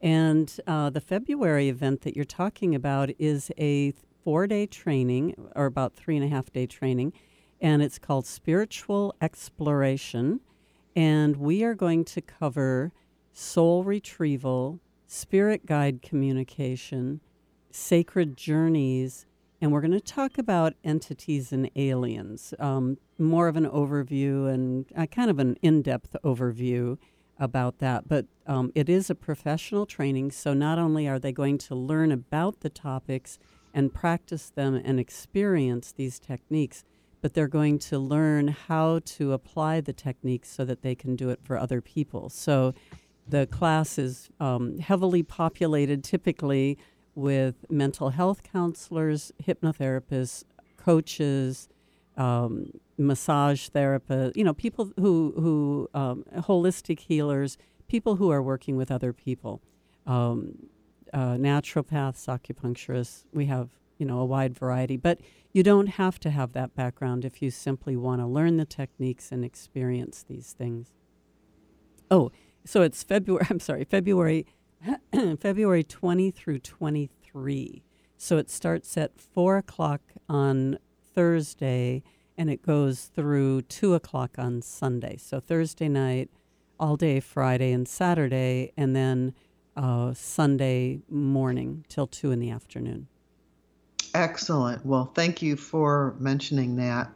And 0.00 0.54
uh, 0.66 0.90
the 0.90 1.00
February 1.00 1.68
event 1.68 2.02
that 2.02 2.16
you're 2.16 2.24
talking 2.24 2.74
about 2.74 3.10
is 3.18 3.50
a 3.58 3.92
four 4.24 4.46
day 4.46 4.66
training, 4.66 5.34
or 5.54 5.66
about 5.66 5.94
three 5.94 6.16
and 6.16 6.24
a 6.24 6.28
half 6.28 6.52
day 6.52 6.66
training, 6.66 7.12
and 7.60 7.82
it's 7.82 7.98
called 7.98 8.26
Spiritual 8.26 9.14
Exploration. 9.20 10.40
And 10.96 11.36
we 11.36 11.62
are 11.62 11.74
going 11.74 12.04
to 12.06 12.20
cover 12.20 12.92
soul 13.32 13.84
retrieval, 13.84 14.80
spirit 15.06 15.66
guide 15.66 16.02
communication, 16.02 17.20
sacred 17.70 18.36
journeys, 18.36 19.26
and 19.60 19.72
we're 19.72 19.82
going 19.82 19.90
to 19.92 20.00
talk 20.00 20.38
about 20.38 20.74
entities 20.82 21.52
and 21.52 21.70
aliens. 21.76 22.54
Um, 22.58 22.96
more 23.18 23.46
of 23.46 23.56
an 23.56 23.66
overview 23.66 24.52
and 24.52 24.86
uh, 24.96 25.06
kind 25.06 25.30
of 25.30 25.38
an 25.38 25.56
in 25.62 25.82
depth 25.82 26.16
overview 26.24 26.96
about 27.40 27.78
that. 27.78 28.06
But 28.06 28.26
um, 28.46 28.70
it 28.74 28.88
is 28.88 29.10
a 29.10 29.14
professional 29.14 29.86
training, 29.86 30.30
so 30.30 30.54
not 30.54 30.78
only 30.78 31.08
are 31.08 31.18
they 31.18 31.32
going 31.32 31.58
to 31.58 31.74
learn 31.74 32.12
about 32.12 32.60
the 32.60 32.68
topics 32.68 33.38
and 33.74 33.92
practice 33.92 34.50
them 34.50 34.80
and 34.84 35.00
experience 35.00 35.92
these 35.92 36.18
techniques, 36.18 36.84
but 37.22 37.34
they're 37.34 37.48
going 37.48 37.78
to 37.78 37.98
learn 37.98 38.48
how 38.48 39.00
to 39.04 39.32
apply 39.32 39.80
the 39.80 39.92
techniques 39.92 40.50
so 40.50 40.64
that 40.64 40.82
they 40.82 40.94
can 40.94 41.16
do 41.16 41.30
it 41.30 41.40
for 41.42 41.56
other 41.56 41.80
people. 41.80 42.28
So 42.28 42.74
the 43.26 43.46
class 43.46 43.98
is 43.98 44.28
um, 44.38 44.78
heavily 44.78 45.22
populated 45.22 46.04
typically 46.04 46.78
with 47.14 47.64
mental 47.70 48.10
health 48.10 48.42
counselors, 48.42 49.32
hypnotherapists, 49.42 50.44
coaches, 50.76 51.68
um, 52.20 52.70
massage 52.98 53.70
therapists, 53.70 54.36
you 54.36 54.44
know, 54.44 54.52
people 54.52 54.92
who 54.96 55.32
who 55.36 55.88
um, 55.94 56.24
holistic 56.36 57.00
healers, 57.00 57.56
people 57.88 58.16
who 58.16 58.30
are 58.30 58.42
working 58.42 58.76
with 58.76 58.90
other 58.90 59.14
people, 59.14 59.62
um, 60.06 60.68
uh, 61.14 61.34
naturopaths, 61.34 62.26
acupuncturists. 62.28 63.24
We 63.32 63.46
have 63.46 63.70
you 63.96 64.04
know 64.04 64.18
a 64.18 64.26
wide 64.26 64.54
variety, 64.54 64.98
but 64.98 65.20
you 65.54 65.62
don't 65.62 65.86
have 65.86 66.20
to 66.20 66.30
have 66.30 66.52
that 66.52 66.74
background 66.74 67.24
if 67.24 67.40
you 67.40 67.50
simply 67.50 67.96
want 67.96 68.20
to 68.20 68.26
learn 68.26 68.58
the 68.58 68.66
techniques 68.66 69.32
and 69.32 69.42
experience 69.42 70.22
these 70.28 70.52
things. 70.52 70.92
Oh, 72.10 72.30
so 72.66 72.82
it's 72.82 73.02
February. 73.02 73.46
I'm 73.50 73.60
sorry, 73.60 73.84
February, 73.84 74.46
February 75.40 75.84
20 75.84 76.30
through 76.32 76.58
23. 76.58 77.82
So 78.18 78.36
it 78.36 78.50
starts 78.50 78.98
at 78.98 79.18
four 79.18 79.56
o'clock 79.56 80.02
on 80.28 80.78
Thursday 81.20 82.02
and 82.38 82.48
it 82.48 82.62
goes 82.62 83.10
through 83.14 83.60
two 83.60 83.92
o'clock 83.92 84.38
on 84.38 84.62
Sunday. 84.62 85.18
So 85.18 85.38
Thursday 85.38 85.86
night, 85.86 86.30
all 86.78 86.96
day 86.96 87.20
Friday 87.20 87.72
and 87.72 87.86
Saturday, 87.86 88.72
and 88.74 88.96
then 88.96 89.34
uh, 89.76 90.14
Sunday 90.14 91.00
morning 91.10 91.84
till 91.90 92.06
two 92.06 92.30
in 92.30 92.38
the 92.38 92.48
afternoon. 92.48 93.06
Excellent. 94.14 94.86
Well, 94.86 95.12
thank 95.14 95.42
you 95.42 95.56
for 95.56 96.16
mentioning 96.18 96.76
that. 96.76 97.12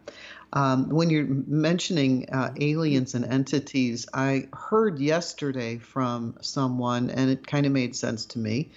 Um, 0.52 0.90
when 0.90 1.08
you're 1.08 1.24
mentioning 1.24 2.28
uh, 2.30 2.52
aliens 2.60 3.14
and 3.14 3.24
entities, 3.24 4.06
I 4.12 4.48
heard 4.52 4.98
yesterday 4.98 5.78
from 5.78 6.36
someone, 6.42 7.08
and 7.08 7.30
it 7.30 7.46
kind 7.46 7.64
of 7.64 7.72
made 7.72 7.96
sense 7.96 8.26
to 8.26 8.38
me, 8.38 8.70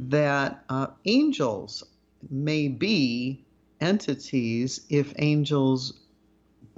that 0.00 0.64
uh, 0.68 0.88
angels 1.04 1.84
may 2.28 2.66
be 2.66 3.43
entities 3.80 4.80
if 4.88 5.12
angels 5.18 5.94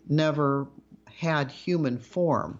never 0.09 0.69
had 1.07 1.51
human 1.51 1.99
form. 1.99 2.59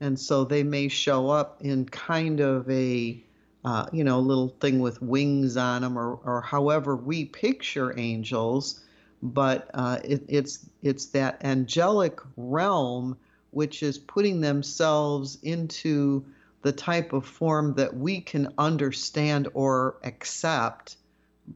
And 0.00 0.18
so 0.18 0.44
they 0.44 0.62
may 0.62 0.88
show 0.88 1.30
up 1.30 1.62
in 1.62 1.86
kind 1.86 2.40
of 2.40 2.68
a, 2.70 3.22
uh, 3.64 3.86
you 3.92 4.04
know, 4.04 4.20
little 4.20 4.48
thing 4.60 4.80
with 4.80 5.00
wings 5.00 5.56
on 5.56 5.82
them 5.82 5.98
or, 5.98 6.16
or 6.16 6.40
however 6.42 6.96
we 6.96 7.24
picture 7.24 7.98
angels. 7.98 8.82
But 9.22 9.70
uh, 9.72 9.98
it, 10.04 10.24
it's, 10.28 10.66
it's 10.82 11.06
that 11.06 11.44
angelic 11.44 12.20
realm 12.36 13.16
which 13.52 13.82
is 13.82 13.96
putting 13.96 14.42
themselves 14.42 15.38
into 15.42 16.26
the 16.60 16.72
type 16.72 17.14
of 17.14 17.24
form 17.24 17.72
that 17.74 17.96
we 17.96 18.20
can 18.20 18.52
understand 18.58 19.48
or 19.54 19.96
accept 20.02 20.96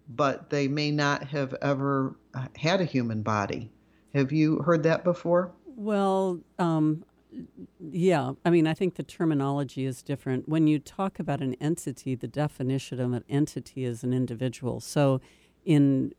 but 0.09 0.51
they 0.51 0.69
may 0.69 0.91
not 0.91 1.25
have 1.29 1.55
ever 1.63 2.17
had 2.57 2.81
a 2.81 2.85
human 2.85 3.23
body. 3.23 3.71
Have 4.15 4.33
you 4.33 4.59
heard 4.61 4.83
that 4.85 5.05
before? 5.05 5.53
Well, 5.65 6.41
um, 6.59 7.05
yeah. 7.91 8.33
I 8.45 8.51
mean, 8.51 8.67
I 8.67 8.75
think 8.75 8.97
the 8.97 9.03
terminology 9.03 9.85
is 9.85 10.03
different. 10.03 10.49
When 10.49 10.67
you 10.67 10.79
talk 10.79 11.19
about 11.19 11.41
an 11.41 11.55
entity, 11.61 12.15
the 12.15 12.29
definition 12.29 13.01
of 13.01 13.13
an 13.13 13.25
entity 13.29 13.85
is 13.85 14.03
an 14.03 14.13
individual. 14.13 14.81
So, 14.81 15.21
in 15.65 16.13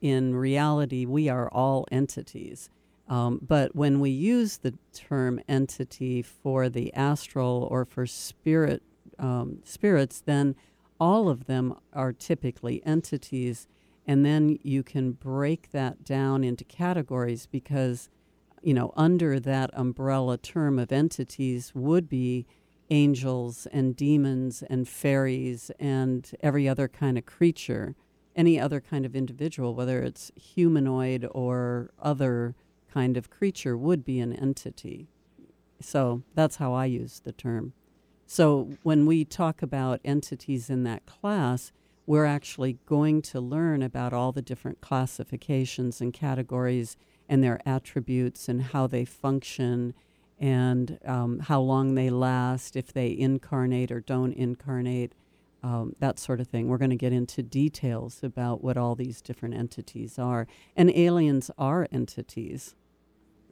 in 0.00 0.34
reality, 0.34 1.06
we 1.06 1.28
are 1.28 1.48
all 1.50 1.86
entities. 1.90 2.68
Um, 3.08 3.40
but 3.40 3.74
when 3.74 4.00
we 4.00 4.10
use 4.10 4.58
the 4.58 4.74
term 4.92 5.40
entity 5.48 6.20
for 6.20 6.68
the 6.68 6.92
astral 6.92 7.66
or 7.70 7.84
for 7.86 8.06
spirit 8.06 8.82
um, 9.18 9.60
spirits, 9.64 10.22
then 10.24 10.54
all 11.00 11.28
of 11.28 11.46
them 11.46 11.74
are 11.92 12.12
typically 12.12 12.82
entities. 12.84 13.68
And 14.06 14.24
then 14.24 14.58
you 14.62 14.82
can 14.82 15.12
break 15.12 15.70
that 15.72 16.04
down 16.04 16.42
into 16.42 16.64
categories 16.64 17.46
because, 17.46 18.08
you 18.62 18.72
know, 18.74 18.92
under 18.96 19.38
that 19.40 19.70
umbrella 19.74 20.38
term 20.38 20.78
of 20.78 20.90
entities 20.90 21.72
would 21.74 22.08
be 22.08 22.46
angels 22.90 23.66
and 23.70 23.94
demons 23.94 24.62
and 24.70 24.88
fairies 24.88 25.70
and 25.78 26.30
every 26.40 26.66
other 26.68 26.88
kind 26.88 27.18
of 27.18 27.26
creature, 27.26 27.94
any 28.34 28.58
other 28.58 28.80
kind 28.80 29.04
of 29.04 29.14
individual, 29.14 29.74
whether 29.74 30.02
it's 30.02 30.32
humanoid 30.36 31.28
or 31.32 31.90
other 32.00 32.54
kind 32.92 33.16
of 33.16 33.28
creature, 33.28 33.76
would 33.76 34.04
be 34.04 34.20
an 34.20 34.32
entity. 34.32 35.08
So 35.80 36.22
that's 36.34 36.56
how 36.56 36.72
I 36.72 36.86
use 36.86 37.20
the 37.20 37.32
term. 37.32 37.74
So 38.30 38.68
when 38.82 39.06
we 39.06 39.24
talk 39.24 39.62
about 39.62 40.02
entities 40.04 40.68
in 40.68 40.82
that 40.82 41.06
class, 41.06 41.72
we're 42.04 42.26
actually 42.26 42.74
going 42.84 43.22
to 43.22 43.40
learn 43.40 43.82
about 43.82 44.12
all 44.12 44.32
the 44.32 44.42
different 44.42 44.82
classifications 44.82 46.02
and 46.02 46.12
categories 46.12 46.98
and 47.26 47.42
their 47.42 47.58
attributes 47.64 48.46
and 48.46 48.60
how 48.60 48.86
they 48.86 49.06
function 49.06 49.94
and 50.38 50.98
um, 51.06 51.38
how 51.38 51.58
long 51.58 51.94
they 51.94 52.10
last, 52.10 52.76
if 52.76 52.92
they 52.92 53.16
incarnate 53.18 53.90
or 53.90 54.00
don't 54.00 54.34
incarnate, 54.34 55.14
um, 55.62 55.96
that 55.98 56.18
sort 56.18 56.38
of 56.38 56.48
thing. 56.48 56.68
We're 56.68 56.76
going 56.76 56.90
to 56.90 56.96
get 56.96 57.14
into 57.14 57.42
details 57.42 58.22
about 58.22 58.62
what 58.62 58.76
all 58.76 58.94
these 58.94 59.22
different 59.22 59.54
entities 59.54 60.18
are. 60.18 60.46
And 60.76 60.94
aliens 60.94 61.50
are 61.56 61.88
entities 61.90 62.76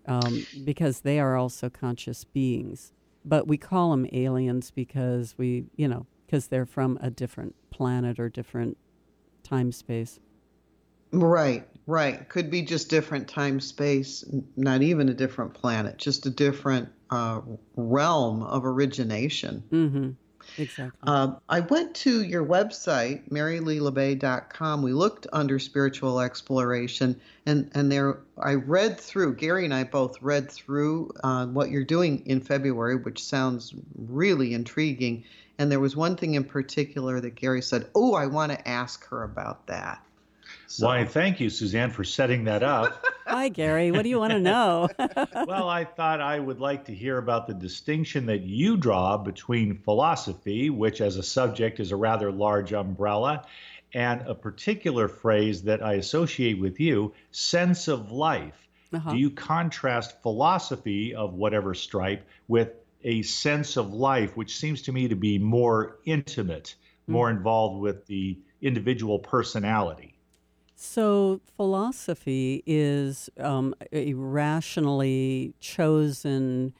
um, 0.05 0.47
because 0.67 1.01
they 1.01 1.19
are 1.19 1.35
also 1.35 1.71
conscious 1.71 2.25
beings. 2.25 2.93
But 3.27 3.49
we 3.49 3.59
call 3.59 3.91
them 3.91 4.07
aliens 4.13 4.71
because 4.71 5.35
we, 5.37 5.65
you 5.77 5.89
know, 5.89 6.07
because 6.25 6.47
they're 6.47 6.65
from 6.65 6.99
a 7.03 7.11
different 7.11 7.55
planet 7.71 8.19
or 8.19 8.29
different 8.29 8.79
time 9.43 9.73
space. 9.73 10.21
Right, 11.13 11.67
right. 11.87 12.29
Could 12.29 12.51
be 12.51 12.63
just 12.63 12.89
different 12.89 13.29
time 13.29 13.61
space, 13.61 14.25
not 14.57 14.83
even 14.83 15.09
a 15.09 15.15
different 15.15 15.55
planet, 15.55 15.99
just 15.99 16.27
a 16.27 16.31
different 16.31 16.89
uh, 17.11 17.41
realm 17.77 18.43
of 18.43 18.65
origination. 18.65 19.63
Mm-hmm. 19.71 20.11
Exactly. 20.59 20.99
Uh, 21.07 21.35
I 21.49 21.61
went 21.61 21.95
to 21.97 22.23
your 22.23 22.45
website, 22.45 23.29
maryleelabay.com. 23.31 24.83
We 24.83 24.93
looked 24.93 25.27
under 25.33 25.59
spiritual 25.59 26.21
exploration, 26.21 27.21
and, 27.47 27.71
and 27.75 27.91
there 27.91 28.19
I 28.39 28.55
read 28.55 28.99
through, 28.99 29.37
Gary 29.37 29.65
and 29.65 29.75
I 29.75 29.85
both 29.85 30.21
read 30.23 30.51
through 30.51 31.13
uh, 31.23 31.47
what 31.47 31.71
you're 31.71 31.85
doing 31.85 32.23
in 32.27 32.41
February, 32.41 32.97
which 32.97 33.23
sounds 33.23 33.75
really 33.97 34.55
intriguing. 34.55 35.25
And 35.59 35.71
there 35.73 35.81
was 35.81 35.97
one 35.97 36.17
thing 36.17 36.35
in 36.35 36.45
particular 36.45 37.21
that 37.21 37.35
Gary 37.35 37.63
said, 37.63 37.89
Oh, 37.95 38.15
I 38.15 38.27
want 38.27 38.53
to 38.53 38.69
ask 38.69 39.07
her 39.09 39.23
about 39.23 39.67
that. 39.67 40.03
So. 40.69 40.87
Why, 40.87 41.05
thank 41.05 41.39
you, 41.39 41.49
Suzanne, 41.49 41.91
for 41.91 42.03
setting 42.03 42.45
that 42.45 42.63
up. 42.63 43.05
Hi, 43.27 43.49
Gary. 43.49 43.91
What 43.93 44.03
do 44.03 44.09
you 44.09 44.19
want 44.19 44.33
to 44.33 44.41
know? 44.41 44.89
well, 45.47 45.69
I 45.69 45.85
thought 45.85 46.21
I 46.21 46.39
would 46.39 46.61
like 46.61 46.85
to 46.87 46.95
hear 46.95 47.19
about 47.19 47.47
the 47.47 47.55
distinction 47.55 48.27
that 48.27 48.43
you 48.43 48.77
draw 48.77 49.17
between 49.17 49.79
philosophy, 49.79 50.71
which 50.71 51.01
as 51.01 51.17
a 51.17 51.23
subject 51.23 51.79
is 51.79 51.93
a 51.93 51.97
rather 51.97 52.33
large 52.33 52.73
umbrella, 52.73 53.45
and 53.95 54.23
a 54.23 54.35
particular 54.35 55.09
phrase 55.09 55.63
that 55.63 55.83
I 55.83 55.95
associate 55.95 56.61
with 56.61 56.81
you, 56.81 57.15
sense 57.31 57.89
of 57.89 58.11
life. 58.11 58.67
Uh-huh. 58.93 59.13
Do 59.13 59.17
you 59.17 59.31
contrast 59.31 60.21
philosophy 60.23 61.15
of 61.15 61.35
whatever 61.35 61.75
stripe 61.75 62.27
with 62.49 62.73
a 63.05 63.23
sense 63.23 63.77
of 63.77 63.93
life, 63.93 64.37
which 64.37 64.57
seems 64.57 64.83
to 64.83 64.93
me 64.93 65.09
to 65.09 65.17
be 65.17 65.39
more 65.39 65.99
intimate, 66.05 66.75
mm-hmm. 67.03 67.13
more 67.13 67.31
involved 67.31 67.81
with 67.81 68.07
the 68.07 68.39
individual 68.61 69.19
personality? 69.19 70.16
So, 70.79 71.41
philosophy 71.57 72.63
is 72.67 73.31
um, 73.41 73.75
a 73.93 74.13
rationally 74.13 75.55
chosen 75.59 76.75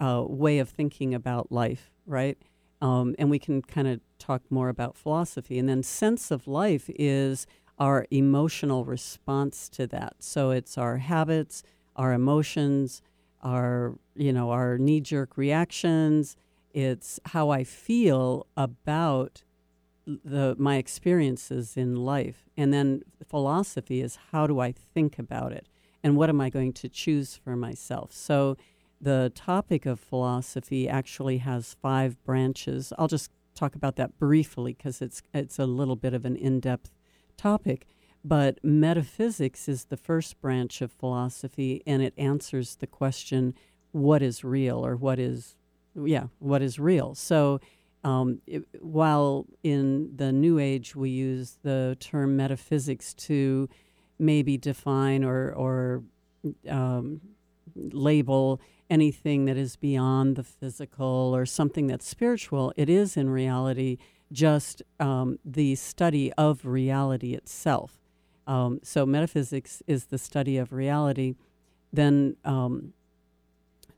uh, 0.00 0.24
way 0.26 0.58
of 0.58 0.68
thinking 0.68 1.14
about 1.14 1.52
life, 1.52 1.92
right? 2.06 2.36
Um, 2.82 3.14
and 3.20 3.30
we 3.30 3.38
can 3.38 3.62
kind 3.62 3.86
of 3.86 4.00
talk 4.18 4.42
more 4.50 4.68
about 4.68 4.96
philosophy. 4.96 5.60
And 5.60 5.68
then, 5.68 5.84
sense 5.84 6.32
of 6.32 6.48
life 6.48 6.90
is 6.98 7.46
our 7.78 8.04
emotional 8.10 8.84
response 8.84 9.68
to 9.70 9.86
that. 9.86 10.14
So, 10.18 10.50
it's 10.50 10.76
our 10.76 10.96
habits, 10.96 11.62
our 11.94 12.12
emotions, 12.12 13.00
our 13.42 13.94
you 14.16 14.32
know 14.32 14.50
our 14.50 14.76
knee-jerk 14.76 15.36
reactions. 15.36 16.36
It's 16.74 17.20
how 17.26 17.50
I 17.50 17.62
feel 17.62 18.48
about 18.56 19.44
the 20.06 20.54
my 20.58 20.76
experiences 20.76 21.76
in 21.76 21.96
life. 21.96 22.44
And 22.56 22.72
then 22.72 23.02
philosophy 23.28 24.00
is 24.00 24.18
how 24.32 24.46
do 24.46 24.60
i 24.60 24.72
think 24.72 25.18
about 25.18 25.52
it? 25.52 25.66
And 26.02 26.16
what 26.16 26.28
am 26.28 26.40
i 26.40 26.50
going 26.50 26.72
to 26.74 26.88
choose 26.88 27.36
for 27.36 27.56
myself? 27.56 28.12
So 28.12 28.56
the 29.00 29.32
topic 29.34 29.84
of 29.86 30.00
philosophy 30.00 30.88
actually 30.88 31.38
has 31.38 31.76
five 31.82 32.22
branches. 32.24 32.92
I'll 32.98 33.08
just 33.08 33.30
talk 33.54 33.74
about 33.74 33.96
that 33.96 34.18
briefly 34.18 34.74
because 34.74 35.02
it's 35.02 35.22
it's 35.34 35.58
a 35.58 35.66
little 35.66 35.96
bit 35.96 36.14
of 36.14 36.24
an 36.24 36.36
in-depth 36.36 36.90
topic. 37.36 37.86
But 38.24 38.58
metaphysics 38.64 39.68
is 39.68 39.84
the 39.84 39.96
first 39.96 40.40
branch 40.40 40.80
of 40.82 40.90
philosophy 40.92 41.82
and 41.86 42.02
it 42.02 42.14
answers 42.16 42.76
the 42.76 42.86
question 42.86 43.54
what 43.92 44.20
is 44.20 44.44
real 44.44 44.84
or 44.84 44.96
what 44.96 45.18
is 45.18 45.56
yeah 45.94 46.26
what 46.38 46.62
is 46.62 46.78
real? 46.78 47.14
So 47.14 47.60
um, 48.06 48.40
it, 48.46 48.62
while 48.80 49.46
in 49.64 50.12
the 50.14 50.30
New 50.30 50.60
Age 50.60 50.94
we 50.94 51.10
use 51.10 51.58
the 51.64 51.96
term 51.98 52.36
metaphysics 52.36 53.12
to 53.14 53.68
maybe 54.16 54.56
define 54.56 55.24
or, 55.24 55.52
or 55.52 56.04
um, 56.68 57.20
label 57.74 58.60
anything 58.88 59.46
that 59.46 59.56
is 59.56 59.74
beyond 59.74 60.36
the 60.36 60.44
physical 60.44 61.32
or 61.34 61.44
something 61.44 61.88
that's 61.88 62.06
spiritual, 62.06 62.72
it 62.76 62.88
is 62.88 63.16
in 63.16 63.28
reality 63.28 63.98
just 64.30 64.84
um, 65.00 65.40
the 65.44 65.74
study 65.74 66.32
of 66.34 66.64
reality 66.64 67.34
itself. 67.34 67.98
Um, 68.46 68.78
so, 68.84 69.04
metaphysics 69.04 69.82
is 69.88 70.06
the 70.06 70.18
study 70.18 70.56
of 70.58 70.72
reality. 70.72 71.34
Then, 71.92 72.36
um, 72.44 72.92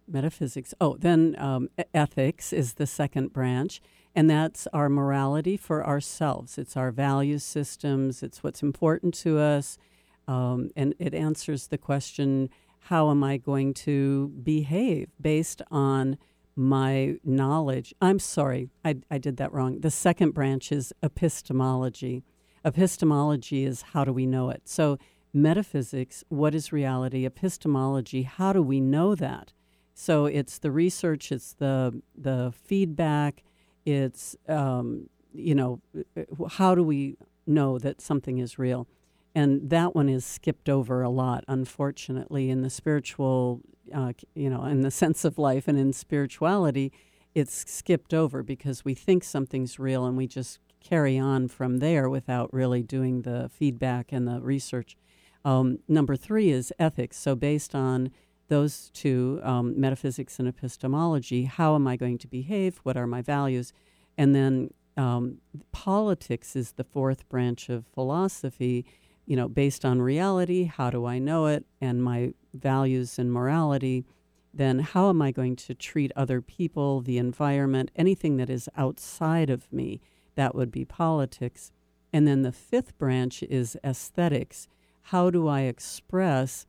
metaphysics, 0.07 0.73
oh, 0.81 0.97
then 0.99 1.37
um, 1.39 1.69
ethics 1.93 2.55
is 2.55 2.75
the 2.75 2.87
second 2.87 3.35
branch. 3.35 3.83
And 4.19 4.29
that's 4.29 4.67
our 4.73 4.89
morality 4.89 5.57
for 5.57 5.87
ourselves. 5.87 6.59
It's 6.59 6.77
our 6.77 6.91
value 6.91 7.39
systems, 7.39 8.21
it's 8.21 8.43
what's 8.43 8.65
important 8.65 9.15
to 9.19 9.39
us. 9.39 9.79
Um, 10.27 10.71
and 10.75 10.93
it 10.99 11.15
answers 11.15 11.69
the 11.69 11.79
question 11.79 12.51
how 12.81 13.11
am 13.13 13.23
I 13.23 13.37
going 13.37 13.75
to 13.75 14.33
behave 14.43 15.11
based 15.21 15.63
on 15.71 16.19
my 16.57 17.19
knowledge? 17.23 17.95
I'm 18.03 18.19
sorry, 18.19 18.71
I, 18.85 18.97
I 19.09 19.19
did 19.19 19.37
that 19.37 19.53
wrong. 19.53 19.83
The 19.83 19.91
second 19.93 20.33
branch 20.33 20.73
is 20.73 20.93
epistemology. 21.01 22.25
Epistemology 22.65 23.65
is 23.65 23.83
how 23.93 24.05
do 24.05 24.13
we 24.13 24.27
know 24.27 24.51
it? 24.51 24.63
So, 24.65 24.99
metaphysics, 25.33 26.25
what 26.29 26.57
is 26.57 26.73
reality? 26.73 27.25
Epistemology, 27.25 28.23
how 28.23 28.53
do 28.53 28.65
we 28.65 28.81
know 28.81 29.15
that? 29.15 29.53
So, 29.95 30.27
it's 30.27 30.59
the 30.59 30.73
research, 30.73 31.31
it's 31.31 31.53
the, 31.53 32.03
the 32.17 32.53
feedback, 32.65 33.45
it's, 33.89 34.37
um, 34.49 35.09
you 35.33 35.55
know, 35.55 35.81
how 36.51 36.75
do 36.75 36.83
we 36.83 37.17
know 37.47 37.79
that 37.79 38.01
something 38.01 38.39
is 38.39 38.59
real? 38.59 38.87
And 39.35 39.71
that 39.71 39.95
one 39.95 40.09
is 40.09 40.25
skipped 40.25 40.69
over 40.69 41.03
a 41.03 41.09
lot, 41.09 41.45
unfortunately, 41.49 42.51
in 42.51 42.63
the 42.63 42.71
spiritual, 42.71 43.61
uh, 43.95 44.13
you 44.35 44.51
know, 44.51 44.65
in 44.65 44.83
the 44.83 44.91
sense 45.03 45.25
of 45.25 45.39
life 45.39 45.69
and 45.69 45.79
in 45.79 45.93
spirituality, 45.93 46.93
it's 47.35 47.71
skipped 47.71 48.13
over 48.13 48.43
because 48.43 48.85
we 48.85 48.95
think 48.95 49.25
something's 49.25 49.79
real 49.79 50.05
and 50.05 50.17
we 50.17 50.27
just 50.27 50.59
carry 50.81 51.19
on 51.19 51.49
from 51.49 51.79
there 51.79 52.09
without 52.09 52.53
really 52.53 52.83
doing 52.83 53.23
the 53.23 53.51
feedback 53.53 54.13
and 54.13 54.27
the 54.27 54.41
research. 54.41 54.97
Um, 55.45 55.79
number 55.89 56.17
three 56.17 56.51
is 56.51 56.73
ethics. 56.79 57.17
So, 57.17 57.35
based 57.35 57.75
on 57.75 58.11
those 58.49 58.91
two, 58.91 59.41
um, 59.43 59.79
metaphysics 59.79 60.39
and 60.39 60.49
epistemology, 60.49 61.45
how 61.45 61.75
am 61.75 61.87
I 61.87 61.97
going 61.97 62.19
to 62.19 62.27
behave? 62.27 62.79
What 62.83 62.97
are 62.97 63.07
my 63.07 63.23
values? 63.23 63.73
And 64.17 64.35
then 64.35 64.71
um, 64.97 65.39
politics 65.71 66.57
is 66.57 66.73
the 66.73 66.85
fourth 66.85 67.29
branch 67.29 67.69
of 67.69 67.87
philosophy, 67.87 68.85
you 69.27 69.37
know, 69.37 69.49
based 69.49 69.85
on 69.85 70.03
reality, 70.03 70.65
how 70.65 70.91
do 70.91 71.07
I 71.07 71.19
know 71.19 71.47
it, 71.47 71.65
and 71.81 72.03
my 72.03 72.33
values 72.53 73.19
and 73.19 73.31
morality. 73.31 74.05
Then, 74.53 74.81
how 74.81 75.11
am 75.11 75.21
I 75.23 75.31
going 75.31 75.55
to 75.57 75.75
treat 75.75 76.11
other 76.17 76.41
people, 76.41 77.01
the 77.01 77.19
environment, 77.19 77.91
anything 77.95 78.39
that 78.39 78.51
is 78.51 78.69
outside 78.77 79.51
of 79.51 79.71
me? 79.73 80.01
That 80.35 80.55
would 80.55 80.73
be 80.73 80.85
politics. 80.85 81.71
And 82.13 82.27
then 82.27 82.43
the 82.43 82.53
fifth 82.53 82.97
branch 82.97 83.43
is 83.45 83.77
aesthetics. 83.85 84.67
How 85.03 85.31
do 85.31 85.47
I 85.47 85.63
express 85.63 86.67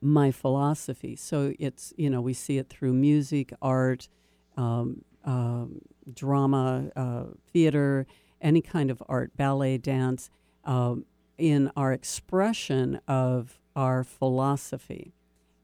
my 0.00 0.30
philosophy. 0.30 1.16
So 1.16 1.54
it's, 1.58 1.92
you 1.96 2.10
know, 2.10 2.20
we 2.20 2.34
see 2.34 2.58
it 2.58 2.68
through 2.68 2.92
music, 2.92 3.52
art, 3.60 4.08
um, 4.56 5.04
um, 5.24 5.80
drama, 6.12 6.90
uh, 6.96 7.24
theater, 7.52 8.06
any 8.40 8.60
kind 8.60 8.90
of 8.90 9.02
art, 9.08 9.36
ballet, 9.36 9.78
dance, 9.78 10.30
um, 10.64 11.04
in 11.36 11.70
our 11.76 11.92
expression 11.92 13.00
of 13.06 13.58
our 13.76 14.04
philosophy. 14.04 15.12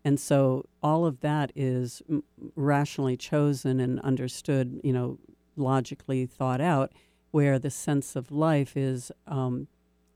And 0.05 0.20
so 0.20 0.66
all 0.82 1.07
of 1.07 1.20
that 1.20 1.51
is 1.57 2.03
rationally 2.55 3.16
chosen 3.16 3.80
and 3.80 4.01
understood, 4.01 4.80
you 4.85 4.93
know, 4.93 5.18
logically 5.57 6.26
thought 6.26 6.61
out, 6.61 6.93
where 7.30 7.59
the 7.59 7.70
sense 7.70 8.14
of 8.14 8.30
life 8.30 8.76
is 8.76 9.11
um, 9.26 9.66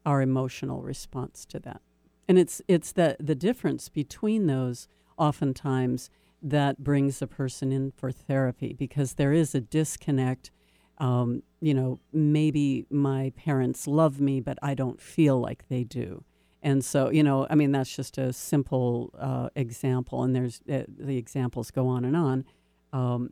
our 0.05 0.21
emotional 0.21 0.83
response 0.83 1.45
to 1.47 1.59
that. 1.61 1.81
And 2.29 2.39
it's 2.39 2.61
it's 2.69 2.93
the 2.93 3.17
the 3.19 3.35
difference 3.35 3.89
between 3.89 4.47
those 4.47 4.87
oftentimes 5.17 6.11
that 6.43 6.85
brings 6.85 7.21
a 7.21 7.27
person 7.27 7.73
in 7.73 7.91
for 7.91 8.13
therapy 8.13 8.73
because 8.73 9.15
there 9.15 9.33
is 9.33 9.55
a 9.55 9.61
disconnect. 9.61 10.51
Um, 10.99 11.43
you 11.61 11.75
know, 11.75 12.01
maybe 12.13 12.87
my 12.91 13.33
parents 13.37 13.87
love 13.87 14.21
me, 14.21 14.41
but 14.41 14.59
I 14.63 14.75
don't 14.75 15.01
feel 15.01 15.41
like 15.41 15.69
they 15.69 15.85
do. 15.85 16.25
And 16.63 16.85
so, 16.85 17.11
you 17.11 17.23
know, 17.23 17.47
I 17.49 17.55
mean, 17.55 17.71
that's 17.73 17.95
just 17.95 18.19
a 18.19 18.33
simple 18.33 19.15
uh, 19.19 19.49
example, 19.55 20.23
and 20.25 20.35
there's 20.35 20.61
uh, 20.71 20.83
the 20.89 21.17
examples 21.17 21.71
go 21.71 21.87
on 21.87 22.05
and 22.05 22.17
on. 22.17 22.45
Um, 22.93 23.31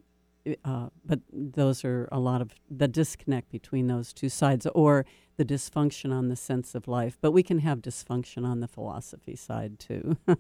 uh, 0.65 0.89
but 1.05 1.21
those 1.33 1.85
are 1.85 2.09
a 2.13 2.19
lot 2.21 2.41
of 2.41 2.53
the 2.71 2.89
disconnect 2.89 3.51
between 3.51 3.87
those 3.87 4.13
two 4.13 4.29
sides, 4.29 4.67
or 4.75 5.05
the 5.37 5.45
dysfunction 5.45 6.13
on 6.13 6.29
the 6.29 6.37
sense 6.37 6.75
of 6.75 6.89
life. 6.89 7.19
But 7.21 7.33
we 7.33 7.43
can 7.43 7.59
have 7.61 7.81
dysfunction 7.83 8.47
on 8.47 8.61
the 8.61 8.69
philosophy 8.69 9.37
side 9.37 9.79
too. 9.79 10.17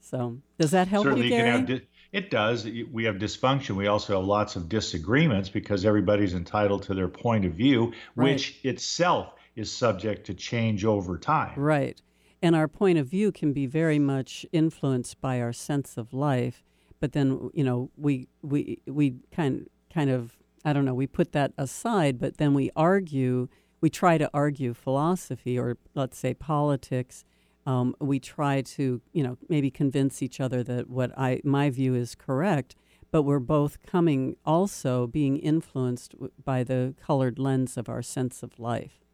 so, 0.00 0.38
does 0.58 0.70
that 0.70 0.88
help 0.88 1.04
Certainly 1.04 1.24
you, 1.26 1.30
Gary? 1.30 1.50
can 1.50 1.58
have 1.58 1.66
di- 1.66 1.86
it 2.12 2.30
does. 2.30 2.66
We 2.90 3.04
have 3.04 3.16
dysfunction. 3.16 3.76
We 3.76 3.86
also 3.86 4.16
have 4.18 4.24
lots 4.26 4.56
of 4.56 4.68
disagreements 4.68 5.48
because 5.50 5.84
everybody's 5.84 6.32
entitled 6.34 6.84
to 6.84 6.94
their 6.94 7.08
point 7.08 7.44
of 7.44 7.52
view, 7.52 7.92
Right. 8.16 8.32
which 8.32 8.58
itself 8.64 9.34
is 9.56 9.70
subject 9.70 10.24
to 10.26 10.34
change 10.34 10.84
over 10.86 11.18
time. 11.18 11.58
Right. 11.60 12.00
And 12.40 12.54
our 12.56 12.68
point 12.68 12.98
of 12.98 13.08
view 13.08 13.32
can 13.32 13.52
be 13.52 13.66
very 13.66 13.98
much 13.98 14.46
influenced 14.52 15.20
by 15.20 15.40
our 15.40 15.52
sense 15.52 15.96
of 15.98 16.14
life, 16.14 16.64
but 17.00 17.12
then 17.12 17.50
you 17.54 17.64
know 17.64 17.90
we 17.96 18.28
we 18.42 18.80
we 18.86 19.16
kind 19.32 19.68
kind 19.92 20.10
of 20.10 20.36
I 20.64 20.72
don't 20.72 20.84
know 20.84 20.94
we 20.94 21.06
put 21.06 21.32
that 21.32 21.52
aside, 21.56 22.18
but 22.18 22.38
then 22.38 22.54
we 22.54 22.70
argue. 22.76 23.48
We 23.80 23.90
try 23.90 24.18
to 24.18 24.28
argue 24.34 24.74
philosophy 24.74 25.56
or 25.56 25.76
let's 25.94 26.18
say 26.18 26.34
politics. 26.34 27.24
Um, 27.64 27.94
we 28.00 28.18
try 28.18 28.62
to 28.62 29.00
you 29.12 29.22
know 29.22 29.38
maybe 29.48 29.70
convince 29.70 30.22
each 30.22 30.40
other 30.40 30.62
that 30.64 30.90
what 30.90 31.16
I 31.16 31.40
my 31.44 31.70
view 31.70 31.94
is 31.94 32.14
correct, 32.14 32.74
but 33.10 33.22
we're 33.22 33.38
both 33.38 33.82
coming 33.86 34.36
also 34.44 35.06
being 35.06 35.38
influenced 35.38 36.14
by 36.44 36.64
the 36.64 36.94
colored 37.00 37.38
lens 37.38 37.76
of 37.76 37.88
our 37.88 38.02
sense 38.02 38.42
of 38.42 38.58
life. 38.58 39.07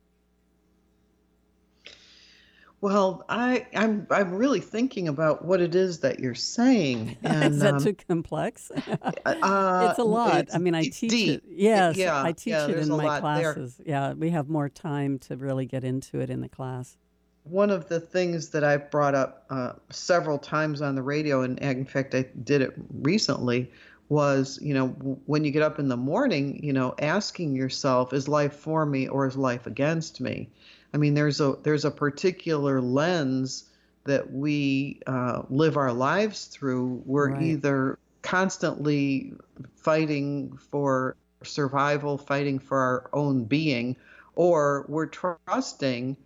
Well, 2.85 3.25
I, 3.31 3.67
I'm 3.75 4.07
I'm 4.11 4.35
really 4.35 4.61
thinking 4.61 5.09
about 5.09 5.43
what 5.43 5.63
it 5.63 5.75
is 5.75 6.01
that 6.01 6.21
you're 6.21 6.35
saying, 6.35 7.17
and 7.23 7.55
is 7.55 7.61
that 7.61 7.75
um, 7.77 7.83
too 7.83 7.95
complex? 7.95 8.71
uh, 8.71 9.13
it's 9.89 9.99
a 9.99 10.05
lot. 10.05 10.41
it's- 10.41 10.55
I 10.55 10.59
mean, 10.59 10.75
I 10.75 10.83
teach 10.83 11.11
deep. 11.11 11.43
it. 11.43 11.45
Yes, 11.49 11.97
yeah, 11.97 12.23
I 12.23 12.33
teach 12.33 12.53
yeah, 12.53 12.69
it 12.69 12.77
in 12.77 12.91
my 12.91 13.05
lot 13.21 13.23
there. 13.37 13.55
classes. 13.55 13.81
Yeah, 13.87 14.13
we 14.13 14.29
have 14.29 14.51
more 14.51 14.69
time 14.69 15.19
to 15.21 15.37
really 15.39 15.65
get 15.65 15.83
into 15.83 16.21
it 16.21 16.29
in 16.29 16.43
the 16.43 16.49
class. 16.51 16.99
one 17.45 17.71
of 17.71 17.89
the 17.89 18.01
things 18.01 18.51
that 18.51 18.65
I've 18.65 18.91
brought 18.91 19.15
up 19.15 19.47
uh, 19.49 19.73
several 19.89 20.39
times 20.39 20.83
on 20.83 20.95
the 20.95 21.03
radio, 21.03 21.41
and 21.41 21.59
in 21.61 21.87
fact, 21.87 22.15
I 22.15 22.27
did 22.43 22.61
it 22.61 22.75
recently, 23.01 23.71
was 24.11 24.59
you 24.61 24.75
know 24.75 24.89
when 25.25 25.43
you 25.43 25.51
get 25.51 25.63
up 25.63 25.79
in 25.79 25.89
the 25.89 25.97
morning, 25.97 26.63
you 26.63 26.75
know, 26.75 26.95
asking 26.99 27.57
yourself, 27.57 28.13
is 28.13 28.29
life 28.29 28.53
for 28.53 28.85
me 28.85 29.09
or 29.09 29.27
is 29.27 29.39
life 29.39 29.67
against 29.67 30.21
me? 30.21 30.51
I 30.95 30.97
mean, 30.97 31.15
there's 31.15 31.41
a 31.41 31.57
there's 31.65 31.85
a 31.85 31.91
particular 31.91 32.81
lens 32.81 33.65
that 34.05 34.33
we 34.33 35.01
uh, 35.07 35.43
live 35.51 35.77
our 35.77 35.93
lives 35.93 36.47
through. 36.47 37.03
We're 37.05 37.33
Right. 37.33 37.43
either 37.43 37.99
constantly 38.23 39.35
fighting 39.75 40.57
for 40.71 41.17
survival, 41.43 42.17
fighting 42.17 42.59
for 42.59 42.79
our 42.79 43.11
own 43.13 43.45
being, 43.45 43.97
or 44.37 44.87
we're 44.89 45.07
trusting 45.07 46.17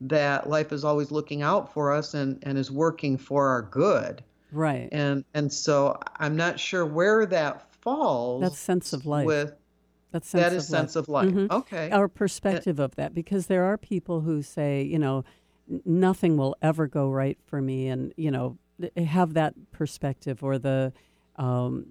that 0.00 0.48
life 0.48 0.72
is 0.72 0.84
always 0.84 1.10
looking 1.10 1.42
out 1.42 1.72
for 1.72 1.92
us 1.92 2.14
and, 2.14 2.38
and 2.42 2.56
is 2.58 2.70
working 2.70 3.16
for 3.16 3.48
our 3.48 3.62
good. 3.62 4.22
Right. 4.52 4.88
And 4.92 5.24
and 5.32 5.52
so 5.52 5.98
I'm 6.18 6.36
not 6.36 6.60
sure 6.60 6.84
where 6.84 7.24
that 7.26 7.72
falls. 7.80 8.42
That 8.42 8.52
sense 8.52 8.92
of 8.92 9.06
life. 9.06 9.26
With 9.26 9.54
That's 10.10 10.28
sense 10.28 10.42
that 10.50 10.56
of 10.56 10.62
sense 10.62 10.94
life. 10.96 11.02
of 11.02 11.08
life. 11.08 11.28
Mhm. 11.34 11.50
Okay. 11.50 11.90
Our 11.90 12.08
perspective 12.08 12.78
of 12.78 12.94
that, 12.96 13.14
because 13.14 13.46
there 13.46 13.64
are 13.64 13.76
people 13.76 14.22
who 14.22 14.42
say, 14.42 14.82
you 14.82 14.98
know, 14.98 15.24
nothing 15.84 16.36
will 16.36 16.56
ever 16.62 16.86
go 16.86 17.10
right 17.10 17.38
for 17.44 17.60
me, 17.60 17.88
and 17.88 18.12
you 18.16 18.30
know, 18.30 18.56
have 18.96 19.34
that 19.34 19.54
perspective, 19.72 20.42
or 20.42 20.58
the, 20.58 20.92
um, 21.36 21.88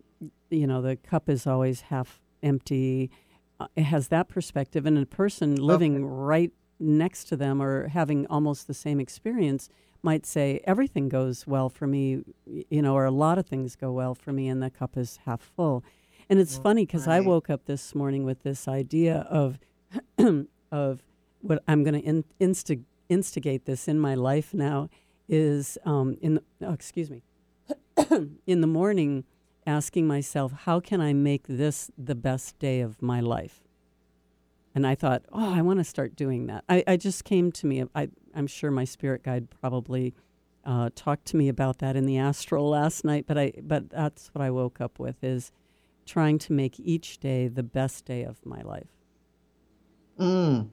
you 0.50 0.66
know, 0.66 0.82
the 0.82 0.96
cup 0.96 1.30
is 1.30 1.46
always 1.46 1.82
half 1.82 2.20
empty. 2.42 3.12
Uh, 3.60 3.68
It 3.76 3.84
has 3.84 4.08
that 4.08 4.28
perspective, 4.30 4.86
and 4.86 4.98
a 4.98 5.06
person 5.06 5.56
living 5.56 6.06
right 6.06 6.52
next 6.80 7.26
to 7.26 7.36
them 7.36 7.62
or 7.62 7.88
having 7.88 8.28
almost 8.28 8.68
the 8.68 8.74
same 8.74 9.00
experience 9.00 9.68
might 10.04 10.26
say 10.28 10.62
everything 10.64 11.10
goes 11.10 11.48
well 11.48 11.70
for 11.70 11.88
me, 11.88 12.24
you 12.70 12.82
know, 12.84 12.94
or 12.96 13.06
a 13.06 13.12
lot 13.12 13.38
of 13.40 13.48
things 13.48 13.76
go 13.76 13.92
well 13.92 14.14
for 14.16 14.32
me, 14.32 14.48
and 14.48 14.62
the 14.62 14.70
cup 14.70 14.96
is 14.96 15.18
half 15.26 15.42
full. 15.42 15.84
And 16.30 16.40
it's 16.40 16.58
funny 16.58 16.86
because 16.86 17.08
I 17.08 17.22
woke 17.22 17.50
up 17.50 17.66
this 17.66 17.96
morning 17.96 18.24
with 18.24 18.44
this 18.44 18.68
idea 18.68 19.26
of 19.30 19.60
of 20.72 21.04
what 21.42 21.64
I'm 21.68 21.84
going 21.84 21.94
to 21.94 22.06
in, 22.06 22.26
insti- 22.42 22.84
instigate 23.08 23.66
this 23.66 23.88
in 23.88 24.00
my 24.00 24.16
life 24.16 24.54
now 24.54 24.90
is 25.30 25.78
um, 25.86 26.18
in 26.22 26.36
the, 26.36 26.44
oh, 26.62 26.74
excuse 26.74 27.10
me 27.10 27.24
in 28.46 28.62
the 28.62 28.68
morning 28.68 29.24
asking 29.66 30.08
myself 30.08 30.52
how 30.64 30.80
can 30.80 31.02
I 31.02 31.14
make 31.14 31.48
this 31.48 31.92
the 31.98 32.16
best 32.16 32.58
day 32.60 32.82
of 32.82 33.02
my 33.02 33.20
life. 33.20 33.62
And 34.74 34.86
I 34.86 34.96
thought, 34.96 35.24
oh, 35.32 35.54
I 35.54 35.62
want 35.62 35.80
to 35.80 35.84
start 35.84 36.16
doing 36.16 36.48
that. 36.48 36.64
I, 36.70 36.84
I 36.88 36.98
just 36.98 37.24
came 37.24 37.52
to 37.54 37.68
me. 37.68 37.84
I, 37.96 38.10
I'm 38.36 38.48
sure 38.48 38.70
my 38.70 38.86
spirit 38.86 39.24
guide 39.24 39.50
probably 39.50 40.14
uh, 40.64 40.92
talked 40.96 41.26
to 41.28 41.38
me 41.38 41.50
about 41.50 41.80
that 41.80 41.96
in 41.96 42.06
the 42.06 42.18
astral 42.18 42.70
last 42.70 43.04
night. 43.04 43.26
But 43.28 43.38
I, 43.38 43.54
but 43.62 43.90
that's 43.90 44.30
what 44.34 44.44
I 44.44 44.52
woke 44.52 44.80
up 44.80 45.00
with 45.00 45.24
is 45.24 45.52
trying 46.08 46.40
to 46.40 46.54
make 46.54 46.80
each 46.80 47.20
day 47.20 47.48
the 47.48 47.64
best 47.64 48.06
day 48.06 48.24
of 48.24 48.44
my 48.46 48.62
life. 48.62 48.90
Mm. 50.20 50.70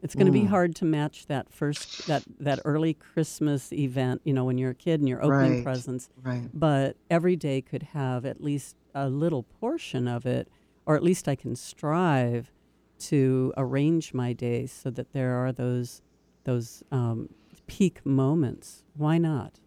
It's 0.00 0.14
going 0.14 0.26
to 0.26 0.32
be 0.32 0.44
Mm. 0.44 0.48
hard 0.48 0.76
to 0.76 0.84
match 0.84 1.26
that 1.26 1.50
first 1.52 1.90
that 2.06 2.22
that 2.38 2.60
early 2.64 2.94
Christmas 2.94 3.72
event, 3.72 4.20
you 4.24 4.32
know, 4.32 4.44
when 4.44 4.56
you're 4.56 4.70
a 4.70 4.74
kid 4.74 5.00
and 5.00 5.08
you're 5.08 5.22
opening 5.24 5.54
Right. 5.54 5.62
presents. 5.64 6.08
Right. 6.22 6.48
But 6.54 6.96
every 7.10 7.34
day 7.34 7.60
could 7.60 7.82
have 7.82 8.24
at 8.24 8.40
least 8.40 8.76
a 8.94 9.08
little 9.08 9.42
portion 9.42 10.06
of 10.06 10.24
it, 10.24 10.48
or 10.86 10.94
at 10.94 11.02
least 11.02 11.26
I 11.28 11.34
can 11.34 11.56
strive 11.56 12.52
to 13.00 13.52
arrange 13.56 14.14
my 14.14 14.32
days 14.32 14.70
so 14.72 14.90
that 14.90 15.12
there 15.12 15.34
are 15.34 15.52
those 15.52 16.00
those 16.44 16.82
um, 16.92 17.28
peak 17.66 18.06
moments. 18.06 18.84
Why 18.94 19.18
not? 19.18 19.58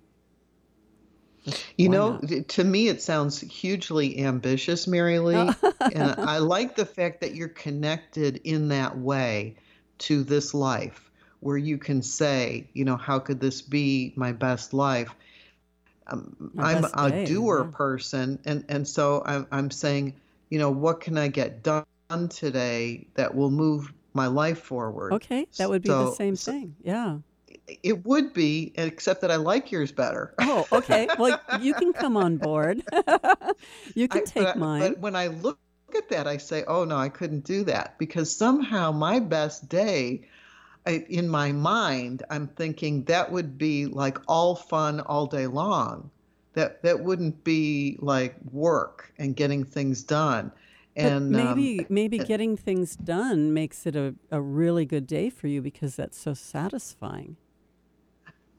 You 1.78 1.90
why 1.90 1.96
know, 1.96 2.20
not? 2.22 2.48
to 2.50 2.64
me, 2.64 2.88
it 2.88 3.02
sounds 3.02 3.42
hugely 3.42 4.20
ambitious, 4.24 4.88
Mary 4.88 5.20
Lee. 5.28 5.50
and 5.94 6.12
I 6.18 6.38
like 6.38 6.76
the 6.76 6.86
fact 6.86 7.22
that 7.22 7.34
you're 7.36 7.48
connected 7.50 8.42
in 8.44 8.68
that 8.70 8.98
way 8.98 9.56
to 10.00 10.24
this 10.24 10.54
life, 10.54 11.10
where 11.40 11.58
you 11.58 11.78
can 11.78 12.02
say, 12.04 12.68
you 12.74 12.86
know, 12.86 12.96
how 12.98 13.18
could 13.20 13.40
this 13.40 13.62
be 13.62 14.14
my 14.16 14.32
best 14.32 14.74
life? 14.74 15.14
Um, 16.08 16.52
My 16.54 16.74
I'm 16.74 16.82
best 16.84 16.94
a 16.98 17.10
day, 17.10 17.26
doer 17.26 17.66
yeah. 17.66 17.76
person, 17.78 18.40
and, 18.46 18.66
and 18.70 18.88
so 18.88 19.24
I'm, 19.26 19.48
I'm 19.52 19.72
saying, 19.72 20.16
you 20.50 20.60
know, 20.60 20.70
what 20.72 21.00
can 21.02 21.18
I 21.18 21.28
get 21.28 21.64
done 21.64 21.86
today 22.30 23.08
that 23.16 23.34
will 23.34 23.52
move 23.52 23.92
my 24.14 24.28
life 24.28 24.60
forward? 24.60 25.14
okay, 25.14 25.48
that 25.58 25.70
would 25.70 25.82
be 25.84 25.90
the 25.90 26.12
same 26.14 26.36
so- 26.36 26.52
thing. 26.52 26.76
Yeah. 26.84 27.18
It 27.84 28.06
would 28.06 28.34
be, 28.34 28.74
except 28.76 29.22
that 29.22 29.32
I 29.32 29.38
like 29.38 29.72
yours 29.72 29.92
better. 29.92 30.34
Oh, 30.40 30.68
okay. 30.72 31.08
Well, 31.18 31.40
you 31.62 31.74
can 31.74 31.94
come 31.94 32.18
on 32.18 32.38
board. 32.38 32.84
you 33.96 34.08
can 34.08 34.24
I- 34.24 34.26
take 34.26 34.44
but, 34.44 34.58
mine. 34.58 34.82
But 34.82 35.00
when 35.00 35.16
I 35.16 35.28
look 35.28 35.58
at 35.96 36.10
that, 36.10 36.28
I 36.28 36.38
say, 36.38 36.64
oh 36.68 36.84
no, 36.84 36.98
I 36.98 37.10
couldn't 37.10 37.44
do 37.44 37.64
that 37.66 37.98
because 37.98 38.36
somehow 38.36 38.92
my 38.92 39.20
best 39.20 39.70
day, 39.70 40.28
I, 40.86 41.06
in 41.10 41.30
my 41.30 41.52
mind, 41.52 42.24
I'm 42.30 42.48
thinking 42.48 43.04
that 43.06 43.32
would 43.32 43.58
be 43.58 43.86
like 43.86 44.18
all 44.28 44.56
fun 44.56 45.02
all 45.02 45.28
day 45.28 45.48
long. 45.48 46.10
That 46.54 46.84
that 46.84 47.02
wouldn't 47.02 47.44
be 47.46 47.98
like 48.00 48.36
work 48.52 49.14
and 49.18 49.36
getting 49.36 49.64
things 49.64 50.04
done. 50.04 50.52
And 50.98 51.32
but 51.32 51.42
um, 51.42 51.56
maybe 51.56 51.86
maybe 51.90 52.20
getting 52.20 52.58
things 52.58 52.98
done 52.98 53.54
makes 53.54 53.86
it 53.86 53.96
a, 53.96 54.16
a 54.32 54.42
really 54.42 54.86
good 54.86 55.08
day 55.08 55.30
for 55.30 55.48
you 55.48 55.62
because 55.62 55.96
that's 55.96 56.18
so 56.18 56.34
satisfying. 56.34 57.38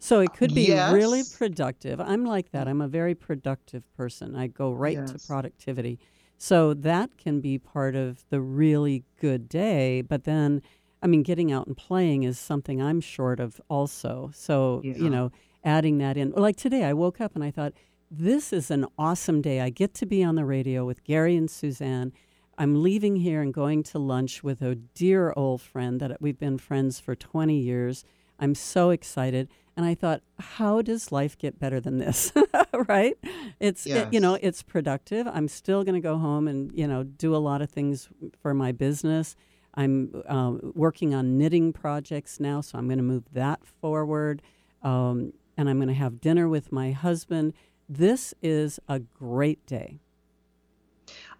So 0.03 0.19
it 0.19 0.35
could 0.35 0.53
be 0.53 0.73
really 0.73 1.23
productive. 1.39 2.01
I'm 2.01 2.25
like 2.25 2.51
that. 2.51 2.67
I'm 2.67 2.81
a 2.81 2.89
very 2.89 3.15
productive 3.15 3.85
person. 3.97 4.35
I 4.35 4.49
go 4.49 4.73
right 4.73 5.07
to 5.07 5.19
productivity. 5.29 6.01
So 6.39 6.75
that 6.75 7.17
can 7.17 7.41
be 7.41 7.57
part 7.57 7.95
of 7.95 8.25
the 8.29 8.41
really 8.41 9.05
good 9.21 9.49
day. 9.49 10.03
But 10.03 10.25
then, 10.25 10.61
I 11.05 11.07
mean, 11.07 11.23
getting 11.23 11.53
out 11.53 11.69
and 11.69 11.77
playing 11.77 12.25
is 12.25 12.37
something 12.37 12.83
I'm 12.83 13.01
short 13.01 13.39
of 13.39 13.61
also. 13.69 14.33
So, 14.35 14.81
Yeah. 14.83 14.95
you 14.97 15.09
know, 15.09 15.31
adding 15.63 15.99
that 15.99 16.17
in. 16.17 16.33
Like 16.33 16.57
today, 16.57 16.83
I 16.83 16.95
woke 16.95 17.21
up 17.21 17.37
and 17.37 17.45
I 17.45 17.53
thought, 17.53 17.73
this 18.11 18.53
is 18.53 18.73
an 18.73 18.87
awesome 18.99 19.41
day. 19.41 19.61
I 19.61 19.71
get 19.71 19.95
to 19.95 20.07
be 20.07 20.25
on 20.25 20.35
the 20.35 20.45
radio 20.45 20.85
with 20.85 21.05
Gary 21.05 21.37
and 21.37 21.49
Suzanne. 21.49 22.13
I'm 22.59 22.83
leaving 22.83 23.15
here 23.15 23.41
and 23.41 23.55
going 23.55 23.85
to 23.85 24.01
lunch 24.01 24.43
with 24.43 24.63
a 24.63 24.75
dear 24.75 25.33
old 25.37 25.63
friend 25.63 26.01
that 26.01 26.21
we've 26.21 26.41
been 26.41 26.59
friends 26.59 26.99
for 26.99 27.15
20 27.15 27.57
years. 27.57 28.05
I'm 28.43 28.55
so 28.57 28.91
excited. 28.91 29.49
And 29.77 29.87
I 29.87 29.95
thought, 29.95 30.21
how 30.39 30.83
does 30.83 31.13
life 31.13 31.39
get 31.39 31.59
better 31.59 31.81
than 31.81 31.99
this? 31.99 32.33
right? 32.89 33.17
It's, 33.61 33.87
it- 34.03 34.13
you 34.13 34.21
know, 34.21 34.37
it's 34.43 34.63
productive. 34.63 35.27
I'm 35.27 35.49
still 35.49 35.85
going 35.85 35.95
to 35.95 36.01
go 36.01 36.19
home 36.19 36.49
and, 36.49 36.71
you 36.75 36.87
know, 36.87 37.05
do 37.05 37.35
a 37.35 37.39
lot 37.39 37.63
of 37.63 37.71
things 37.71 38.09
for 38.43 38.53
my 38.53 38.73
business. 38.73 39.37
I'm 39.75 40.23
um, 40.29 40.73
working 40.75 41.15
on 41.15 41.39
knitting 41.39 41.73
projects 41.73 42.39
now, 42.41 42.61
so 42.61 42.77
I'm 42.77 42.87
going 42.89 42.99
to 42.99 43.05
move 43.05 43.25
that 43.33 43.65
forward. 43.65 44.43
Um, 44.83 45.33
and 45.57 45.71
I'm 45.71 45.79
going 45.79 45.89
to 45.89 45.95
have 45.95 46.21
dinner 46.21 46.49
with 46.49 46.73
my 46.73 46.91
husband. 46.91 47.55
This 47.89 48.35
is 48.43 48.81
a 48.89 48.99
great 48.99 49.65
day. 49.67 50.01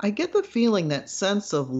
I 0.01 0.11
get 0.11 0.33
the 0.33 0.43
feeling 0.43 0.89
that 0.89 1.11
sense 1.11 1.53
of 1.53 1.71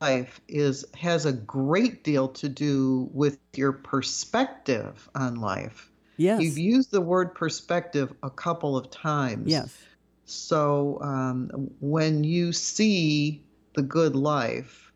life 0.00 0.40
is 0.48 0.84
has 0.94 1.26
a 1.26 1.32
great 1.32 2.04
deal 2.04 2.28
to 2.28 2.48
do 2.48 3.08
with 3.12 3.38
your 3.54 3.72
perspective 3.72 5.08
on 5.14 5.36
life. 5.36 5.90
Yes. 6.16 6.42
You've 6.42 6.58
used 6.58 6.90
the 6.90 7.00
word 7.00 7.34
perspective 7.34 8.12
a 8.22 8.30
couple 8.30 8.76
of 8.76 8.90
times. 8.90 9.50
Yes. 9.50 9.76
So 10.24 10.98
um, 11.00 11.70
when 11.80 12.24
you 12.24 12.52
see 12.52 13.42
the 13.74 13.82
good 13.82 14.16
life, 14.16 14.92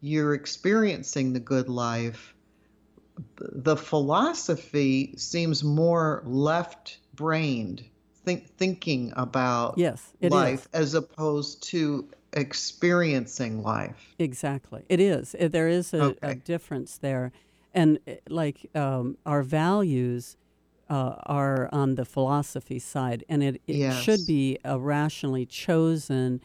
you're 0.00 0.34
experiencing 0.34 1.32
the 1.32 1.40
good 1.40 1.68
life. 1.68 2.34
The 3.38 3.76
philosophy 3.76 5.14
seems 5.16 5.62
more 5.62 6.22
left 6.24 6.98
brained, 7.14 7.84
think, 8.24 8.48
thinking 8.56 9.12
about 9.16 9.74
yes, 9.76 10.12
life 10.22 10.68
is. 10.72 10.80
as 10.80 10.94
opposed 10.94 11.62
to 11.64 12.08
experiencing 12.32 13.62
life. 13.62 14.14
Exactly. 14.18 14.84
It 14.88 15.00
is. 15.00 15.34
There 15.38 15.68
is 15.68 15.92
a, 15.92 16.16
a 16.22 16.34
difference 16.34 16.98
there. 16.98 17.32
And 17.74 17.98
uh, 18.06 18.12
like 18.28 18.70
um, 18.74 19.16
our 19.24 19.42
values 19.42 20.36
uh, 20.90 21.16
are 21.24 21.68
on 21.72 21.94
the 21.94 22.04
philosophy 22.04 22.78
side, 22.78 23.24
and 23.28 23.42
it, 23.42 23.62
it 23.66 23.92
should 23.94 24.26
be 24.26 24.58
a 24.62 24.78
rationally 24.78 25.46
chosen, 25.46 26.42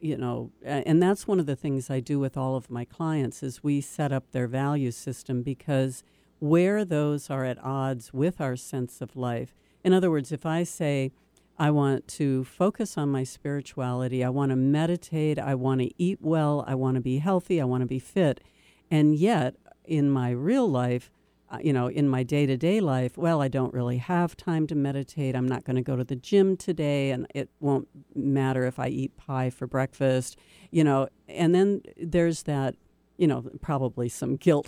you 0.00 0.16
know, 0.16 0.50
and 0.64 1.02
that's 1.02 1.28
one 1.28 1.38
of 1.38 1.44
the 1.44 1.56
things 1.56 1.90
I 1.90 2.00
do 2.00 2.18
with 2.18 2.34
all 2.34 2.56
of 2.56 2.70
my 2.70 2.86
clients 2.86 3.42
is 3.42 3.62
we 3.62 3.82
set 3.82 4.10
up 4.10 4.30
their 4.32 4.46
value 4.46 4.90
system 4.90 5.42
because 5.42 6.02
where 6.38 6.82
those 6.86 7.28
are 7.28 7.44
at 7.44 7.62
odds 7.62 8.14
with 8.14 8.40
our 8.40 8.56
sense 8.56 9.02
of 9.02 9.16
life. 9.16 9.54
In 9.84 9.92
other 9.92 10.10
words, 10.10 10.32
if 10.32 10.46
I 10.46 10.62
say, 10.62 11.12
I 11.60 11.70
want 11.70 12.08
to 12.08 12.44
focus 12.44 12.96
on 12.96 13.10
my 13.10 13.22
spirituality. 13.22 14.24
I 14.24 14.30
want 14.30 14.48
to 14.48 14.56
meditate. 14.56 15.38
I 15.38 15.54
want 15.54 15.82
to 15.82 15.90
eat 16.02 16.16
well. 16.22 16.64
I 16.66 16.74
want 16.74 16.94
to 16.94 17.02
be 17.02 17.18
healthy. 17.18 17.60
I 17.60 17.64
want 17.66 17.82
to 17.82 17.86
be 17.86 17.98
fit. 17.98 18.40
And 18.90 19.14
yet, 19.14 19.56
in 19.84 20.10
my 20.10 20.30
real 20.30 20.66
life, 20.66 21.10
uh, 21.50 21.58
you 21.62 21.74
know, 21.74 21.88
in 21.88 22.08
my 22.08 22.22
day 22.22 22.46
to 22.46 22.56
day 22.56 22.80
life, 22.80 23.18
well, 23.18 23.42
I 23.42 23.48
don't 23.48 23.74
really 23.74 23.98
have 23.98 24.38
time 24.38 24.66
to 24.68 24.74
meditate. 24.74 25.36
I'm 25.36 25.46
not 25.46 25.64
going 25.64 25.76
to 25.76 25.82
go 25.82 25.96
to 25.96 26.04
the 26.04 26.16
gym 26.16 26.56
today, 26.56 27.10
and 27.10 27.26
it 27.34 27.50
won't 27.60 27.88
matter 28.14 28.64
if 28.64 28.78
I 28.78 28.88
eat 28.88 29.18
pie 29.18 29.50
for 29.50 29.66
breakfast, 29.66 30.38
you 30.70 30.82
know. 30.82 31.08
And 31.28 31.54
then 31.54 31.82
there's 31.98 32.44
that 32.44 32.74
you 33.20 33.26
know, 33.26 33.44
probably 33.60 34.08
some 34.08 34.36
guilt, 34.36 34.66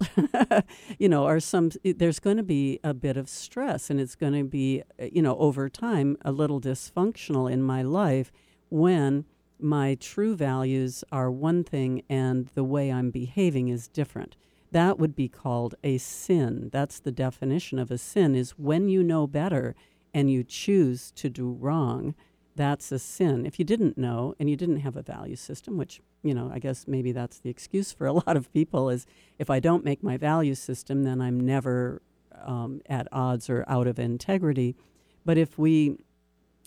you 0.99 1.09
know, 1.09 1.25
or 1.25 1.41
some, 1.41 1.71
there's 1.83 2.21
going 2.21 2.37
to 2.37 2.43
be 2.43 2.79
a 2.85 2.93
bit 2.93 3.17
of 3.17 3.27
stress 3.27 3.89
and 3.89 3.99
it's 3.99 4.15
going 4.15 4.35
to 4.35 4.45
be, 4.45 4.83
you 5.11 5.23
know, 5.23 5.39
over 5.39 5.71
time 5.71 6.19
a 6.23 6.31
little 6.31 6.61
dysfunctional 6.61 7.51
in 7.51 7.63
my 7.63 7.81
life 7.81 8.31
when 8.69 9.25
my 9.59 9.95
true 9.95 10.37
values 10.37 11.03
are 11.11 11.31
one 11.31 11.65
thing 11.65 12.03
and 12.11 12.51
the 12.55 12.63
way 12.63 12.93
I'm 12.93 13.11
behaving 13.11 13.69
is 13.69 13.89
different. 13.89 14.37
That 14.71 14.99
would 14.99 15.17
be 15.17 15.29
called 15.29 15.75
a 15.83 15.97
sin. 15.97 16.69
That's 16.71 17.01
the 17.01 17.13
definition 17.13 17.79
of 17.79 17.91
a 17.91 17.97
sin 17.97 18.35
is 18.35 18.59
when 18.59 18.91
you 18.91 19.03
know 19.03 19.27
better 19.27 19.75
and 20.13 20.31
you 20.31 20.45
choose 20.45 21.11
to 21.13 21.31
do 21.31 21.51
wrong. 21.51 22.15
That's 22.55 22.93
a 22.93 22.99
sin. 22.99 23.47
If 23.47 23.59
you 23.59 23.65
didn't 23.65 23.97
know 23.97 24.35
and 24.39 24.51
you 24.51 24.57
didn't 24.57 24.81
have 24.81 24.97
a 24.97 25.03
value 25.03 25.37
system, 25.37 25.79
which 25.79 26.01
you 26.23 26.35
know, 26.35 26.51
I 26.53 26.59
guess 26.59 26.87
maybe 26.87 27.13
that's 27.13 27.39
the 27.39 27.51
excuse 27.51 27.93
for 27.93 28.07
a 28.07 28.13
lot 28.27 28.37
of 28.37 28.53
people 28.53 28.89
is 28.91 29.07
if 29.39 29.51
I 29.51 29.61
don't 29.61 29.85
make 29.85 30.03
my 30.03 30.17
value 30.17 30.55
system, 30.55 31.03
then 31.05 31.21
I'm 31.21 31.41
never 31.41 32.03
um, 32.45 32.81
at 32.87 33.09
odds 33.13 33.51
or 33.51 33.65
out 33.69 33.87
of 33.87 33.99
integrity. 33.99 34.77
But 35.25 35.39
if 35.39 35.59
we 35.59 35.99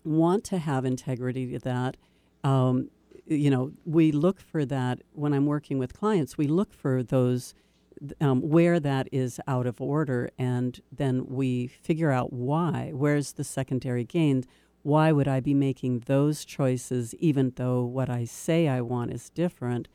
want 0.04 0.44
to 0.46 0.58
have 0.58 0.86
integrity 0.86 1.52
to 1.52 1.60
that, 1.60 1.98
um, 2.44 2.90
you 3.26 3.50
know, 3.50 3.72
we 3.86 4.12
look 4.12 4.40
for 4.40 4.66
that 4.66 5.02
when 5.14 5.34
I'm 5.34 5.46
working 5.46 5.80
with 5.80 5.98
clients. 5.98 6.38
We 6.38 6.48
look 6.48 6.74
for 6.74 7.02
those 7.02 7.56
um, 8.22 8.42
where 8.42 8.80
that 8.80 9.08
is 9.12 9.40
out 9.48 9.66
of 9.66 9.82
order, 9.82 10.30
and 10.38 10.80
then 10.92 11.26
we 11.28 11.68
figure 11.68 12.12
out 12.12 12.32
why. 12.32 12.92
Where's 12.94 13.34
the 13.34 13.44
secondary 13.44 14.04
gain? 14.04 14.44
Why 14.86 15.12
would 15.12 15.28
I 15.28 15.40
be 15.40 15.56
making 15.56 16.02
those 16.02 16.46
choices 16.46 17.16
even 17.16 17.54
though 17.56 17.84
what 17.84 18.08
I 18.08 18.24
say 18.24 18.68
I 18.68 18.82
want 18.82 19.12
is 19.12 19.32
different? 19.32 19.88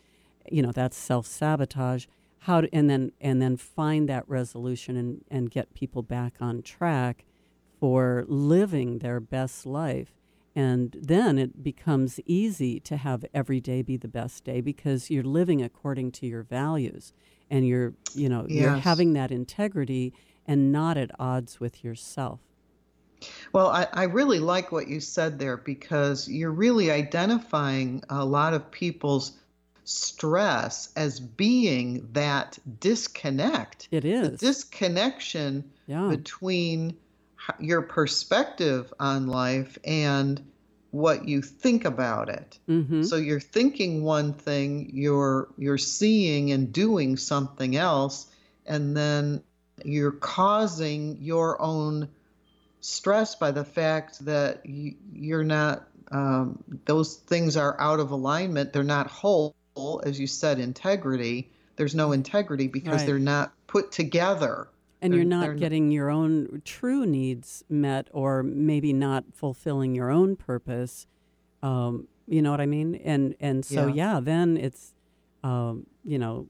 You 0.51 0.62
know, 0.62 0.72
that's 0.72 0.97
self 0.97 1.28
sabotage. 1.28 2.07
How 2.41 2.62
to, 2.62 2.74
and 2.74 2.91
then 2.91 3.12
and 3.20 3.41
then 3.41 3.57
find 3.57 4.09
that 4.09 4.28
resolution 4.28 4.97
and, 4.97 5.24
and 5.30 5.49
get 5.49 5.74
people 5.74 6.03
back 6.03 6.34
on 6.41 6.62
track 6.62 7.24
for 7.78 8.24
living 8.26 8.99
their 8.99 9.20
best 9.20 9.64
life. 9.64 10.12
And 10.57 10.97
then 11.01 11.38
it 11.38 11.62
becomes 11.62 12.18
easy 12.26 12.80
to 12.80 12.97
have 12.97 13.24
every 13.32 13.61
day 13.61 13.82
be 13.82 13.97
the 13.97 14.09
best 14.09 14.43
day 14.43 14.61
because 14.61 15.09
you're 15.09 15.22
living 15.22 15.62
according 15.62 16.11
to 16.12 16.26
your 16.26 16.43
values 16.43 17.12
and 17.49 17.64
you're, 17.64 17.95
you 18.12 18.28
know, 18.28 18.45
you're 18.49 18.70
having 18.80 19.12
that 19.12 19.30
integrity 19.30 20.12
and 20.49 20.72
not 20.72 20.97
at 20.97 21.12
odds 21.20 21.61
with 21.61 21.84
yourself. 21.84 22.41
Well, 23.53 23.68
I, 23.68 23.87
I 23.93 24.05
really 24.05 24.39
like 24.39 24.73
what 24.73 24.89
you 24.89 25.01
said 25.01 25.39
there 25.39 25.57
because 25.57 26.29
you're 26.29 26.51
really 26.51 26.91
identifying 26.91 28.03
a 28.09 28.25
lot 28.25 28.55
of 28.55 28.71
people's 28.71 29.33
stress 29.85 30.91
as 30.97 31.18
being 31.21 32.09
that 32.12 32.59
disconnect. 32.79 33.89
It 33.91 34.05
is. 34.05 34.31
The 34.31 34.37
disconnection 34.37 35.71
yeah. 35.87 36.09
between 36.09 36.97
your 37.59 37.83
perspective 37.83 38.93
on 39.01 39.27
life 39.27 39.79
and 39.85 40.43
what 40.93 41.29
you 41.29 41.41
think 41.43 41.85
about 41.85 42.29
it. 42.29 42.59
hmm 42.66 43.03
So 43.03 43.16
you're 43.16 43.41
thinking 43.41 44.03
one 44.03 44.33
thing, 44.33 44.91
you're 44.93 45.49
you're 45.57 45.79
seeing 45.79 46.53
and 46.53 46.73
doing 46.73 47.16
something 47.16 47.77
else, 47.77 48.27
and 48.66 48.97
then 48.97 49.43
you're 49.85 50.12
causing 50.12 51.16
your 51.21 51.61
own 51.62 52.09
stress 52.81 53.35
by 53.35 53.51
the 53.51 53.64
fact 53.64 54.24
that 54.24 54.64
you, 54.66 54.95
you're 55.12 55.45
not 55.45 55.87
um, 56.12 56.62
those 56.87 57.16
things 57.16 57.57
are 57.57 57.81
out 57.81 58.01
of 58.01 58.11
alignment. 58.11 58.72
They're 58.72 58.83
not 58.83 59.07
whole, 59.07 59.55
as 60.05 60.18
you 60.18 60.26
said, 60.26 60.59
integrity. 60.59 61.53
There's 61.76 61.95
no 61.95 62.11
integrity 62.12 62.66
because 62.66 62.95
Right. 63.03 63.07
they're 63.07 63.18
not 63.20 63.53
put 63.68 63.93
together. 63.93 64.68
and 65.03 65.12
they're- 65.14 65.20
you're 65.20 65.28
not 65.28 65.57
getting 65.57 65.91
your 65.91 66.11
own 66.11 66.61
true 66.64 67.07
needs 67.07 67.64
met 67.70 68.09
or 68.12 68.43
maybe 68.43 68.93
not 68.93 69.24
fulfilling 69.33 69.95
your 69.95 70.11
own 70.11 70.37
purpose 70.37 71.07
um, 71.62 72.07
you 72.26 72.43
know 72.43 72.51
what 72.51 72.61
i 72.61 72.66
mean 72.66 72.97
and 72.97 73.35
and 73.41 73.64
so 73.64 73.87
Yeah. 73.87 74.14
yeah, 74.14 74.20
then 74.20 74.57
it's 74.59 74.93
um, 75.43 75.87
you 76.05 76.18
know 76.18 76.49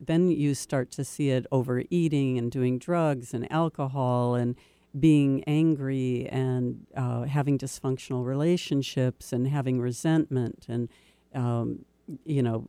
then 0.00 0.30
you 0.30 0.54
start 0.54 0.90
to 0.92 1.04
see 1.04 1.30
it 1.30 1.46
overeating 1.50 2.36
and 2.36 2.50
doing 2.52 2.78
drugs 2.78 3.32
and 3.32 3.50
alcohol 3.50 4.34
and 4.34 4.54
being 5.00 5.44
angry 5.44 6.28
and 6.30 6.86
uh, 6.96 7.22
having 7.22 7.58
dysfunctional 7.58 8.24
relationships 8.24 9.32
and 9.32 9.48
having 9.48 9.80
resentment 9.80 10.66
and 10.68 10.88
um, 11.34 11.84
you 12.24 12.42
know 12.42 12.68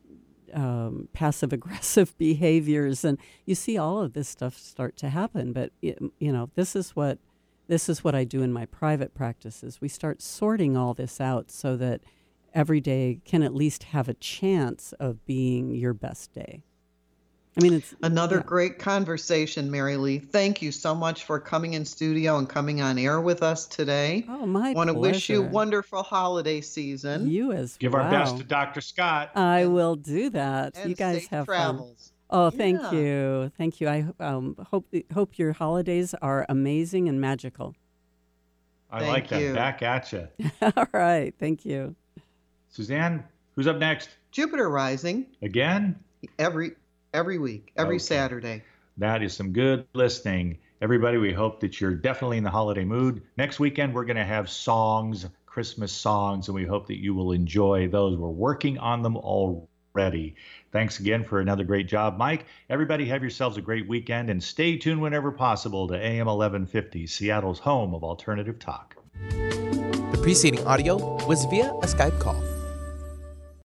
um, 0.54 1.08
passive 1.14 1.54
aggressive 1.54 2.18
behaviors. 2.18 3.04
And 3.04 3.18
you 3.46 3.56
see 3.56 3.78
all 3.78 4.02
of 4.02 4.14
this 4.14 4.30
stuff 4.30 4.58
start 4.58 4.96
to 4.98 5.10
happen. 5.10 5.54
But 5.54 5.72
y- 5.82 5.96
you 6.20 6.32
know 6.32 6.50
this 6.56 6.76
is 6.76 6.96
what 6.96 7.20
this 7.68 7.88
is 7.88 8.04
what 8.04 8.16
I 8.16 8.24
do 8.24 8.42
in 8.42 8.52
my 8.52 8.66
private 8.66 9.14
practices. 9.14 9.80
We 9.80 9.90
start 9.90 10.22
sorting 10.22 10.76
all 10.76 10.94
this 10.94 11.22
out 11.22 11.52
so 11.52 11.78
that 11.78 12.02
every 12.54 12.82
day 12.82 13.20
can 13.26 13.44
at 13.44 13.54
least 13.54 13.84
have 13.84 14.10
a 14.10 14.16
chance 14.16 14.92
of 14.94 15.24
being 15.26 15.70
your 15.72 15.94
best 15.94 16.34
day 16.34 16.64
I 17.60 17.64
mean 17.64 17.74
it's 17.74 17.94
Another 18.02 18.38
yeah. 18.38 18.44
great 18.44 18.80
conversation, 18.80 19.70
Mary 19.70 19.98
Lee. 19.98 20.20
Thank 20.20 20.62
you 20.62 20.72
so 20.72 20.96
much 20.96 21.24
for 21.26 21.40
coming 21.40 21.74
in 21.74 21.84
studio 21.84 22.38
and 22.38 22.48
coming 22.48 22.82
on 22.82 22.98
air 22.98 23.20
with 23.20 23.44
us 23.44 23.68
today. 23.68 24.26
oh 24.30 24.46
my 24.46 24.72
want 24.72 24.90
to 24.90 24.94
wish 24.94 25.30
you 25.30 25.40
pleasure. 25.42 25.52
wonderful 25.52 26.04
holiday 26.04 26.62
season. 26.62 27.30
you 27.30 27.52
as 27.52 27.74
well. 27.74 27.78
Give 27.80 27.94
well. 27.94 28.04
our 28.04 28.12
best 28.12 28.38
to 28.38 28.44
Dr. 28.44 28.82
Scott. 28.82 29.32
I 29.36 29.66
will 29.66 29.96
do 29.96 30.30
that 30.32 30.78
and 30.78 30.90
you 30.90 30.96
guys 30.96 31.22
safe 31.24 31.30
have 31.32 31.46
fun 31.48 31.56
travels. 31.56 32.14
Oh, 32.30 32.50
thank 32.50 32.80
Yeah. 32.80 32.92
you, 32.92 33.52
thank 33.58 33.82
you. 33.82 33.90
I 33.90 34.06
um, 34.20 34.56
hope 34.70 34.88
hope 35.14 35.38
your 35.38 35.52
holidays 35.54 36.14
are 36.22 36.46
amazing 36.48 37.10
and 37.10 37.20
magical. 37.20 37.76
I 38.92 39.00
Thank 39.00 39.12
like 39.12 39.28
that. 39.30 39.54
Back 39.54 39.82
at 39.84 40.12
you. 40.14 40.28
All 40.62 40.88
right, 40.94 41.34
thank 41.40 41.66
you. 41.66 41.96
Suzanne, 42.70 43.24
who's 43.56 43.68
up 43.68 43.78
next? 43.78 44.10
Jupiter 44.32 44.70
Rising 44.70 45.26
Again? 45.42 45.96
every 46.38 46.72
every 47.14 47.38
week, 47.38 47.72
every 47.76 47.96
Okay. 47.96 48.04
Saturday. 48.04 48.64
That 48.98 49.24
is 49.24 49.34
some 49.34 49.54
good 49.54 49.86
listening. 49.94 50.58
Everybody, 50.82 51.18
we 51.18 51.34
hope 51.34 51.60
that 51.62 51.80
you're 51.80 51.96
definitely 51.96 52.38
in 52.38 52.44
the 52.44 52.50
holiday 52.50 52.84
mood. 52.84 53.22
Next 53.38 53.60
weekend, 53.60 53.94
we're 53.94 54.06
going 54.06 54.18
to 54.18 54.26
have 54.26 54.50
songs, 54.50 55.26
Christmas 55.46 55.92
songs, 55.92 56.48
and 56.48 56.56
we 56.56 56.66
hope 56.66 56.88
that 56.88 57.02
you 57.02 57.14
will 57.14 57.32
enjoy 57.32 57.88
those. 57.88 58.18
We're 58.18 58.30
working 58.30 58.78
on 58.78 59.02
them 59.02 59.18
already. 59.18 60.36
Thanks 60.72 61.00
again 61.00 61.24
for 61.24 61.40
another 61.40 61.64
great 61.64 61.88
job, 61.88 62.18
Mike. 62.18 62.46
Everybody, 62.70 63.06
have 63.06 63.22
yourselves 63.22 63.58
a 63.58 63.62
great 63.62 63.88
weekend 63.88 64.30
and 64.30 64.42
stay 64.42 64.78
tuned 64.78 65.02
whenever 65.02 65.32
possible 65.32 65.88
to 65.88 65.96
AM 65.96 66.28
1150, 66.28 67.08
Seattle's 67.08 67.60
home 67.60 67.94
of 67.94 68.04
alternative 68.04 68.60
talk. 68.60 68.96
The 69.30 70.20
preceding 70.22 70.66
audio 70.66 71.26
was 71.26 71.46
via 71.46 71.72
a 71.72 71.88
Skype 71.88 72.20
call. 72.20 72.42